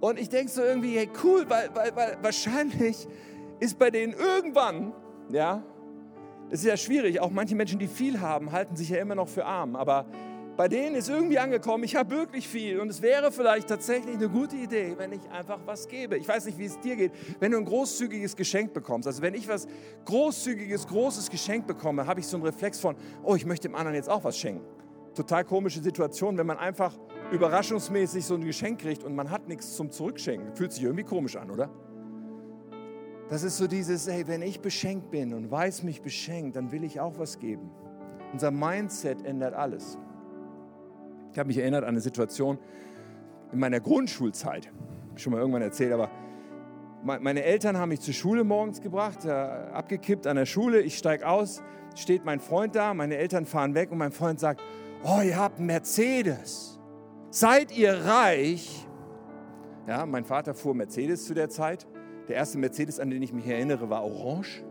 Und 0.00 0.18
ich 0.18 0.28
denke 0.28 0.50
so 0.50 0.62
irgendwie, 0.62 0.96
hey, 0.96 1.10
cool, 1.22 1.44
weil, 1.48 1.68
weil, 1.74 1.94
weil 1.94 2.16
wahrscheinlich 2.22 3.06
ist 3.58 3.78
bei 3.78 3.90
denen 3.90 4.14
irgendwann, 4.14 4.94
ja, 5.30 5.62
es 6.50 6.60
ist 6.60 6.66
ja 6.66 6.76
schwierig, 6.76 7.20
auch 7.20 7.30
manche 7.30 7.54
Menschen, 7.54 7.78
die 7.78 7.86
viel 7.86 8.20
haben, 8.20 8.50
halten 8.50 8.74
sich 8.76 8.88
ja 8.88 8.98
immer 8.98 9.14
noch 9.14 9.28
für 9.28 9.44
arm. 9.44 9.76
Aber 9.76 10.06
bei 10.56 10.66
denen 10.66 10.96
ist 10.96 11.08
irgendwie 11.08 11.38
angekommen, 11.38 11.84
ich 11.84 11.94
habe 11.94 12.10
wirklich 12.10 12.48
viel 12.48 12.80
und 12.80 12.88
es 12.88 13.00
wäre 13.00 13.30
vielleicht 13.30 13.68
tatsächlich 13.68 14.16
eine 14.16 14.28
gute 14.28 14.56
Idee, 14.56 14.94
wenn 14.98 15.12
ich 15.12 15.20
einfach 15.30 15.60
was 15.64 15.86
gebe. 15.86 16.18
Ich 16.18 16.26
weiß 16.26 16.46
nicht, 16.46 16.58
wie 16.58 16.64
es 16.64 16.78
dir 16.80 16.96
geht. 16.96 17.12
Wenn 17.38 17.52
du 17.52 17.58
ein 17.58 17.64
großzügiges 17.64 18.34
Geschenk 18.34 18.72
bekommst, 18.72 19.06
also 19.06 19.22
wenn 19.22 19.34
ich 19.34 19.48
was 19.48 19.68
großzügiges, 20.04 20.88
großes 20.88 21.30
Geschenk 21.30 21.66
bekomme, 21.66 22.06
habe 22.06 22.20
ich 22.20 22.26
so 22.26 22.36
einen 22.36 22.44
Reflex 22.44 22.80
von, 22.80 22.96
oh, 23.22 23.36
ich 23.36 23.46
möchte 23.46 23.68
dem 23.68 23.76
anderen 23.76 23.94
jetzt 23.94 24.10
auch 24.10 24.24
was 24.24 24.36
schenken. 24.36 24.66
Total 25.14 25.44
komische 25.44 25.80
Situation, 25.80 26.36
wenn 26.36 26.46
man 26.46 26.58
einfach 26.58 26.98
überraschungsmäßig 27.30 28.24
so 28.24 28.34
ein 28.34 28.44
Geschenk 28.44 28.80
kriegt 28.80 29.04
und 29.04 29.14
man 29.14 29.30
hat 29.30 29.46
nichts 29.46 29.76
zum 29.76 29.90
Zurückschenken. 29.90 30.54
Fühlt 30.56 30.72
sich 30.72 30.82
irgendwie 30.82 31.04
komisch 31.04 31.36
an, 31.36 31.50
oder? 31.50 31.70
Das 33.30 33.44
ist 33.44 33.58
so 33.58 33.68
dieses, 33.68 34.08
hey, 34.08 34.26
wenn 34.26 34.42
ich 34.42 34.60
beschenkt 34.60 35.12
bin 35.12 35.32
und 35.34 35.52
weiß 35.52 35.84
mich 35.84 36.02
beschenkt, 36.02 36.56
dann 36.56 36.72
will 36.72 36.82
ich 36.82 36.98
auch 36.98 37.16
was 37.16 37.38
geben. 37.38 37.70
Unser 38.32 38.50
Mindset 38.50 39.24
ändert 39.24 39.54
alles. 39.54 39.96
Ich 41.30 41.38
habe 41.38 41.46
mich 41.46 41.58
erinnert 41.58 41.84
an 41.84 41.90
eine 41.90 42.00
Situation 42.00 42.58
in 43.52 43.60
meiner 43.60 43.78
Grundschulzeit. 43.78 44.72
Schon 45.14 45.32
mal 45.32 45.38
irgendwann 45.38 45.62
erzählt, 45.62 45.92
aber 45.92 46.10
meine 47.04 47.44
Eltern 47.44 47.78
haben 47.78 47.90
mich 47.90 48.00
zur 48.00 48.14
Schule 48.14 48.42
morgens 48.42 48.80
gebracht, 48.80 49.24
äh, 49.24 49.30
abgekippt 49.30 50.26
an 50.26 50.34
der 50.34 50.44
Schule. 50.44 50.80
Ich 50.80 50.98
steige 50.98 51.26
aus, 51.28 51.62
steht 51.94 52.24
mein 52.24 52.40
Freund 52.40 52.74
da, 52.74 52.94
meine 52.94 53.16
Eltern 53.16 53.46
fahren 53.46 53.74
weg 53.74 53.92
und 53.92 53.98
mein 53.98 54.12
Freund 54.12 54.40
sagt, 54.40 54.60
oh, 55.04 55.20
ihr 55.22 55.38
habt 55.38 55.58
einen 55.58 55.66
Mercedes. 55.66 56.80
Seid 57.30 57.70
ihr 57.70 57.94
reich? 58.04 58.88
Ja, 59.86 60.04
mein 60.04 60.24
Vater 60.24 60.52
fuhr 60.52 60.74
Mercedes 60.74 61.26
zu 61.26 61.32
der 61.32 61.48
Zeit. 61.48 61.86
Der 62.30 62.36
erste 62.36 62.58
Mercedes, 62.58 63.00
an 63.00 63.10
den 63.10 63.20
ich 63.22 63.32
mich 63.32 63.44
erinnere, 63.44 63.90
war 63.90 64.04
orange. 64.04 64.62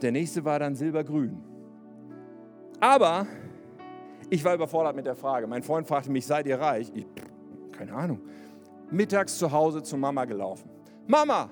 Der 0.00 0.12
nächste 0.12 0.44
war 0.44 0.60
dann 0.60 0.76
silbergrün. 0.76 1.42
Aber 2.78 3.26
ich 4.30 4.44
war 4.44 4.54
überfordert 4.54 4.94
mit 4.94 5.06
der 5.06 5.16
Frage. 5.16 5.48
Mein 5.48 5.64
Freund 5.64 5.88
fragte 5.88 6.12
mich, 6.12 6.24
seid 6.24 6.46
ihr 6.46 6.60
reich? 6.60 6.92
Ich, 6.94 7.04
keine 7.72 7.94
Ahnung. 7.94 8.20
Mittags 8.92 9.38
zu 9.38 9.50
Hause 9.50 9.82
zu 9.82 9.96
Mama 9.96 10.24
gelaufen. 10.24 10.70
Mama, 11.08 11.50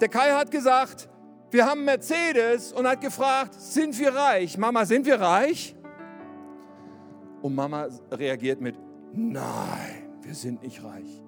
der 0.00 0.08
Kai 0.08 0.30
hat 0.32 0.50
gesagt, 0.50 1.06
wir 1.50 1.66
haben 1.66 1.84
Mercedes 1.84 2.72
und 2.72 2.88
hat 2.88 3.02
gefragt, 3.02 3.52
sind 3.52 3.98
wir 3.98 4.14
reich? 4.14 4.56
Mama, 4.56 4.86
sind 4.86 5.04
wir 5.04 5.20
reich? 5.20 5.76
Und 7.42 7.54
Mama 7.54 7.88
reagiert 8.10 8.62
mit, 8.62 8.76
nein, 9.12 10.08
wir 10.22 10.34
sind 10.34 10.62
nicht 10.62 10.82
reich. 10.82 11.22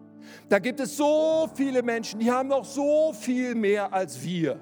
Da 0.48 0.58
gibt 0.58 0.80
es 0.80 0.96
so 0.96 1.48
viele 1.54 1.82
Menschen, 1.82 2.20
die 2.20 2.30
haben 2.30 2.48
noch 2.48 2.64
so 2.64 3.12
viel 3.12 3.54
mehr 3.54 3.92
als 3.92 4.22
wir. 4.22 4.60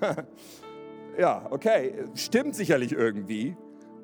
ja, 1.18 1.46
okay, 1.50 2.04
stimmt 2.14 2.54
sicherlich 2.54 2.92
irgendwie. 2.92 3.56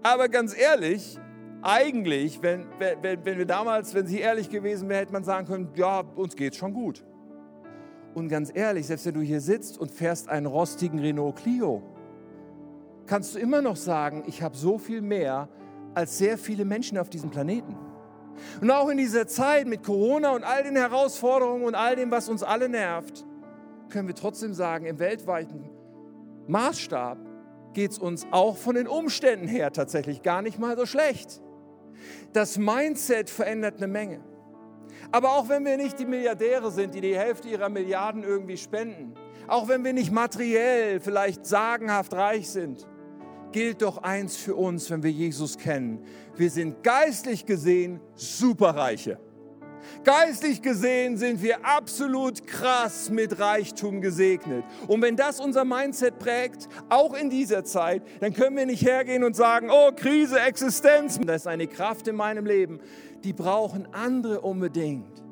Aber 0.03 0.29
ganz 0.29 0.57
ehrlich, 0.59 1.19
eigentlich, 1.63 2.43
wenn, 2.43 2.67
wenn, 2.79 3.25
wenn 3.25 3.39
wir 3.39 3.47
damals, 3.47 3.95
wenn 3.95 4.07
sie 4.07 4.19
ehrlich 4.19 4.51
gewesen 4.51 4.89
wären, 4.89 5.01
hätte 5.01 5.13
man 5.13 5.25
sagen 5.25 5.47
können, 5.47 5.69
ja, 5.77 6.01
uns 6.01 6.35
geht's 6.35 6.57
schon 6.57 6.73
gut. 6.73 7.05
Und 8.15 8.29
ganz 8.29 8.51
ehrlich, 8.53 8.87
selbst 8.87 9.07
wenn 9.07 9.15
du 9.15 9.21
hier 9.21 9.41
sitzt 9.41 9.79
und 9.79 9.91
fährst 9.91 10.29
einen 10.29 10.47
rostigen 10.47 10.99
Renault 10.99 11.37
Clio, 11.37 11.83
kannst 13.07 13.35
du 13.35 13.39
immer 13.39 13.63
noch 13.63 13.77
sagen, 13.77 14.25
ich 14.27 14.43
habe 14.43 14.57
so 14.57 14.77
viel 14.77 15.01
mehr 15.01 15.49
als 15.95 16.19
sehr 16.19 16.37
viele 16.37 16.65
Menschen 16.65 16.99
auf 16.99 17.11
diesem 17.11 17.31
Planeten. 17.31 17.77
Und 18.61 18.71
auch 18.71 18.89
in 18.89 18.97
dieser 18.97 19.27
Zeit 19.27 19.67
mit 19.67 19.83
Corona 19.83 20.31
und 20.31 20.45
all 20.45 20.63
den 20.63 20.77
Herausforderungen 20.77 21.65
und 21.65 21.75
all 21.75 21.97
dem, 21.97 22.11
was 22.11 22.29
uns 22.29 22.43
alle 22.43 22.69
nervt, 22.69 23.25
können 23.89 24.09
wir 24.09 24.15
trotzdem 24.15 24.55
sagen, 24.55 24.87
im 24.87 24.99
weltweiten 24.99 25.69
Maßstab 26.49 27.19
geht 27.75 27.93
es 27.93 27.99
uns 27.99 28.27
auch 28.31 28.57
von 28.57 28.75
den 28.75 28.87
Umständen 28.87 29.49
her 29.49 29.73
tatsächlich 29.73 30.23
gar 30.23 30.43
nicht 30.43 30.59
mal 30.59 30.77
so 30.77 30.87
schlecht. 30.87 31.41
Das 32.33 32.59
Mindset 32.59 33.31
verändert 33.31 33.77
eine 33.77 33.87
Menge. 33.87 34.21
Aber 35.11 35.33
auch 35.33 35.49
wenn 35.49 35.65
wir 35.65 35.77
nicht 35.77 35.99
die 35.99 36.07
Milliardäre 36.07 36.71
sind, 36.71 36.95
die 36.95 37.01
die 37.01 37.17
Hälfte 37.17 37.49
ihrer 37.49 37.69
Milliarden 37.69 38.25
irgendwie 38.25 38.57
spenden, 38.57 39.15
auch 39.47 39.69
wenn 39.69 39.85
wir 39.85 39.93
nicht 39.93 40.13
materiell 40.13 41.01
vielleicht 41.01 41.47
sagenhaft 41.47 42.15
reich 42.15 42.49
sind, 42.49 42.87
gilt 43.53 43.83
doch 43.83 43.99
eins 43.99 44.37
für 44.37 44.55
uns, 44.55 44.91
wenn 44.91 45.03
wir 45.03 45.11
Jesus 45.11 45.57
kennen. 45.59 46.05
Wir 46.37 46.51
sind 46.51 46.83
geistlich 46.83 47.47
gesehen 47.47 48.01
Superreiche. 48.15 49.19
Geistlich 50.05 50.63
gesehen 50.63 51.17
sind 51.17 51.43
wir 51.43 51.65
absolut 51.65 52.47
krass 52.47 53.11
mit 53.11 53.39
Reichtum 53.39 54.01
gesegnet. 54.01 54.65
Und 54.89 55.03
wenn 55.03 55.17
das 55.17 55.41
unser 55.41 55.65
Mindset 55.65 56.19
prägt, 56.19 56.69
auch 56.89 57.15
in 57.15 57.31
dieser 57.31 57.65
Zeit, 57.65 58.03
dann 58.21 58.33
können 58.33 58.57
wir 58.57 58.67
nicht 58.67 58.85
hergehen 58.85 59.25
und 59.25 59.37
sagen, 59.37 59.71
oh, 59.71 59.93
Krise, 59.95 60.41
Existenz. 60.41 61.19
Das 61.25 61.43
ist 61.43 61.47
eine 61.47 61.67
Kraft 61.67 62.09
in 62.09 62.17
meinem 62.17 62.47
Leben, 62.47 62.81
die 63.23 63.33
brauchen 63.33 63.87
andere 63.93 64.41
unbedingt. 64.41 65.23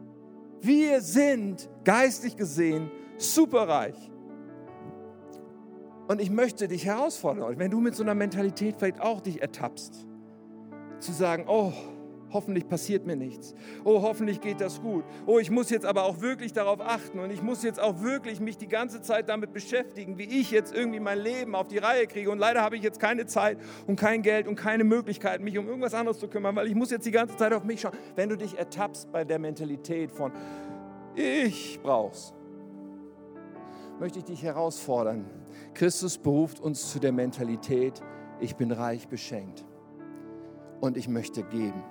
Wir 0.61 1.01
sind 1.01 1.69
geistlich 1.85 2.37
gesehen 2.37 2.91
superreich. 3.17 4.10
Und 6.11 6.21
ich 6.21 6.29
möchte 6.29 6.67
dich 6.67 6.87
herausfordern, 6.87 7.57
wenn 7.61 7.71
du 7.71 7.79
mit 7.79 7.95
so 7.95 8.03
einer 8.03 8.17
Mentalität 8.17 8.75
vielleicht 8.77 9.01
auch 9.01 9.21
dich 9.21 9.41
ertappst, 9.41 10.09
zu 10.99 11.13
sagen, 11.13 11.45
oh, 11.47 11.73
hoffentlich 12.33 12.67
passiert 12.67 13.07
mir 13.07 13.15
nichts. 13.15 13.55
Oh, 13.85 14.03
hoffentlich 14.03 14.41
geht 14.41 14.61
das 14.61 14.83
gut. 14.83 15.05
Oh, 15.27 15.39
ich 15.39 15.53
muss 15.53 15.71
jetzt 15.71 15.87
aber 15.87 16.03
auch 16.03 16.21
wirklich 16.21 16.53
darauf 16.53 16.81
achten 16.81 17.21
und 17.21 17.31
ich 17.31 17.43
muss 17.43 17.63
jetzt 17.63 17.79
auch 17.79 18.03
wirklich 18.03 18.41
mich 18.41 18.59
die 18.59 18.67
ganze 18.67 19.03
Zeit 19.03 19.29
damit 19.29 19.53
beschäftigen, 19.53 20.19
wie 20.19 20.25
ich 20.25 20.51
jetzt 20.51 20.75
irgendwie 20.75 20.99
mein 20.99 21.21
Leben 21.21 21.55
auf 21.55 21.69
die 21.69 21.79
Reihe 21.79 22.09
kriege. 22.09 22.29
Und 22.33 22.41
leider 22.41 22.61
habe 22.61 22.75
ich 22.75 22.83
jetzt 22.83 22.99
keine 22.99 23.27
Zeit 23.27 23.59
und 23.87 23.95
kein 23.95 24.23
Geld 24.23 24.49
und 24.49 24.57
keine 24.57 24.83
Möglichkeit, 24.83 25.41
mich 25.41 25.57
um 25.59 25.69
irgendwas 25.69 25.95
anderes 25.95 26.19
zu 26.19 26.27
kümmern, 26.27 26.57
weil 26.57 26.67
ich 26.67 26.75
muss 26.75 26.91
jetzt 26.91 27.07
die 27.07 27.13
ganze 27.13 27.37
Zeit 27.37 27.53
auf 27.53 27.63
mich 27.63 27.83
schauen. 27.83 27.95
Wenn 28.17 28.29
du 28.29 28.37
dich 28.37 28.59
ertappst 28.59 29.13
bei 29.13 29.23
der 29.23 29.39
Mentalität 29.39 30.11
von 30.11 30.33
ich 31.15 31.79
brauch's, 31.81 32.35
möchte 34.01 34.19
ich 34.19 34.25
dich 34.25 34.43
herausfordern. 34.43 35.40
Christus 35.75 36.19
beruft 36.19 36.61
uns 36.61 36.91
zu 36.91 36.99
der 36.99 37.13
Mentalität, 37.13 38.03
ich 38.41 38.57
bin 38.57 38.73
reich 38.73 39.09
beschenkt 39.09 39.65
und 40.81 40.97
ich 40.97 41.09
möchte 41.09 41.43
geben 41.43 41.83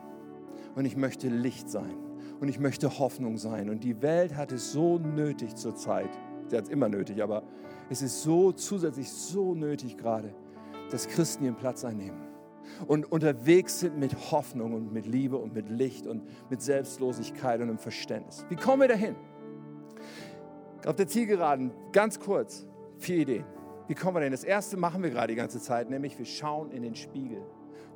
und 0.75 0.85
ich 0.85 0.97
möchte 0.97 1.29
Licht 1.29 1.69
sein 1.69 1.95
und 2.39 2.47
ich 2.47 2.59
möchte 2.59 2.99
Hoffnung 2.99 3.37
sein. 3.37 3.69
Und 3.69 3.83
die 3.83 4.01
Welt 4.01 4.35
hat 4.35 4.51
es 4.51 4.71
so 4.71 4.97
nötig 4.97 5.55
zurzeit. 5.55 6.09
Sie 6.47 6.57
hat 6.57 6.65
es 6.65 6.69
immer 6.69 6.89
nötig, 6.89 7.21
aber 7.21 7.43
es 7.89 8.01
ist 8.01 8.23
so 8.23 8.51
zusätzlich 8.51 9.11
so 9.11 9.53
nötig 9.55 9.97
gerade, 9.97 10.33
dass 10.91 11.07
Christen 11.07 11.45
ihren 11.45 11.55
Platz 11.55 11.85
einnehmen 11.85 12.29
und 12.87 13.11
unterwegs 13.11 13.79
sind 13.79 13.97
mit 13.97 14.31
Hoffnung 14.31 14.73
und 14.73 14.91
mit 14.91 15.05
Liebe 15.05 15.37
und 15.37 15.53
mit 15.53 15.69
Licht 15.69 16.07
und 16.07 16.23
mit 16.49 16.61
Selbstlosigkeit 16.61 17.61
und 17.61 17.69
im 17.69 17.77
Verständnis. 17.77 18.45
Wie 18.49 18.55
kommen 18.55 18.81
wir 18.81 18.87
dahin? 18.87 19.15
Auf 20.85 20.95
der 20.95 21.07
Zielgeraden, 21.07 21.71
ganz 21.91 22.19
kurz, 22.19 22.65
vier 22.97 23.17
Ideen. 23.17 23.58
Wie 23.89 23.95
kommen 23.95 24.15
wir 24.15 24.21
denn? 24.21 24.31
Das 24.31 24.45
erste 24.45 24.77
machen 24.77 25.03
wir 25.03 25.09
gerade 25.09 25.27
die 25.27 25.35
ganze 25.35 25.59
Zeit, 25.59 25.89
nämlich 25.89 26.17
wir 26.17 26.25
schauen 26.25 26.71
in 26.71 26.83
den 26.83 26.95
Spiegel. 26.95 27.41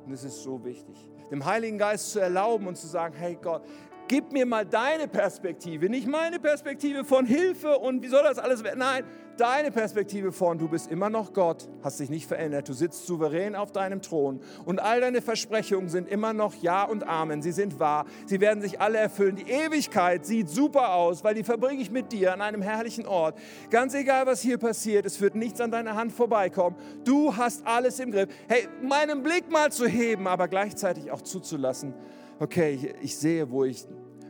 Und 0.04 0.12
das 0.12 0.24
ist 0.24 0.42
so 0.42 0.62
wichtig 0.62 1.08
dem 1.30 1.44
Heiligen 1.44 1.78
Geist 1.78 2.12
zu 2.12 2.20
erlauben 2.20 2.66
und 2.66 2.76
zu 2.76 2.86
sagen, 2.86 3.14
hey 3.16 3.36
Gott, 3.40 3.62
gib 4.08 4.32
mir 4.32 4.46
mal 4.46 4.66
deine 4.66 5.08
Perspektive, 5.08 5.88
nicht 5.88 6.06
meine 6.06 6.38
Perspektive 6.38 7.04
von 7.04 7.26
Hilfe 7.26 7.78
und 7.78 8.02
wie 8.02 8.08
soll 8.08 8.22
das 8.22 8.38
alles 8.38 8.62
werden. 8.62 8.78
Nein, 8.78 9.04
deine 9.36 9.70
Perspektive 9.70 10.32
von, 10.32 10.58
du 10.58 10.68
bist 10.68 10.90
immer 10.90 11.10
noch 11.10 11.32
Gott, 11.32 11.68
hast 11.82 12.00
dich 12.00 12.10
nicht 12.10 12.26
verändert, 12.26 12.68
du 12.68 12.72
sitzt 12.72 13.06
souverän 13.06 13.54
auf 13.56 13.72
deinem 13.72 14.02
Thron 14.02 14.40
und 14.64 14.80
all 14.80 15.00
deine 15.00 15.22
Versprechungen 15.22 15.88
sind 15.88 16.08
immer 16.08 16.32
noch 16.32 16.54
Ja 16.62 16.84
und 16.84 17.06
Amen, 17.06 17.42
sie 17.42 17.52
sind 17.52 17.80
wahr, 17.80 18.06
sie 18.26 18.40
werden 18.40 18.62
sich 18.62 18.80
alle 18.80 18.98
erfüllen. 18.98 19.36
Die 19.36 19.50
Ewigkeit 19.50 20.26
sieht 20.26 20.48
super 20.48 20.94
aus, 20.94 21.24
weil 21.24 21.34
die 21.34 21.44
verbringe 21.44 21.80
ich 21.80 21.90
mit 21.90 22.12
dir 22.12 22.32
an 22.32 22.40
einem 22.40 22.62
herrlichen 22.62 23.06
Ort. 23.06 23.38
Ganz 23.70 23.94
egal, 23.94 24.26
was 24.26 24.40
hier 24.40 24.58
passiert, 24.58 25.06
es 25.06 25.20
wird 25.20 25.34
nichts 25.34 25.60
an 25.60 25.70
deiner 25.70 25.94
Hand 25.94 26.12
vorbeikommen. 26.12 26.76
Du 27.04 27.36
hast 27.36 27.66
alles 27.66 27.98
im 28.00 28.12
Griff. 28.12 28.28
Hey, 28.48 28.68
meinen 28.82 29.22
Blick 29.22 29.50
mal 29.50 29.72
zu 29.72 29.86
heben, 29.86 30.26
aber 30.26 30.48
gleichzeitig 30.48 31.10
auch 31.10 31.22
zuzulassen, 31.22 31.94
okay, 32.40 32.74
ich, 32.74 32.94
ich 33.02 33.16
sehe, 33.16 33.50
wo 33.50 33.64
ich 33.64 33.86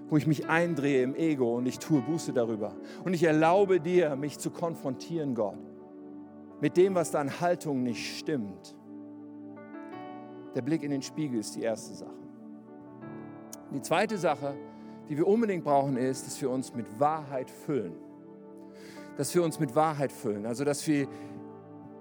wo 0.09 0.17
ich 0.17 0.27
mich 0.27 0.49
eindrehe 0.49 1.03
im 1.03 1.15
Ego 1.15 1.57
und 1.57 1.67
ich 1.67 1.79
tue 1.79 2.01
Buße 2.03 2.33
darüber. 2.33 2.75
Und 3.05 3.15
ich 3.15 3.23
erlaube 3.23 3.81
dir, 3.81 4.15
mich 4.17 4.39
zu 4.39 4.51
konfrontieren, 4.51 5.35
Gott, 5.35 5.57
mit 6.61 6.77
dem, 6.77 6.95
was 6.95 7.11
da 7.11 7.21
an 7.21 7.41
Haltung 7.41 7.83
nicht 7.83 8.19
stimmt. 8.19 8.77
Der 10.55 10.63
Blick 10.63 10.83
in 10.83 10.91
den 10.91 11.03
Spiegel 11.03 11.41
ist 11.41 11.57
die 11.57 11.63
erste 11.63 11.95
Sache. 11.95 12.15
Die 13.73 13.81
zweite 13.81 14.17
Sache, 14.17 14.55
die 15.09 15.17
wir 15.17 15.27
unbedingt 15.27 15.65
brauchen, 15.65 15.97
ist, 15.97 16.27
dass 16.27 16.41
wir 16.41 16.49
uns 16.49 16.73
mit 16.73 17.01
Wahrheit 17.01 17.51
füllen. 17.51 17.95
Dass 19.17 19.35
wir 19.35 19.43
uns 19.43 19.59
mit 19.59 19.75
Wahrheit 19.75 20.13
füllen. 20.13 20.47
Also, 20.47 20.65
dass 20.65 20.87
wir 20.87 21.09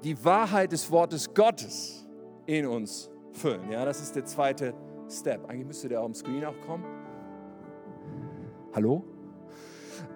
die 0.03 0.23
Wahrheit 0.23 0.71
des 0.71 0.91
Wortes 0.91 1.33
Gottes 1.33 2.07
in 2.45 2.67
uns 2.67 3.09
füllen. 3.31 3.71
Ja, 3.71 3.85
das 3.85 4.01
ist 4.01 4.15
der 4.15 4.25
zweite 4.25 4.75
Step. 5.13 5.49
Eigentlich 5.49 5.67
müsste 5.67 5.89
der 5.89 6.01
auf 6.01 6.07
dem 6.07 6.15
Screen 6.15 6.45
auch 6.45 6.59
kommen. 6.65 6.85
Hallo? 8.73 9.03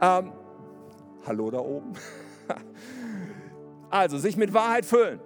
Ähm, 0.01 0.31
hallo 1.25 1.51
da 1.51 1.59
oben. 1.59 1.93
also, 3.89 4.17
sich 4.17 4.35
mit 4.35 4.53
Wahrheit 4.53 4.85
füllen. 4.85 5.19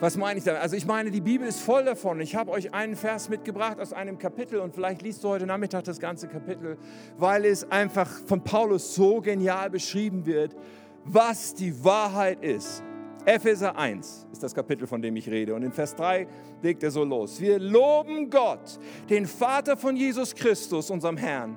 Was 0.00 0.16
meine 0.16 0.38
ich 0.38 0.44
damit? 0.44 0.62
Also 0.62 0.76
ich 0.76 0.86
meine, 0.86 1.10
die 1.10 1.20
Bibel 1.20 1.46
ist 1.46 1.60
voll 1.60 1.84
davon. 1.84 2.20
Ich 2.20 2.34
habe 2.34 2.50
euch 2.52 2.72
einen 2.72 2.96
Vers 2.96 3.28
mitgebracht 3.28 3.78
aus 3.78 3.92
einem 3.92 4.18
Kapitel 4.18 4.58
und 4.60 4.74
vielleicht 4.74 5.02
liest 5.02 5.22
du 5.22 5.28
heute 5.28 5.44
Nachmittag 5.44 5.84
das 5.84 6.00
ganze 6.00 6.26
Kapitel, 6.26 6.78
weil 7.18 7.44
es 7.44 7.70
einfach 7.70 8.08
von 8.24 8.42
Paulus 8.42 8.94
so 8.94 9.20
genial 9.20 9.68
beschrieben 9.68 10.24
wird, 10.24 10.56
was 11.04 11.52
die 11.52 11.84
Wahrheit 11.84 12.42
ist. 12.42 12.82
Epheser 13.24 13.76
1 13.76 14.26
ist 14.32 14.42
das 14.42 14.54
Kapitel, 14.54 14.86
von 14.86 15.02
dem 15.02 15.16
ich 15.16 15.28
rede. 15.28 15.54
Und 15.54 15.62
in 15.62 15.72
Vers 15.72 15.94
3 15.96 16.26
legt 16.62 16.82
er 16.82 16.90
so 16.90 17.04
los. 17.04 17.40
Wir 17.40 17.58
loben 17.58 18.30
Gott, 18.30 18.78
den 19.08 19.26
Vater 19.26 19.76
von 19.76 19.96
Jesus 19.96 20.34
Christus, 20.34 20.90
unserem 20.90 21.16
Herrn, 21.16 21.56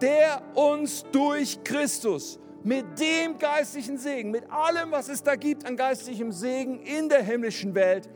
der 0.00 0.42
uns 0.54 1.04
durch 1.12 1.62
Christus 1.64 2.38
mit 2.64 2.84
dem 2.98 3.38
geistlichen 3.38 3.98
Segen, 3.98 4.30
mit 4.30 4.50
allem, 4.50 4.90
was 4.90 5.08
es 5.08 5.22
da 5.22 5.36
gibt 5.36 5.64
an 5.64 5.76
geistlichem 5.76 6.32
Segen 6.32 6.80
in 6.80 7.08
der 7.08 7.22
himmlischen 7.22 7.74
Welt, 7.74 8.08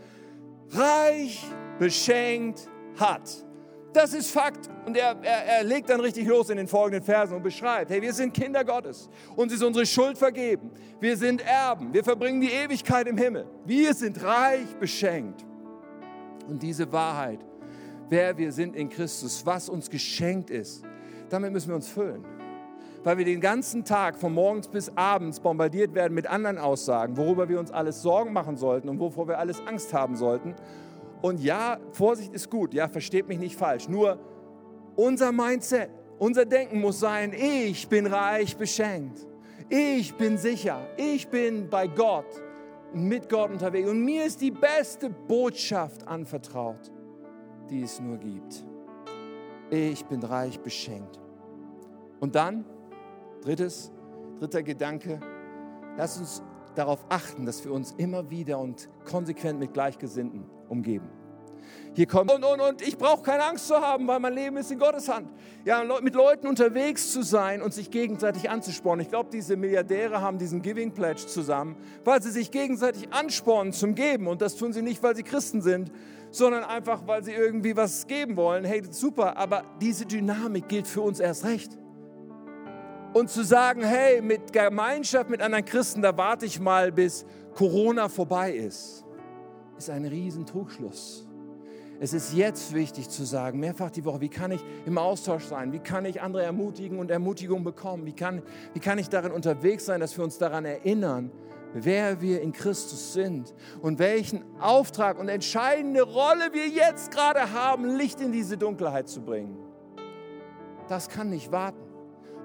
reich 0.71 1.43
beschenkt 1.79 2.69
hat. 2.99 3.45
Das 3.93 4.15
ist 4.15 4.31
Fakt. 4.31 4.71
Und 4.87 4.97
er, 4.97 5.17
er, 5.23 5.45
er 5.59 5.65
legt 5.65 5.91
dann 5.91 6.01
richtig 6.01 6.27
los 6.27 6.51
in 6.51 6.57
den 6.57 6.67
folgenden 6.67 7.05
Versen 7.05 7.37
und 7.37 7.43
beschreibt, 7.43 7.91
hey, 7.91 8.01
wir 8.01 8.13
sind 8.13 8.33
Kinder 8.33 8.65
Gottes. 8.65 9.09
Uns 9.37 9.53
ist 9.53 9.63
unsere 9.63 9.87
Schuld 9.87 10.17
vergeben. 10.17 10.71
Wir 11.01 11.17
sind 11.17 11.47
Erben. 11.47 11.93
Wir 11.93 12.03
verbringen 12.03 12.41
die 12.41 12.51
Ewigkeit 12.51 13.07
im 13.07 13.19
Himmel. 13.19 13.47
Wir 13.65 13.95
sind 13.95 14.23
reich 14.23 14.75
beschenkt. 14.81 15.45
Und 16.49 16.63
diese 16.63 16.91
Wahrheit, 16.93 17.41
wer 18.09 18.37
wir 18.37 18.51
sind 18.53 18.75
in 18.75 18.89
Christus, 18.89 19.45
was 19.45 19.69
uns 19.69 19.91
geschenkt 19.91 20.51
ist, 20.51 20.83
damit 21.29 21.53
müssen 21.53 21.69
wir 21.69 21.77
uns 21.77 21.89
füllen 21.89 22.25
weil 23.05 23.19
wir 23.19 23.25
den 23.25 23.41
ganzen 23.41 23.85
Tag 23.85 24.17
von 24.17 24.33
morgens 24.33 24.69
bis 24.69 24.97
abends 24.97 25.41
bombardiert 25.41 25.95
werden 25.95 26.15
mit 26.15 26.27
anderen 26.27 26.59
Aussagen, 26.59 27.17
worüber 27.17 27.49
wir 27.49 27.59
uns 27.59 27.71
alles 27.71 28.03
Sorgen 28.03 28.33
machen 28.33 28.57
sollten 28.57 28.89
und 28.89 29.01
wovor 29.01 29.29
wir 29.29 29.39
alles 29.39 29.61
Angst 29.67 29.93
haben 29.93 30.17
sollten. 30.17 30.55
Und 31.23 31.41
ja, 31.41 31.79
Vorsicht 31.93 32.35
ist 32.35 32.51
gut, 32.51 32.75
ja, 32.75 32.89
versteht 32.89 33.29
mich 33.29 33.39
nicht 33.39 33.57
falsch. 33.57 33.89
Nur 33.89 34.19
unser 34.97 35.33
Mindset, 35.33 35.89
unser 36.19 36.45
Denken 36.45 36.81
muss 36.81 37.01
sein, 37.01 37.33
ich 37.33 37.89
bin 37.89 38.07
reich 38.07 38.57
beschenkt. 38.57 39.27
Ich 39.69 40.15
bin 40.15 40.37
sicher. 40.37 40.87
Ich 40.97 41.29
bin 41.29 41.71
bei 41.71 41.87
Gott, 41.87 42.27
mit 42.93 43.29
Gott 43.29 43.51
unterwegs. 43.51 43.89
Und 43.89 44.05
mir 44.05 44.27
ist 44.27 44.41
die 44.41 44.51
beste 44.51 45.09
Botschaft 45.09 46.07
anvertraut, 46.07 46.91
die 47.71 47.83
es 47.83 48.01
nur 48.01 48.19
gibt. 48.19 48.65
Ich 49.71 50.05
bin 50.05 50.23
reich 50.23 50.61
beschenkt. 50.61 51.21
Und 52.21 52.35
dann 52.35 52.65
Drittes, 53.43 53.91
dritter 54.39 54.63
Gedanke, 54.63 55.19
lass 55.97 56.19
uns 56.19 56.43
darauf 56.75 57.05
achten, 57.09 57.45
dass 57.45 57.65
wir 57.65 57.73
uns 57.73 57.93
immer 57.93 58.31
wieder 58.31 58.59
und 58.59 58.89
konsequent 59.05 59.59
mit 59.59 59.73
Gleichgesinnten 59.73 60.45
umgeben. 60.73 61.09
Hier 61.95 62.07
kommt 62.07 62.33
und, 62.33 62.43
und, 62.43 62.61
und 62.61 62.81
ich 62.81 62.97
brauche 62.97 63.23
keine 63.23 63.45
Angst 63.45 63.69
zu 63.69 63.79
haben, 63.79 64.07
weil 64.09 64.19
mein 64.19 64.33
Leben 64.33 64.57
ist 64.57 64.73
in 64.73 64.79
Gottes 64.79 65.11
Hand. 65.11 65.29
Ja, 65.67 65.85
mit 66.01 66.15
Leuten 66.15 66.47
unterwegs 66.47 67.13
zu 67.13 67.23
sein 67.23 67.61
und 67.61 67.75
sich 67.75 67.91
gegenseitig 67.91 68.49
anzuspornen. 68.49 69.05
Ich 69.05 69.11
glaube, 69.11 69.29
diese 69.31 69.57
Milliardäre 69.57 70.23
haben 70.23 70.39
diesen 70.39 70.63
Giving 70.63 70.93
Pledge 70.93 71.27
zusammen, 71.27 71.77
weil 72.05 72.23
sie 72.23 72.31
sich 72.31 72.51
gegenseitig 72.51 73.13
anspornen 73.13 73.75
zum 73.75 73.95
Geben. 73.95 74.27
Und 74.27 74.41
das 74.41 74.57
tun 74.57 74.73
sie 74.73 74.81
nicht, 74.81 75.03
weil 75.03 75.15
sie 75.15 75.23
Christen 75.23 75.61
sind, 75.61 75.93
sondern 76.31 76.65
einfach, 76.65 77.07
weil 77.07 77.23
sie 77.23 77.33
irgendwie 77.33 77.77
was 77.77 78.07
geben 78.07 78.37
wollen. 78.37 78.65
Hey, 78.65 78.83
super, 78.91 79.37
aber 79.37 79.63
diese 79.79 80.07
Dynamik 80.07 80.69
gilt 80.69 80.87
für 80.87 81.03
uns 81.03 81.21
erst 81.21 81.45
recht. 81.45 81.77
Und 83.13 83.29
zu 83.29 83.45
sagen, 83.45 83.83
hey, 83.83 84.23
mit 84.23 84.55
Gemeinschaft 84.55 85.29
mit 85.29 85.43
anderen 85.43 85.67
Christen, 85.67 86.01
da 86.01 86.17
warte 86.17 86.47
ich 86.47 86.59
mal, 86.59 86.91
bis 86.91 87.27
Corona 87.55 88.09
vorbei 88.09 88.53
ist, 88.53 89.05
ist 89.83 89.91
ein 89.91 90.05
Riesentrugschluss. 90.05 91.27
Es 91.99 92.13
ist 92.13 92.35
jetzt 92.35 92.73
wichtig 92.73 93.09
zu 93.09 93.25
sagen, 93.25 93.59
mehrfach 93.59 93.91
die 93.91 94.05
Woche, 94.05 94.21
wie 94.21 94.29
kann 94.29 94.53
ich 94.53 94.61
im 94.87 94.97
Austausch 94.97 95.45
sein? 95.45 95.73
Wie 95.73 95.81
kann 95.81 96.05
ich 96.05 96.23
andere 96.23 96.45
ermutigen 96.45 97.01
und 97.01 97.11
Ermutigung 97.11 97.65
bekommen? 97.65 98.07
Wie 98.07 98.13
kann, 98.13 98.43
wie 98.75 98.81
kann 98.81 98.99
ich 98.99 99.09
darin 99.09 99.33
unterwegs 99.33 99.85
sein, 99.87 99.99
dass 99.99 100.17
wir 100.17 100.23
uns 100.23 100.39
daran 100.39 100.65
erinnern, 100.65 101.33
wer 101.75 102.21
wir 102.21 102.43
in 102.43 102.53
Christus 102.53 103.13
sind 103.13 103.55
und 103.81 103.99
welchen 103.99 104.45
Auftrag 104.61 105.19
und 105.19 105.29
entscheidende 105.29 106.03
Rolle 106.03 106.53
wir 106.53 106.69
jetzt 106.69 107.11
gerade 107.11 107.53
haben, 107.53 107.97
Licht 107.97 108.21
in 108.21 108.31
diese 108.31 108.57
Dunkelheit 108.57 109.09
zu 109.09 109.21
bringen? 109.21 109.57
Das 110.89 111.09
kann 111.09 111.29
nicht 111.31 111.51
warten. 111.51 111.83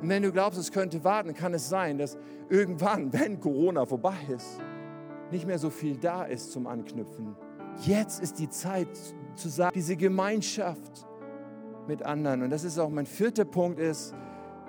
Und 0.02 0.10
wenn 0.10 0.24
du 0.24 0.32
glaubst, 0.32 0.60
es 0.60 0.72
könnte 0.72 1.04
warten, 1.04 1.36
kann 1.36 1.54
es 1.54 1.70
sein, 1.70 2.00
dass 2.00 2.18
irgendwann, 2.50 3.14
wenn 3.20 3.40
Corona 3.40 3.86
vorbei 3.86 4.18
ist, 4.36 4.60
nicht 5.32 5.46
mehr 5.46 5.60
so 5.60 5.70
viel 5.70 5.98
da 5.98 6.24
ist 6.24 6.52
zum 6.52 6.68
Anknüpfen. 6.68 7.36
Jetzt 7.82 8.22
ist 8.22 8.40
die 8.40 8.50
Zeit 8.50 8.90
zu 9.36 9.50
sagen, 9.50 9.72
diese 9.76 9.96
Gemeinschaft 9.96 11.06
mit 11.88 12.04
anderen. 12.04 12.44
Und 12.44 12.50
das 12.50 12.64
ist 12.64 12.80
auch 12.80 12.90
mein 12.90 13.06
vierter 13.06 13.46
Punkt 13.46 13.80
ist, 13.80 14.14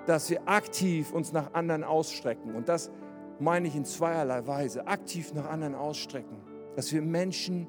dass 0.05 0.29
wir 0.29 0.47
aktiv 0.47 1.11
uns 1.11 1.33
nach 1.33 1.53
anderen 1.53 1.83
ausstrecken. 1.83 2.55
Und 2.55 2.69
das 2.69 2.91
meine 3.39 3.67
ich 3.67 3.75
in 3.75 3.85
zweierlei 3.85 4.45
Weise. 4.45 4.87
Aktiv 4.87 5.33
nach 5.33 5.49
anderen 5.49 5.75
ausstrecken. 5.75 6.37
Dass 6.75 6.91
wir 6.93 7.01
Menschen 7.01 7.67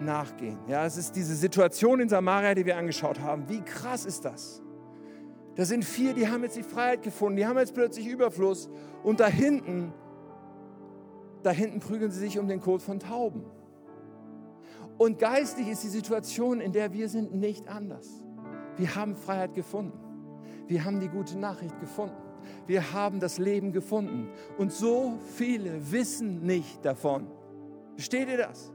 nachgehen. 0.00 0.58
Ja, 0.66 0.84
es 0.84 0.96
ist 0.96 1.14
diese 1.14 1.34
Situation 1.34 2.00
in 2.00 2.08
Samaria, 2.08 2.54
die 2.54 2.66
wir 2.66 2.76
angeschaut 2.76 3.20
haben. 3.20 3.48
Wie 3.48 3.60
krass 3.60 4.04
ist 4.04 4.24
das? 4.24 4.60
Da 5.54 5.64
sind 5.64 5.84
vier, 5.84 6.14
die 6.14 6.28
haben 6.28 6.42
jetzt 6.42 6.56
die 6.56 6.64
Freiheit 6.64 7.02
gefunden, 7.02 7.36
die 7.36 7.46
haben 7.46 7.58
jetzt 7.58 7.74
plötzlich 7.74 8.06
Überfluss. 8.06 8.68
Und 9.04 9.20
da 9.20 9.26
hinten, 9.26 9.92
da 11.44 11.50
hinten 11.50 11.78
prügeln 11.78 12.10
sie 12.10 12.20
sich 12.20 12.38
um 12.38 12.48
den 12.48 12.60
Kot 12.60 12.82
von 12.82 12.98
Tauben. 12.98 13.44
Und 14.96 15.18
geistlich 15.18 15.68
ist 15.68 15.84
die 15.84 15.88
Situation, 15.88 16.60
in 16.60 16.72
der 16.72 16.92
wir 16.92 17.08
sind, 17.08 17.34
nicht 17.34 17.68
anders. 17.68 18.08
Wir 18.76 18.94
haben 18.94 19.14
Freiheit 19.14 19.54
gefunden. 19.54 19.98
Wir 20.66 20.84
haben 20.84 21.00
die 21.00 21.08
gute 21.08 21.38
Nachricht 21.38 21.78
gefunden. 21.80 22.16
Wir 22.66 22.92
haben 22.92 23.20
das 23.20 23.38
Leben 23.38 23.72
gefunden. 23.72 24.28
Und 24.56 24.72
so 24.72 25.18
viele 25.36 25.92
wissen 25.92 26.42
nicht 26.42 26.84
davon. 26.84 27.26
Versteht 27.94 28.28
ihr 28.28 28.38
das? 28.38 28.72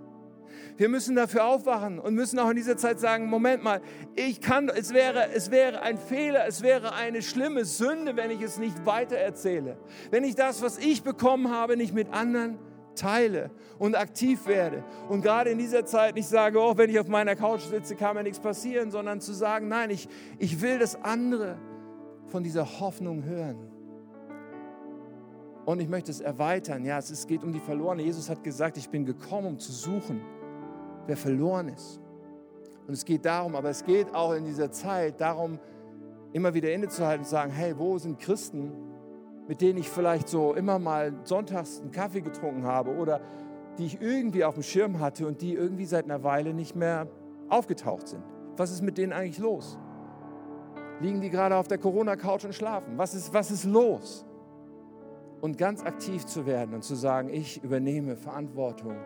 Wir 0.77 0.89
müssen 0.89 1.15
dafür 1.15 1.45
aufwachen 1.45 1.99
und 1.99 2.15
müssen 2.15 2.39
auch 2.39 2.49
in 2.49 2.55
dieser 2.55 2.77
Zeit 2.77 2.99
sagen, 2.99 3.27
Moment 3.27 3.63
mal, 3.63 3.81
ich 4.15 4.41
kann, 4.41 4.69
es 4.69 4.93
wäre, 4.93 5.31
es 5.33 5.51
wäre 5.51 5.81
ein 5.81 5.97
Fehler, 5.97 6.45
es 6.47 6.61
wäre 6.61 6.93
eine 6.93 7.21
schlimme 7.21 7.65
Sünde, 7.65 8.15
wenn 8.15 8.31
ich 8.31 8.41
es 8.41 8.57
nicht 8.57 8.85
weitererzähle. 8.85 9.77
Wenn 10.11 10.23
ich 10.23 10.35
das, 10.35 10.61
was 10.61 10.77
ich 10.77 11.03
bekommen 11.03 11.51
habe, 11.51 11.77
nicht 11.77 11.93
mit 11.93 12.11
anderen 12.13 12.57
teile 12.95 13.51
und 13.77 13.95
aktiv 13.95 14.45
werde. 14.45 14.83
Und 15.07 15.21
gerade 15.21 15.49
in 15.49 15.57
dieser 15.57 15.85
Zeit 15.85 16.15
nicht 16.15 16.27
sage, 16.27 16.59
oh, 16.59 16.77
wenn 16.77 16.89
ich 16.89 16.99
auf 16.99 17.07
meiner 17.07 17.35
Couch 17.35 17.61
sitze, 17.61 17.95
kann 17.95 18.15
mir 18.15 18.23
nichts 18.23 18.39
passieren, 18.39 18.91
sondern 18.91 19.21
zu 19.21 19.33
sagen, 19.33 19.67
nein, 19.67 19.89
ich, 19.89 20.07
ich 20.37 20.61
will 20.61 20.79
das 20.79 21.01
andere 21.03 21.57
von 22.27 22.43
dieser 22.43 22.79
Hoffnung 22.79 23.23
hören. 23.23 23.57
Und 25.65 25.79
ich 25.79 25.87
möchte 25.87 26.11
es 26.11 26.19
erweitern. 26.19 26.83
Ja, 26.83 26.97
es 26.97 27.27
geht 27.27 27.43
um 27.43 27.53
die 27.53 27.59
Verlorene. 27.59 28.01
Jesus 28.01 28.29
hat 28.29 28.43
gesagt, 28.43 28.77
ich 28.77 28.89
bin 28.89 29.05
gekommen, 29.05 29.47
um 29.47 29.59
zu 29.59 29.71
suchen 29.71 30.21
wer 31.09 31.17
verloren 31.17 31.69
ist. 31.69 31.99
Und 32.87 32.93
es 32.93 33.03
geht 33.03 33.25
darum, 33.25 33.55
aber 33.55 33.69
es 33.69 33.83
geht 33.83 34.13
auch 34.15 34.33
in 34.33 34.45
dieser 34.45 34.71
Zeit 34.71 35.19
darum, 35.19 35.59
immer 36.31 36.53
wieder 36.53 36.71
innezuhalten 36.71 37.21
und 37.21 37.25
zu 37.25 37.31
sagen, 37.31 37.51
hey, 37.51 37.77
wo 37.77 37.97
sind 37.97 38.19
Christen, 38.19 38.71
mit 39.47 39.61
denen 39.61 39.79
ich 39.79 39.89
vielleicht 39.89 40.29
so 40.29 40.53
immer 40.53 40.79
mal 40.79 41.13
sonntags 41.23 41.81
einen 41.81 41.91
Kaffee 41.91 42.21
getrunken 42.21 42.63
habe 42.63 42.95
oder 42.95 43.19
die 43.77 43.85
ich 43.85 44.01
irgendwie 44.01 44.45
auf 44.45 44.53
dem 44.53 44.63
Schirm 44.63 44.99
hatte 44.99 45.25
und 45.25 45.41
die 45.41 45.53
irgendwie 45.53 45.85
seit 45.85 46.05
einer 46.05 46.23
Weile 46.23 46.53
nicht 46.53 46.75
mehr 46.75 47.07
aufgetaucht 47.49 48.07
sind. 48.07 48.23
Was 48.57 48.71
ist 48.71 48.81
mit 48.81 48.97
denen 48.97 49.13
eigentlich 49.13 49.39
los? 49.39 49.77
Liegen 51.01 51.21
die 51.21 51.29
gerade 51.29 51.55
auf 51.55 51.67
der 51.67 51.77
Corona-Couch 51.77 52.45
und 52.45 52.53
schlafen? 52.53 52.97
Was 52.97 53.15
ist, 53.15 53.33
was 53.33 53.49
ist 53.49 53.63
los? 53.63 54.25
Und 55.41 55.57
ganz 55.57 55.83
aktiv 55.83 56.25
zu 56.25 56.45
werden 56.45 56.75
und 56.75 56.83
zu 56.83 56.95
sagen, 56.95 57.29
ich 57.29 57.63
übernehme 57.63 58.17
Verantwortung 58.17 58.97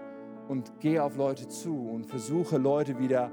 und 0.54 0.80
gehe 0.80 1.04
auf 1.04 1.18
Leute 1.18 1.48
zu 1.48 1.76
und 1.76 2.06
versuche 2.06 2.58
Leute 2.58 3.00
wieder 3.00 3.32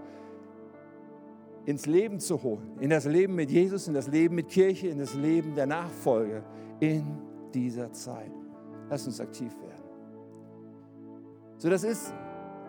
ins 1.66 1.84
Leben 1.84 2.18
zu 2.18 2.42
holen, 2.42 2.78
in 2.80 2.88
das 2.88 3.04
Leben 3.04 3.34
mit 3.34 3.50
Jesus, 3.50 3.88
in 3.88 3.92
das 3.92 4.08
Leben 4.08 4.36
mit 4.36 4.48
Kirche, 4.48 4.88
in 4.88 4.98
das 4.98 5.14
Leben 5.14 5.54
der 5.54 5.66
Nachfolge 5.66 6.42
in 6.80 7.04
dieser 7.52 7.92
Zeit. 7.92 8.32
Lass 8.88 9.06
uns 9.06 9.20
aktiv 9.20 9.54
werden. 9.60 9.84
So, 11.58 11.68
das 11.68 11.84
ist 11.84 12.14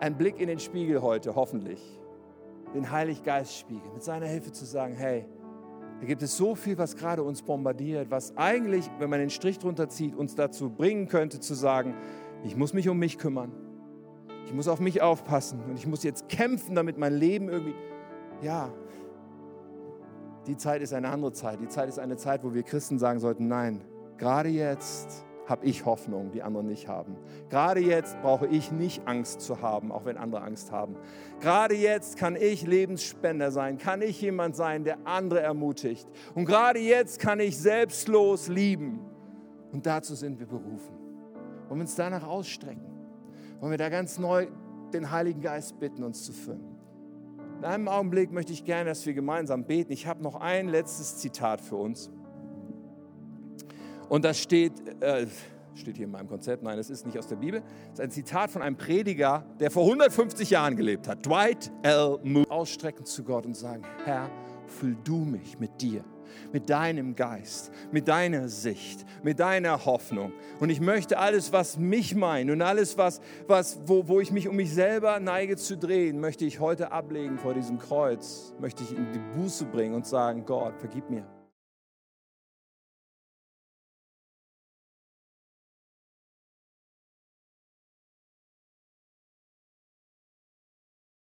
ein 0.00 0.18
Blick 0.18 0.38
in 0.38 0.48
den 0.48 0.58
Spiegel 0.58 1.00
heute, 1.00 1.34
hoffentlich. 1.34 1.80
Den 2.74 2.90
Heiliggeist-Spiegel, 2.90 3.90
mit 3.94 4.02
seiner 4.02 4.26
Hilfe 4.26 4.52
zu 4.52 4.66
sagen, 4.66 4.94
hey, 4.94 5.24
da 6.00 6.06
gibt 6.06 6.22
es 6.22 6.36
so 6.36 6.54
viel, 6.54 6.76
was 6.76 6.94
gerade 6.94 7.22
uns 7.22 7.40
bombardiert, 7.40 8.10
was 8.10 8.36
eigentlich, 8.36 8.90
wenn 8.98 9.08
man 9.08 9.20
den 9.20 9.30
Strich 9.30 9.58
drunter 9.58 9.88
zieht, 9.88 10.14
uns 10.14 10.34
dazu 10.34 10.68
bringen 10.68 11.08
könnte 11.08 11.40
zu 11.40 11.54
sagen, 11.54 11.94
ich 12.44 12.54
muss 12.54 12.74
mich 12.74 12.90
um 12.90 12.98
mich 12.98 13.16
kümmern. 13.16 13.71
Ich 14.44 14.52
muss 14.52 14.68
auf 14.68 14.80
mich 14.80 15.02
aufpassen 15.02 15.60
und 15.68 15.78
ich 15.78 15.86
muss 15.86 16.02
jetzt 16.02 16.28
kämpfen, 16.28 16.74
damit 16.74 16.98
mein 16.98 17.14
Leben 17.14 17.48
irgendwie, 17.48 17.74
ja, 18.42 18.70
die 20.46 20.56
Zeit 20.56 20.82
ist 20.82 20.92
eine 20.92 21.08
andere 21.08 21.32
Zeit. 21.32 21.60
Die 21.60 21.68
Zeit 21.68 21.88
ist 21.88 21.98
eine 21.98 22.16
Zeit, 22.16 22.42
wo 22.42 22.52
wir 22.52 22.62
Christen 22.62 22.98
sagen 22.98 23.20
sollten, 23.20 23.46
nein, 23.46 23.82
gerade 24.18 24.48
jetzt 24.48 25.24
habe 25.46 25.66
ich 25.66 25.84
Hoffnung, 25.84 26.30
die 26.32 26.42
anderen 26.42 26.66
nicht 26.66 26.88
haben. 26.88 27.16
Gerade 27.50 27.80
jetzt 27.80 28.20
brauche 28.22 28.46
ich 28.46 28.72
nicht 28.72 29.06
Angst 29.06 29.40
zu 29.40 29.60
haben, 29.60 29.92
auch 29.92 30.04
wenn 30.04 30.16
andere 30.16 30.42
Angst 30.42 30.72
haben. 30.72 30.96
Gerade 31.40 31.74
jetzt 31.74 32.16
kann 32.16 32.36
ich 32.36 32.66
Lebensspender 32.66 33.50
sein, 33.50 33.78
kann 33.78 34.02
ich 34.02 34.20
jemand 34.20 34.56
sein, 34.56 34.84
der 34.84 34.98
andere 35.04 35.40
ermutigt. 35.40 36.08
Und 36.34 36.46
gerade 36.46 36.78
jetzt 36.78 37.20
kann 37.20 37.40
ich 37.40 37.58
selbstlos 37.58 38.48
lieben. 38.48 39.00
Und 39.72 39.86
dazu 39.86 40.14
sind 40.14 40.38
wir 40.38 40.46
berufen. 40.46 40.94
Wollen 41.68 41.80
wir 41.80 41.82
uns 41.82 41.94
danach 41.94 42.26
ausstrecken? 42.26 42.91
Wollen 43.62 43.70
wir 43.70 43.78
da 43.78 43.90
ganz 43.90 44.18
neu 44.18 44.48
den 44.92 45.12
Heiligen 45.12 45.40
Geist 45.40 45.78
bitten, 45.78 46.02
uns 46.02 46.24
zu 46.24 46.32
füllen? 46.32 46.76
In 47.58 47.64
einem 47.64 47.86
Augenblick 47.86 48.32
möchte 48.32 48.52
ich 48.52 48.64
gerne, 48.64 48.86
dass 48.86 49.06
wir 49.06 49.14
gemeinsam 49.14 49.62
beten. 49.62 49.92
Ich 49.92 50.08
habe 50.08 50.20
noch 50.20 50.34
ein 50.34 50.66
letztes 50.66 51.18
Zitat 51.18 51.60
für 51.60 51.76
uns. 51.76 52.10
Und 54.08 54.24
das 54.24 54.40
steht, 54.40 54.72
äh, 55.00 55.28
steht 55.76 55.96
hier 55.96 56.06
in 56.06 56.10
meinem 56.10 56.26
Konzept, 56.26 56.64
nein, 56.64 56.76
es 56.76 56.90
ist 56.90 57.06
nicht 57.06 57.16
aus 57.16 57.28
der 57.28 57.36
Bibel. 57.36 57.62
Es 57.84 57.92
ist 57.92 58.00
ein 58.00 58.10
Zitat 58.10 58.50
von 58.50 58.62
einem 58.62 58.76
Prediger, 58.76 59.46
der 59.60 59.70
vor 59.70 59.84
150 59.84 60.50
Jahren 60.50 60.74
gelebt 60.74 61.06
hat. 61.06 61.24
Dwight 61.24 61.70
L. 61.82 62.18
Moody. 62.24 62.50
Ausstrecken 62.50 63.04
zu 63.04 63.22
Gott 63.22 63.46
und 63.46 63.56
sagen, 63.56 63.84
Herr, 64.04 64.28
füll 64.66 64.96
du 65.04 65.18
mich 65.18 65.60
mit 65.60 65.80
dir 65.80 66.02
mit 66.52 66.70
deinem 66.70 67.14
Geist, 67.14 67.72
mit 67.90 68.08
deiner 68.08 68.48
Sicht, 68.48 69.04
mit 69.22 69.40
deiner 69.40 69.84
Hoffnung. 69.84 70.32
Und 70.60 70.70
ich 70.70 70.80
möchte 70.80 71.18
alles, 71.18 71.52
was 71.52 71.78
mich 71.78 72.14
meint 72.14 72.50
und 72.50 72.62
alles, 72.62 72.98
was, 72.98 73.20
was, 73.46 73.80
wo, 73.86 74.08
wo 74.08 74.20
ich 74.20 74.30
mich 74.30 74.48
um 74.48 74.56
mich 74.56 74.72
selber 74.72 75.20
neige 75.20 75.56
zu 75.56 75.76
drehen, 75.76 76.20
möchte 76.20 76.44
ich 76.44 76.60
heute 76.60 76.92
ablegen 76.92 77.38
vor 77.38 77.54
diesem 77.54 77.78
Kreuz, 77.78 78.54
möchte 78.60 78.82
ich 78.82 78.96
in 78.96 79.12
die 79.12 79.40
Buße 79.40 79.64
bringen 79.66 79.94
und 79.94 80.06
sagen, 80.06 80.44
Gott, 80.44 80.74
vergib 80.78 81.08
mir. 81.10 81.26